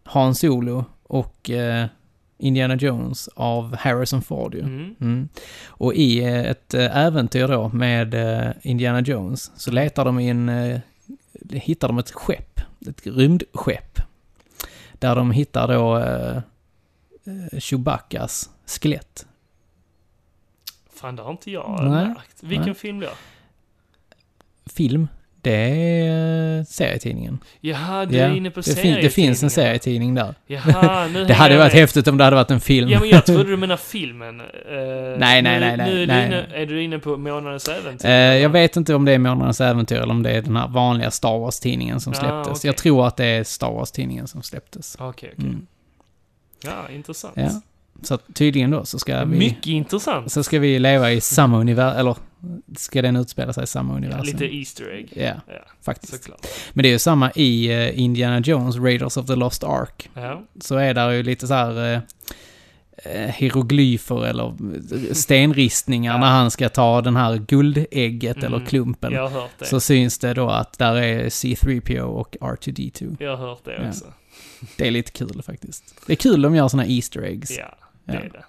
Han 0.03 0.35
Solo 0.35 0.85
och 1.11 1.49
eh, 1.49 1.87
Indiana 2.37 2.75
Jones 2.75 3.27
av 3.27 3.75
Harrison 3.75 4.21
Ford 4.21 4.53
ju. 4.53 4.59
Mm. 4.59 4.95
Mm. 5.01 5.29
Och 5.67 5.93
i 5.93 6.19
eh, 6.19 6.45
ett 6.45 6.73
eh, 6.73 6.97
äventyr 6.97 7.47
då 7.47 7.69
med 7.69 8.13
eh, 8.13 8.51
Indiana 8.61 9.01
Jones 9.01 9.51
så 9.55 9.71
letar 9.71 10.05
de 10.05 10.19
i 10.19 10.29
en, 10.29 10.81
hittar 11.51 11.87
de 11.87 11.97
ett 11.97 12.11
skepp, 12.11 12.61
ett 12.87 13.07
rymdskepp. 13.07 13.99
Där 14.93 15.15
de 15.15 15.31
hittar 15.31 15.67
då 15.67 15.97
eh, 15.97 16.37
eh, 17.23 17.59
Chewbaccas 17.59 18.49
skelett. 18.65 19.25
Fan, 20.93 21.15
det 21.15 21.21
har 21.21 21.31
inte 21.31 21.51
jag 21.51 21.79
Nej. 21.79 22.07
märkt. 22.07 22.43
Vilken 22.43 22.65
Nej. 22.65 22.75
film 22.75 22.99
då? 22.99 23.09
Film, 24.65 25.07
det 25.41 25.51
är 25.55 26.57
eh, 26.59 26.63
serietidningen. 26.63 27.39
Jaha, 27.61 28.05
du 28.05 28.17
Ja, 28.17 28.25
är 28.25 28.35
inne 28.35 28.51
på 28.51 28.61
Det, 28.61 28.75
fin, 28.75 28.95
det 29.01 29.09
finns 29.09 29.43
en 29.43 29.49
serietidning 29.49 30.15
där. 30.15 30.35
Jaha, 30.47 31.07
nu 31.07 31.25
Det 31.27 31.33
hade 31.33 31.57
varit 31.57 31.73
häftigt 31.73 32.07
om 32.07 32.17
det 32.17 32.23
hade 32.23 32.35
varit 32.35 32.51
en 32.51 32.59
film. 32.61 32.89
Ja, 32.89 32.99
men 32.99 33.09
jag 33.09 33.25
trodde 33.25 33.43
du 33.49 33.57
menade 33.57 33.81
filmen. 33.81 34.41
Uh, 34.41 34.47
nej, 35.17 35.41
nu, 35.41 35.49
nej, 35.49 35.77
nej, 35.77 35.77
Nu 35.77 36.03
är, 36.03 36.07
nej, 36.07 36.29
du 36.29 36.35
inne, 36.35 36.45
nej. 36.51 36.61
är 36.61 36.65
du 36.65 36.83
inne 36.83 36.99
på 36.99 37.17
Månadens 37.17 37.67
Äventyr? 37.67 38.07
Eh, 38.09 38.13
jag 38.13 38.49
vet 38.49 38.75
inte 38.77 38.95
om 38.95 39.05
det 39.05 39.11
är 39.11 39.19
Månadens 39.19 39.61
Äventyr 39.61 39.95
eller 39.95 40.11
om 40.13 40.23
det 40.23 40.31
är 40.31 40.41
den 40.41 40.55
här 40.57 40.67
vanliga 40.67 41.11
Star 41.11 41.39
Wars-tidningen 41.39 41.99
som 41.99 42.13
Ja, 42.13 42.19
släpptes. 42.19 42.59
okej. 42.59 42.69
Jag 42.69 42.77
tror 42.77 43.07
att 43.07 43.17
det 43.17 43.25
är 43.25 43.43
Star 43.43 43.71
Wars-tidningen 43.71 44.27
som 44.27 44.43
släpptes. 44.43 44.97
Okej, 44.99 45.29
okej. 45.37 45.45
Mm. 45.49 45.67
Ja, 46.63 46.89
intressant. 46.95 47.33
Ja. 47.37 47.61
Så 48.01 48.17
tydligen 48.17 48.71
då 48.71 48.85
så 48.85 48.99
ska 48.99 49.23
vi... 49.25 49.37
Mycket 49.37 49.67
intressant. 49.67 50.31
Så 50.31 50.43
ska 50.43 50.59
vi 50.59 50.79
leva 50.79 51.11
i 51.11 51.21
samma 51.21 51.59
universum, 51.59 51.99
eller 51.99 52.15
ska 52.77 53.01
den 53.01 53.15
utspela 53.15 53.53
sig 53.53 53.63
i 53.63 53.67
samma 53.67 53.93
Ja, 53.93 53.97
universum? 53.97 54.25
lite 54.25 54.55
Easter 54.55 54.91
egg. 54.95 55.09
Ja, 55.15 55.23
Ja, 55.47 55.53
faktiskt. 55.85 56.13
såklart. 56.13 56.47
Men 56.73 56.83
det 56.83 56.89
är 56.89 56.93
ju 56.93 56.99
samma 56.99 57.31
i 57.31 57.67
eh, 57.71 57.99
Indiana 57.99 58.39
Jones, 58.39 58.75
Raiders 58.75 59.17
of 59.17 59.25
the 59.25 59.35
Lost 59.35 59.63
Ark. 59.63 60.09
Ja. 60.13 60.41
Så 60.61 60.75
är 60.75 60.93
där 60.93 61.09
ju 61.11 61.23
lite 61.23 61.47
så 61.47 61.53
här 61.53 61.93
eh, 63.05 63.11
hieroglyfer 63.11 64.25
eller 64.25 64.53
stenristningar 65.13 66.13
Ja. 66.15 66.19
när 66.19 66.29
han 66.29 66.51
ska 66.51 66.69
ta 66.69 67.01
den 67.01 67.15
här 67.15 67.37
guldägget 67.37 68.37
Mm, 68.37 68.53
eller 68.53 68.65
klumpen. 68.65 69.13
Jag 69.13 69.21
har 69.27 69.41
hört 69.41 69.51
det. 69.59 69.65
Så 69.65 69.79
syns 69.79 70.19
det 70.19 70.33
då 70.33 70.49
att 70.49 70.77
där 70.77 70.95
är 70.95 71.25
C3PO 71.29 71.99
och 72.01 72.35
R2D2. 72.41 73.17
Jag 73.19 73.37
har 73.37 73.47
hört 73.47 73.65
det 73.65 73.91
Ja. 74.01 74.07
Det 74.77 74.87
är 74.87 74.91
lite 74.91 75.11
kul 75.11 75.41
faktiskt. 75.43 75.95
Det 76.07 76.13
är 76.13 76.17
kul 76.17 76.45
om 76.45 76.51
de 76.53 76.57
gör 76.57 76.67
såna 76.67 76.85
Easter 76.85 77.21
eggs. 77.21 77.51
Ja, 77.57 77.75
det 78.05 78.13
Ja. 78.13 78.19
är 78.19 78.29
det. 78.29 78.43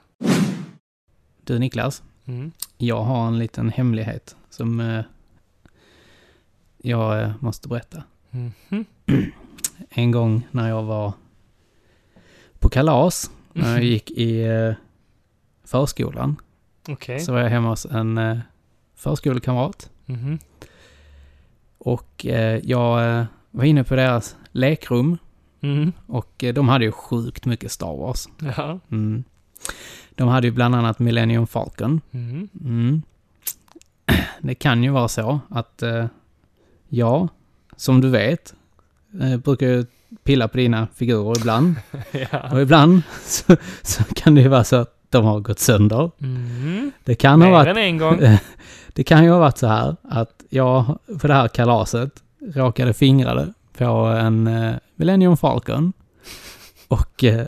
Du 1.44 1.58
Niklas, 1.58 2.02
Mm. 2.24 2.52
jag 2.78 3.02
har 3.02 3.26
en 3.26 3.38
liten 3.38 3.68
hemlighet 3.70 4.36
som 4.50 4.80
eh, 4.80 5.04
jag 6.78 7.22
eh, 7.22 7.32
måste 7.40 7.68
berätta. 7.68 8.02
Mhm. 8.30 8.84
En 9.90 10.10
gång 10.10 10.48
när 10.50 10.68
jag 10.68 10.82
var 10.82 11.12
på 12.58 12.68
kalas, 12.68 13.30
när 13.52 13.72
jag 13.72 13.84
gick 13.84 14.10
i 14.10 14.42
eh, 14.44 14.72
förskolan, 15.64 16.36
Okej. 16.88 17.20
så 17.20 17.32
var 17.32 17.40
jag 17.40 17.48
hemma 17.50 17.68
hos 17.68 17.86
en 17.86 18.18
eh, 18.18 18.38
förskolekamrat. 18.94 19.90
Mhm. 20.06 20.38
Och 21.78 22.26
eh, 22.26 22.60
jag 22.64 23.26
var 23.50 23.64
inne 23.64 23.84
på 23.84 23.96
deras 23.96 24.36
lekrum 24.52 25.18
Mhm. 25.62 25.92
och 26.06 26.44
eh, 26.44 26.54
de 26.54 26.68
hade 26.68 26.84
ju 26.84 26.92
sjukt 26.92 27.44
mycket 27.46 27.72
Star 27.72 27.96
Wars. 27.96 28.28
Ja. 28.56 28.78
Mm. 28.90 29.24
De 30.14 30.28
hade 30.28 30.46
ju 30.46 30.50
bland 30.50 30.74
annat 30.74 30.98
Millennium 30.98 31.46
Falcon. 31.46 32.00
Mhm. 32.10 32.48
Mm. 32.60 33.02
Det 34.40 34.54
kan 34.54 34.82
ju 34.82 34.90
vara 34.90 35.08
så 35.08 35.40
att 35.50 35.82
eh, 35.82 36.06
jag, 36.88 37.28
som 37.76 38.00
du 38.00 38.08
vet, 38.08 38.54
eh, 39.20 39.36
brukar 39.36 39.66
ju 39.66 39.86
pilla 40.24 40.48
på 40.48 40.56
dina 40.56 40.88
figurer 40.94 41.38
ibland. 41.40 41.74
Ja. 42.32 42.52
Och 42.52 42.60
ibland 42.62 43.02
så, 43.22 43.56
så 43.82 44.04
kan 44.14 44.34
det 44.34 44.40
ju 44.40 44.48
vara 44.48 44.64
så 44.64 44.76
att 44.76 44.96
de 45.08 45.24
har 45.24 45.40
gått 45.40 45.58
sönder. 45.58 46.10
Mhm. 46.18 46.92
Det 47.04 47.14
kan 47.14 47.40
ha 47.42 47.48
Mer 47.48 47.52
varit 47.56 47.68
än 47.68 47.76
en 47.76 47.98
gång. 47.98 48.20
Det 48.94 49.04
kan 49.04 49.24
ju 49.24 49.30
ha 49.30 49.38
varit 49.38 49.58
så 49.58 49.66
här 49.66 49.96
att 50.02 50.44
jag 50.50 50.98
på 51.20 51.26
det 51.26 51.34
här 51.34 51.48
kalaset 51.48 52.10
råkade 52.54 52.92
fingra 52.94 53.34
det 53.34 53.52
på 53.78 53.84
en 54.06 54.46
eh, 54.46 54.74
Millennium 54.96 55.36
Falcon 55.36 55.92
och 56.88 57.24
eh, 57.24 57.46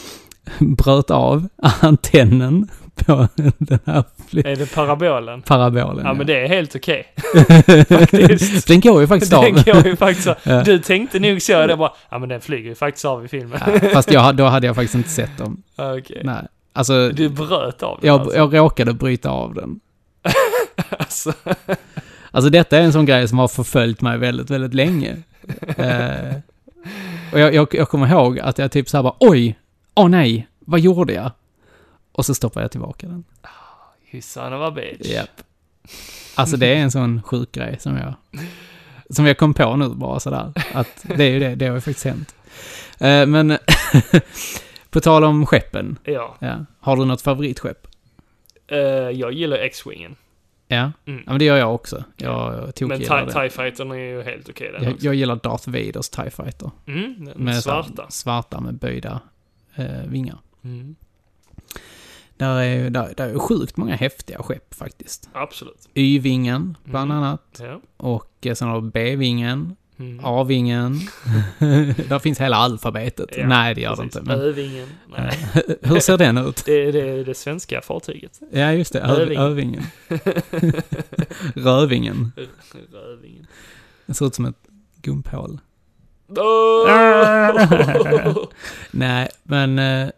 bröt 0.58 1.10
av 1.10 1.48
antennen 1.62 2.68
på 2.94 3.28
den 3.58 3.78
här 3.86 4.04
Är 4.32 4.56
det 4.56 4.74
parabolen? 4.74 5.42
parabolen. 5.42 6.06
Ja, 6.06 6.14
men 6.14 6.26
det 6.26 6.40
är 6.44 6.48
helt 6.48 6.76
okej. 6.76 7.14
faktiskt. 7.88 8.68
den 8.68 8.80
går 8.80 9.00
ju 9.00 9.06
faktiskt 9.06 9.32
av. 9.32 9.42
Den 9.44 9.52
går 9.54 9.86
ju 9.86 9.96
faktiskt 9.96 10.28
av. 10.28 10.36
Ja. 10.42 10.62
Du 10.62 10.78
tänkte 10.78 11.18
nog 11.18 11.42
så, 11.42 11.66
det 11.66 11.76
bara, 11.76 11.92
ja 12.10 12.18
men 12.18 12.28
den 12.28 12.40
flyger 12.40 12.68
ju 12.68 12.74
faktiskt 12.74 13.04
av 13.04 13.24
i 13.24 13.28
filmen. 13.28 13.60
Ja, 13.66 13.88
fast 13.92 14.12
jag, 14.12 14.36
då 14.36 14.44
hade 14.44 14.66
jag 14.66 14.76
faktiskt 14.76 14.94
inte 14.94 15.08
sett 15.08 15.38
dem. 15.38 15.62
Okej. 15.76 16.20
Nej. 16.24 16.42
Alltså, 16.72 17.08
Du 17.08 17.28
bröt 17.28 17.82
av 17.82 17.98
den 18.00 18.08
jag, 18.08 18.20
alltså. 18.20 18.36
jag 18.38 18.54
råkade 18.56 18.92
bryta 18.94 19.30
av 19.30 19.54
den. 19.54 19.80
alltså. 20.98 21.32
Alltså 22.30 22.50
detta 22.50 22.78
är 22.78 22.82
en 22.82 22.92
sån 22.92 23.06
grej 23.06 23.28
som 23.28 23.38
har 23.38 23.48
förföljt 23.48 24.00
mig 24.00 24.18
väldigt, 24.18 24.50
väldigt 24.50 24.74
länge. 24.74 25.16
eh, 25.76 26.34
och 27.32 27.38
jag, 27.40 27.54
jag, 27.54 27.68
jag 27.72 27.88
kommer 27.88 28.08
ihåg 28.12 28.38
att 28.38 28.58
jag 28.58 28.72
typ 28.72 28.88
såhär 28.88 29.02
bara, 29.02 29.16
oj, 29.20 29.58
åh 29.94 30.08
nej, 30.08 30.48
vad 30.60 30.80
gjorde 30.80 31.12
jag? 31.12 31.30
Och 32.12 32.26
så 32.26 32.34
stoppade 32.34 32.64
jag 32.64 32.70
tillbaka 32.70 33.06
den. 33.06 33.24
You 34.12 34.22
son 34.22 34.52
of 34.52 34.60
a 34.60 34.70
bitch. 34.70 35.08
Japp. 35.10 35.42
Alltså 36.34 36.56
det 36.56 36.66
är 36.66 36.76
en 36.76 36.90
sån 36.90 37.22
sjuk 37.22 37.52
grej 37.52 37.76
som 37.80 37.96
jag, 37.96 38.14
som 39.10 39.26
jag 39.26 39.38
kom 39.38 39.54
på 39.54 39.76
nu 39.76 39.88
bara 39.88 40.20
sådär. 40.20 40.52
Att 40.72 41.04
det 41.16 41.24
är 41.24 41.30
ju 41.30 41.38
det, 41.40 41.54
det 41.54 41.66
har 41.66 41.74
ju 41.74 41.80
faktiskt 41.80 42.04
hänt. 42.06 42.34
Eh, 43.00 43.26
men, 43.26 43.58
på 44.90 45.00
tal 45.00 45.24
om 45.24 45.46
skeppen, 45.46 45.98
Ja. 46.04 46.36
ja, 46.38 46.64
har 46.80 46.96
du 46.96 47.04
något 47.04 47.22
favoritskepp? 47.22 47.86
Eh, 48.66 48.78
jag 49.10 49.32
gillar 49.32 49.56
X-Wingen. 49.56 50.16
Ja, 50.76 50.92
Mm. 51.06 51.22
ja 51.26 51.32
men 51.32 51.38
det 51.38 51.44
gör 51.44 51.56
jag 51.56 51.74
också. 51.74 52.04
Jag 52.16 52.74
tog 52.74 52.88
Men 52.88 52.98
TIE, 52.98 53.50
Fightern 53.50 53.90
är 53.90 53.94
ju 53.94 54.22
helt 54.22 54.48
okej 54.48 54.72
den 54.72 54.84
Jag, 54.84 54.94
jag 55.00 55.14
gillar 55.14 55.36
Darth 55.36 55.68
Vaders 55.70 56.08
TIE 56.08 56.30
Fighter. 56.30 56.70
Mm, 56.86 57.30
Med 57.36 57.62
svarta. 57.62 58.06
Svarta 58.10 58.60
med 58.60 58.74
böjda 58.74 59.20
eh, 59.74 59.86
vingar. 60.08 60.38
Mm, 60.64 60.96
Där 62.36 62.62
är 62.62 62.90
där, 62.90 63.14
där 63.16 63.24
är 63.28 63.32
ju 63.32 63.38
sjukt 63.38 63.76
många 63.76 63.96
häftiga 63.96 64.42
skepp 64.42 64.74
faktiskt. 64.74 65.28
absolut. 65.32 65.88
Y-vingen, 65.94 66.76
bland 66.84 67.10
Mm. 67.10 67.22
annat. 67.22 67.60
Ja. 67.62 67.80
Och 67.96 68.46
eh, 68.46 68.54
sen 68.54 68.68
har 68.68 68.80
du 68.80 68.90
B-vingen, 68.90 69.76
Mm. 70.02 70.20
A-vingen. 70.24 71.00
där 72.08 72.18
finns 72.18 72.40
hela 72.40 72.56
alfabetet. 72.56 73.28
Ja, 73.36 73.46
Nej, 73.46 73.74
det 73.74 73.80
gör 73.80 73.96
Precis. 73.96 74.12
det 74.12 74.18
inte. 74.20 74.30
Men, 74.30 74.40
Övingen. 74.40 74.88
Hur 75.82 76.00
ser 76.00 76.18
den 76.18 76.38
ut? 76.38 76.64
Det 76.64 76.88
är 76.88 76.92
det, 76.92 77.24
det 77.24 77.34
svenska 77.34 77.80
fartyget. 77.80 78.40
Ja, 78.52 78.72
just 78.72 78.92
det. 78.92 79.00
Ö- 79.00 79.06
Öving. 79.16 79.38
Övingen. 79.38 79.82
Rövingen. 81.54 82.32
Rövingen. 82.92 83.46
Den 84.06 84.14
ser 84.14 84.26
ut 84.26 84.34
som 84.34 84.46
ett 84.46 84.56
gumphål. 85.02 85.60
Åh! 86.36 88.36
Nej, 88.90 89.28
men 89.42 89.78
eh, 89.78 90.08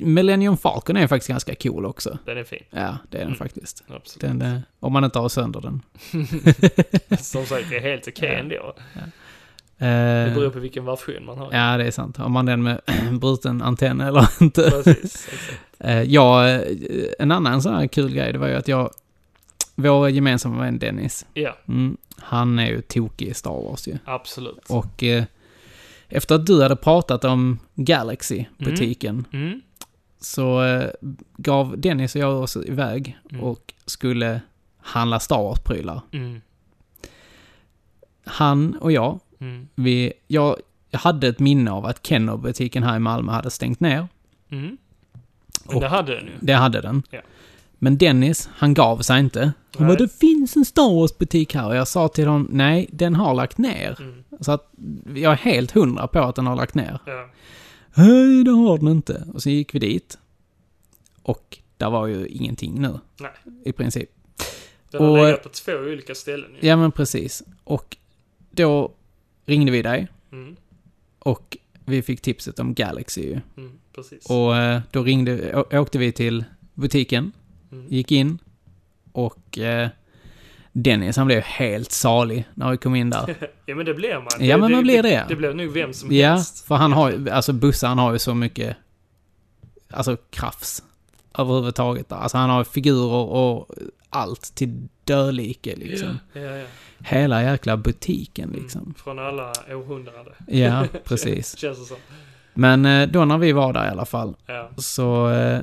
Millennium 0.00 0.56
Falcon 0.56 0.96
är 0.96 1.06
faktiskt 1.06 1.28
ganska 1.28 1.54
cool 1.54 1.86
också. 1.86 2.18
Den 2.24 2.38
är 2.38 2.44
fin. 2.44 2.62
Ja, 2.70 2.96
det 3.10 3.16
är 3.16 3.20
den 3.20 3.26
Mm. 3.28 3.38
faktiskt. 3.38 3.84
Absolut. 3.88 4.20
Den, 4.38 4.42
eh, 4.54 4.58
om 4.80 4.92
man 4.92 5.04
inte 5.04 5.18
har 5.18 5.28
sönder 5.28 5.60
den. 5.60 5.82
Som 7.18 7.46
sagt, 7.46 7.72
är 7.72 7.80
helt 7.80 8.08
okej 8.08 8.28
Ja. 8.32 8.38
ändå. 8.38 8.74
Det 9.78 9.86
Eh, 9.86 10.34
beror 10.34 10.50
på 10.50 10.58
vilken 10.58 10.84
version 10.84 11.24
man 11.24 11.38
har. 11.38 11.52
ja, 11.52 11.76
det 11.76 11.84
är 11.86 11.90
sant. 11.90 12.16
Har 12.16 12.28
man 12.28 12.46
den 12.46 12.62
med 12.62 12.80
bruten 13.20 13.62
antenn 13.62 14.00
eller 14.00 14.28
inte? 14.40 14.70
Precis. 14.70 15.28
Exakt. 15.32 15.58
Eh, 15.84 16.02
ja, 16.02 16.48
eh, 16.48 16.60
en 17.18 17.30
annan 17.32 17.62
sån 17.62 17.74
här 17.74 17.86
kul 17.86 18.12
grej, 18.14 18.32
det 18.32 18.38
var 18.38 18.48
ju 18.48 18.54
att 18.54 18.68
jag, 18.68 18.90
vår 19.74 20.08
gemensamma 20.10 20.62
vän 20.62 20.78
Dennis, 20.78 21.26
Ja, 21.34 21.56
mm, 21.68 21.96
han 22.16 22.58
är 22.58 22.66
ju 22.66 22.80
tokig 22.80 23.28
i 23.28 23.34
Star 23.34 23.50
Wars 23.68 23.88
ju. 23.88 23.98
absolut. 24.04 24.66
Och 24.68 25.02
eh, 25.04 25.24
efter 26.12 26.34
att 26.34 26.46
du 26.46 26.62
hade 26.62 26.76
pratat 26.76 27.24
om 27.24 27.58
Galaxy-butiken, 27.74 29.24
Mm. 29.32 29.60
så 30.20 30.62
eh, 30.64 30.90
gav 31.36 31.78
Dennis 31.78 32.14
och 32.14 32.20
jag 32.20 32.42
oss 32.42 32.56
iväg 32.56 33.18
Mm. 33.30 33.42
och 33.44 33.74
skulle 33.86 34.40
handla 34.80 35.20
Star 35.20 35.42
Wars-prylar. 35.42 36.00
Mm. 36.12 36.40
Han 38.24 38.76
och 38.76 38.92
jag, 38.92 39.20
Mm. 39.40 39.68
vi, 39.74 40.12
jag, 40.26 40.56
hade 40.92 41.28
ett 41.28 41.38
minne 41.38 41.70
av 41.70 41.86
att 41.86 42.06
Kenner-butiken 42.06 42.82
här 42.82 42.96
i 42.96 42.98
Malmö 42.98 43.32
hade 43.32 43.50
stängt 43.50 43.80
ner. 43.80 44.08
Mm. 44.50 44.76
Men 45.66 45.74
Och- 45.76 45.80
det 45.82 45.88
hade 45.88 46.14
den 46.14 46.24
ju. 46.26 46.32
Det 46.40 46.52
hade 46.52 46.80
den. 46.80 47.02
Ja. 47.10 47.20
Men 47.84 47.98
Dennis, 47.98 48.48
han 48.52 48.74
gav 48.74 48.98
sig 48.98 49.20
inte. 49.20 49.52
Han 49.76 49.86
bara, 49.86 49.96
det 49.96 50.18
finns 50.18 50.56
en 50.56 50.64
Star 50.64 50.94
Wars-butik 50.94 51.54
här. 51.54 51.68
Och 51.68 51.76
jag 51.76 51.88
sa 51.88 52.08
till 52.08 52.26
honom, 52.26 52.48
nej, 52.50 52.88
den 52.92 53.14
har 53.14 53.34
lagt 53.34 53.58
ner. 53.58 53.96
Mm. 54.00 54.24
Så 54.40 54.52
att 54.52 54.72
jag 55.14 55.32
är 55.32 55.36
helt 55.36 55.70
hundra 55.70 56.06
på 56.06 56.18
att 56.18 56.36
den 56.36 56.46
har 56.46 56.56
lagt 56.56 56.74
ner. 56.74 56.98
Ja. 57.06 57.30
Nej, 57.94 58.44
det 58.44 58.50
har 58.50 58.78
den 58.78 58.88
inte. 58.88 59.24
Och 59.34 59.42
så 59.42 59.50
gick 59.50 59.74
vi 59.74 59.78
dit. 59.78 60.18
Och 61.22 61.58
där 61.76 61.90
var 61.90 62.06
ju 62.06 62.26
ingenting 62.26 62.82
nu. 62.82 62.98
Nej. 63.20 63.30
I 63.64 63.72
princip. 63.72 64.10
Den 64.90 65.04
har 65.04 65.24
legat 65.24 65.42
på 65.42 65.48
två 65.48 65.72
olika 65.72 66.14
ställen 66.14 66.50
ju. 66.60 66.68
Ja, 66.68 66.76
men 66.76 66.92
precis. 66.92 67.42
Och 67.64 67.96
då 68.50 68.92
ringde 69.44 69.72
vi 69.72 69.82
dig. 69.82 70.08
Mm. 70.32 70.56
Och 71.18 71.56
vi 71.84 72.02
fick 72.02 72.20
tipset 72.20 72.58
om 72.58 72.74
Galaxy 72.74 73.22
ju. 73.22 73.40
Mm. 73.56 73.72
Precis. 73.94 74.26
Och 74.30 74.56
eh, 74.56 74.80
då 74.90 75.02
ringde, 75.02 75.64
åkte 75.72 75.98
vi 75.98 76.12
till 76.12 76.44
butiken. 76.74 77.32
Mm. 77.72 77.86
gick 77.88 78.12
in 78.12 78.38
och 79.12 79.58
eh, 79.58 79.88
Dennis 80.72 81.16
han 81.16 81.26
blev 81.26 81.42
helt 81.42 81.92
salig 81.92 82.44
när 82.54 82.70
vi 82.70 82.76
kom 82.76 82.94
in 82.94 83.10
där. 83.10 83.34
Ja 83.66 83.74
men 83.74 83.86
det 83.86 83.94
blir 83.94 84.14
man. 84.14 84.46
Ja, 84.48 84.56
men 84.56 84.72
man 84.72 84.82
blir 84.82 85.02
det. 85.02 85.24
Det 85.28 85.36
blir 85.36 85.54
nog 85.54 85.72
vem 85.72 85.92
som 85.92 86.12
Ja, 86.12 86.30
helst. 86.30 86.66
för 86.66 86.74
han 86.74 86.92
har 86.92 87.10
ju, 87.10 87.30
alltså 87.30 87.52
Busse 87.52 87.86
han 87.86 87.98
har 87.98 88.12
ju 88.12 88.18
så 88.18 88.34
mycket, 88.34 88.76
alltså 89.90 90.16
krafts 90.30 90.82
överhuvudtaget. 91.38 92.08
där. 92.08 92.16
Alltså 92.16 92.38
han 92.38 92.50
har 92.50 92.64
figurer 92.64 93.12
och 93.32 93.68
allt 94.10 94.54
till 94.54 94.88
dödlike 95.04 95.76
liksom. 95.76 96.18
Ja, 96.32 96.40
ja. 96.40 96.64
Hela 96.98 97.42
jäkla 97.42 97.76
butiken 97.76 98.48
Mm. 98.48 98.62
liksom. 98.62 98.94
Från 98.96 99.18
alla 99.18 99.52
århundraden. 99.70 100.32
Ja, 100.48 100.86
precis. 101.04 101.56
Känns 101.58 101.78
det 101.78 101.84
som. 101.84 101.96
Men 102.54 102.86
eh, 102.86 103.08
då 103.08 103.24
när 103.24 103.38
vi 103.38 103.52
var 103.52 103.72
där 103.72 103.86
i 103.86 103.88
alla 103.88 104.04
fall 104.06 104.34
Ja. 104.46 104.70
så 104.76 105.30
eh, 105.30 105.60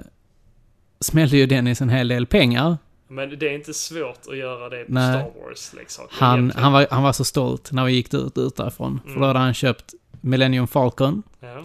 smällde 1.01 1.37
ju 1.37 1.45
Dennis 1.45 1.81
en 1.81 1.89
hel 1.89 2.07
del 2.07 2.25
pengar. 2.25 2.77
Men 3.07 3.39
det 3.39 3.49
är 3.49 3.53
inte 3.55 3.73
svårt 3.73 4.19
att 4.29 4.37
göra 4.37 4.69
det 4.69 4.85
på 4.85 4.91
Nej. 4.93 5.13
Star 5.13 5.41
Wars-leksaker. 5.41 6.15
Han, 6.19 6.39
egentligen. 6.39 6.63
han, 6.63 6.73
var, 6.73 6.87
han 6.91 7.03
var 7.03 7.13
så 7.13 7.23
stolt 7.25 7.71
när 7.71 7.85
vi 7.85 7.91
gick 7.91 8.13
ut, 8.13 8.37
ut 8.37 8.55
därifrån. 8.55 8.99
För 9.03 9.09
Mm. 9.09 9.21
då 9.21 9.27
hade 9.27 9.39
han 9.39 9.53
köpt 9.53 9.93
Millennium 10.21 10.67
Falcon, 10.67 11.23
Ja. 11.39 11.63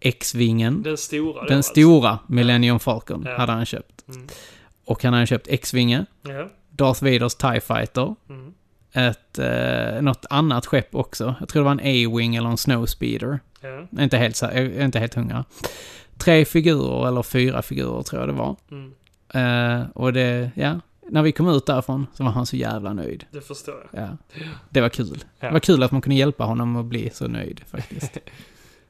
X-vingen, 0.00 0.82
Den 0.82 0.96
stora 0.96 1.44
den 1.44 1.56
alltså. 1.56 1.70
stora 1.70 2.18
Millennium 2.26 2.78
Falcon 2.80 3.22
Ja. 3.26 3.36
hade 3.36 3.52
han 3.52 3.66
köpt. 3.66 4.04
Mm. 4.08 4.26
Och 4.84 5.02
han 5.02 5.12
hade 5.14 5.26
köpt 5.26 5.46
X-vinge, 5.48 6.06
Ja. 6.22 6.48
Darth 6.70 7.04
Vaders 7.04 7.34
TIE 7.34 7.60
Fighter, 7.60 8.14
Mm. 8.28 8.52
ett, 8.92 9.38
eh, 9.38 10.02
något 10.02 10.26
annat 10.30 10.66
skepp 10.66 10.94
också. 10.94 11.34
Jag 11.40 11.48
tror 11.48 11.62
det 11.62 11.64
var 11.64 11.72
en 11.72 11.80
A-wing 11.80 12.36
eller 12.36 12.48
en 12.50 12.56
Snowspeeder. 12.56 13.40
Ja. 13.60 14.02
Inte 14.02 14.16
helt, 14.16 14.42
är 14.42 14.82
inte 14.84 14.98
helt 14.98 15.14
hundra. 15.14 15.44
Tre 16.18 16.44
figurer, 16.44 17.08
eller 17.08 17.22
fyra 17.22 17.62
figurer 17.62 18.02
tror 18.02 18.20
jag 18.22 18.28
det 18.28 18.32
var. 18.34 18.56
Mm. 18.70 18.92
Eh, 19.80 19.86
och 19.94 20.12
det, 20.12 20.50
ja, 20.54 20.80
när 21.10 21.22
vi 21.22 21.32
kom 21.32 21.48
ut 21.48 21.66
därifrån 21.66 22.06
så 22.14 22.24
var 22.24 22.30
han 22.30 22.46
så 22.46 22.56
jävla 22.56 22.92
nöjd. 22.92 23.24
Det 23.30 23.40
förstår 23.40 23.88
jag. 23.92 24.02
Ja, 24.02 24.08
det 24.70 24.80
var 24.80 24.88
kul. 24.88 25.24
Ja. 25.40 25.46
Det 25.46 25.52
var 25.52 25.60
kul 25.60 25.82
att 25.82 25.92
man 25.92 26.00
kunde 26.00 26.16
hjälpa 26.16 26.44
honom 26.44 26.76
att 26.76 26.84
bli 26.86 27.10
så 27.14 27.28
nöjd 27.28 27.60
faktiskt. 27.66 28.18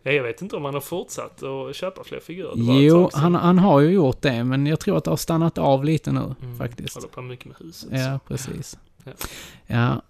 Ja, 0.02 0.12
jag 0.12 0.22
vet 0.22 0.42
inte 0.42 0.56
om 0.56 0.64
han 0.64 0.74
har 0.74 0.80
fortsatt 0.80 1.42
att 1.42 1.76
köpa 1.76 2.04
fler 2.04 2.20
figurer. 2.20 2.52
Jo, 2.80 3.10
han, 3.12 3.34
han 3.34 3.58
har 3.58 3.80
ju 3.80 3.90
gjort 3.90 4.22
det, 4.22 4.44
men 4.44 4.66
jag 4.66 4.80
tror 4.80 4.96
att 4.98 5.04
det 5.04 5.10
har 5.10 5.16
stannat 5.16 5.58
av 5.58 5.84
lite 5.84 6.12
nu 6.12 6.34
Mm. 6.42 6.58
faktiskt. 6.58 6.94
Håller 6.94 7.08
på 7.08 7.22
mycket 7.22 7.46
med 7.46 7.56
huset. 7.60 7.88
Ja, 7.92 8.20
precis. 8.28 8.78
Ja. 9.04 9.12
Ja. 9.66 10.02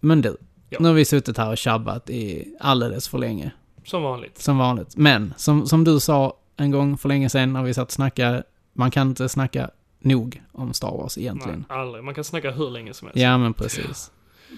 Men 0.00 0.20
du, 0.22 0.36
nu 0.78 0.88
har 0.88 0.94
vi 0.94 1.04
suttit 1.04 1.38
här 1.38 1.50
och 1.50 1.58
tjabbat 1.58 2.10
i 2.10 2.54
alldeles 2.60 3.08
för 3.08 3.18
länge, 3.18 3.50
Som 3.84 4.02
vanligt. 4.02 4.38
som 4.38 4.58
vanligt. 4.58 4.96
Men, 4.96 5.34
som, 5.36 5.66
som 5.66 5.84
du 5.84 6.00
sa 6.00 6.36
en 6.56 6.70
gång 6.70 6.98
för 6.98 7.08
länge 7.08 7.28
sedan 7.28 7.52
när 7.52 7.62
vi 7.62 7.74
satt 7.74 7.88
och 7.88 7.92
snackade, 7.92 8.42
man 8.72 8.90
kan 8.90 9.08
inte 9.08 9.28
snacka 9.28 9.70
nog 10.00 10.42
om 10.52 10.72
Star 10.72 10.90
Wars 10.90 11.18
egentligen. 11.18 11.64
Nej, 11.68 11.78
aldrig. 11.78 12.04
Man 12.04 12.14
kan 12.14 12.24
snacka 12.24 12.50
hur 12.50 12.70
länge 12.70 12.94
som 12.94 13.08
helst. 13.08 13.20
Ja, 13.20 13.38
men 13.38 13.54
precis. 13.54 14.10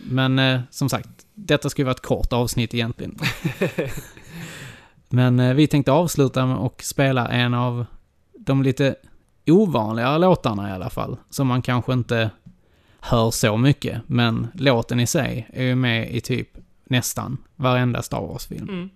Men 0.05 0.39
eh, 0.39 0.61
som 0.71 0.89
sagt, 0.89 1.09
detta 1.35 1.71
skulle 1.71 1.85
vara 1.85 1.95
ett 1.95 2.07
kort 2.07 2.33
avsnitt 2.33 2.75
egentligen. 2.75 3.19
Men 5.09 5.41
eh, 5.41 5.55
vi 5.55 5.67
tänkte 5.67 5.93
avsluta 5.93 6.47
med 6.47 6.57
att 6.57 6.85
spela 6.85 7.29
en 7.29 7.55
av 7.55 7.87
de 8.39 8.63
lite 8.63 8.95
ovanliga 9.47 10.19
låtarna 10.19 10.71
i 10.71 10.73
alla 10.73 10.91
fall. 10.91 11.17
Som 11.31 11.47
man 11.47 11.63
kanske 11.63 11.93
inte 11.93 12.31
hör 13.01 13.31
så 13.31 13.57
mycket, 13.57 14.03
men 14.07 14.47
låten 14.55 15.01
i 15.01 15.07
sig 15.07 15.49
är 15.53 15.65
ju 15.65 15.75
med 15.75 16.15
i 16.15 16.21
typ 16.21 16.49
nästan 16.85 17.37
varenda 17.57 18.03
Star 18.03 18.21
Wars-film. 18.21 18.69
Mm. 18.69 18.91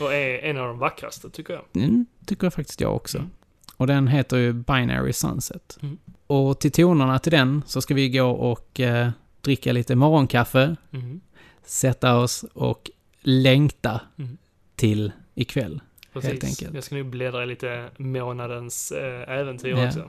Och 0.00 0.14
är 0.14 0.38
en 0.38 0.56
av 0.56 0.66
de 0.68 0.78
vackraste, 0.78 1.30
tycker 1.30 1.52
jag. 1.54 1.84
Mm, 1.84 2.06
tycker 2.26 2.50
faktiskt 2.50 2.80
jag 2.80 2.96
också. 2.96 3.18
Mm. 3.18 3.30
Och 3.76 3.86
den 3.86 4.08
heter 4.08 4.36
ju 4.36 4.52
Binary 4.52 5.12
Sunset. 5.12 5.78
Mm. 5.82 5.98
Och 6.26 6.60
till 6.60 6.72
tonerna 6.72 7.18
till 7.18 7.32
den 7.32 7.62
så 7.66 7.80
ska 7.80 7.94
vi 7.94 8.08
gå 8.10 8.24
och 8.30 8.80
eh, 8.80 9.10
dricka 9.40 9.72
lite 9.72 9.94
morgonkaffe, 9.96 10.76
Mm. 10.92 11.20
sätta 11.64 12.16
oss 12.18 12.44
och 12.54 12.90
längta 13.20 14.00
Mm. 14.18 14.38
till 14.76 15.12
ikväll. 15.34 15.80
Precis. 16.12 16.30
Helt 16.30 16.44
enkelt. 16.44 16.74
Jag 16.74 16.84
ska 16.84 16.94
nu 16.94 17.04
bläddra 17.04 17.42
i 17.42 17.46
lite 17.46 17.90
månadens 17.96 18.92
äh, 18.92 19.30
äventyr 19.38 19.68
Ja. 19.70 19.86
också. 19.88 20.08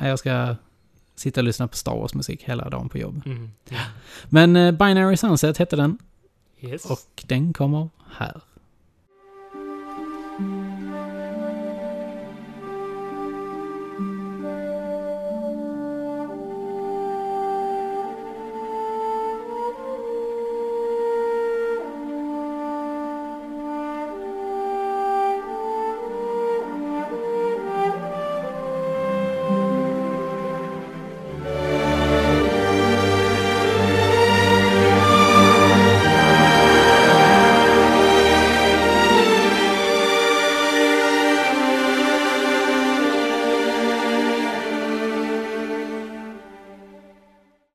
Jag 0.00 0.18
ska 0.18 0.56
sitta 1.14 1.40
och 1.40 1.44
lyssna 1.44 1.68
på 1.68 1.76
Star 1.76 1.96
Wars-musik 1.96 2.42
hela 2.42 2.70
dagen 2.70 2.88
på 2.88 2.98
jobb. 2.98 3.22
Mm. 3.26 3.50
Men 4.28 4.56
eh, 4.56 4.70
Binary 4.72 5.16
Sunset 5.16 5.58
hette 5.58 5.76
den 5.76 5.98
Yes. 6.60 6.84
och 6.90 7.24
den 7.26 7.52
kommer 7.52 7.88
här. 8.12 8.40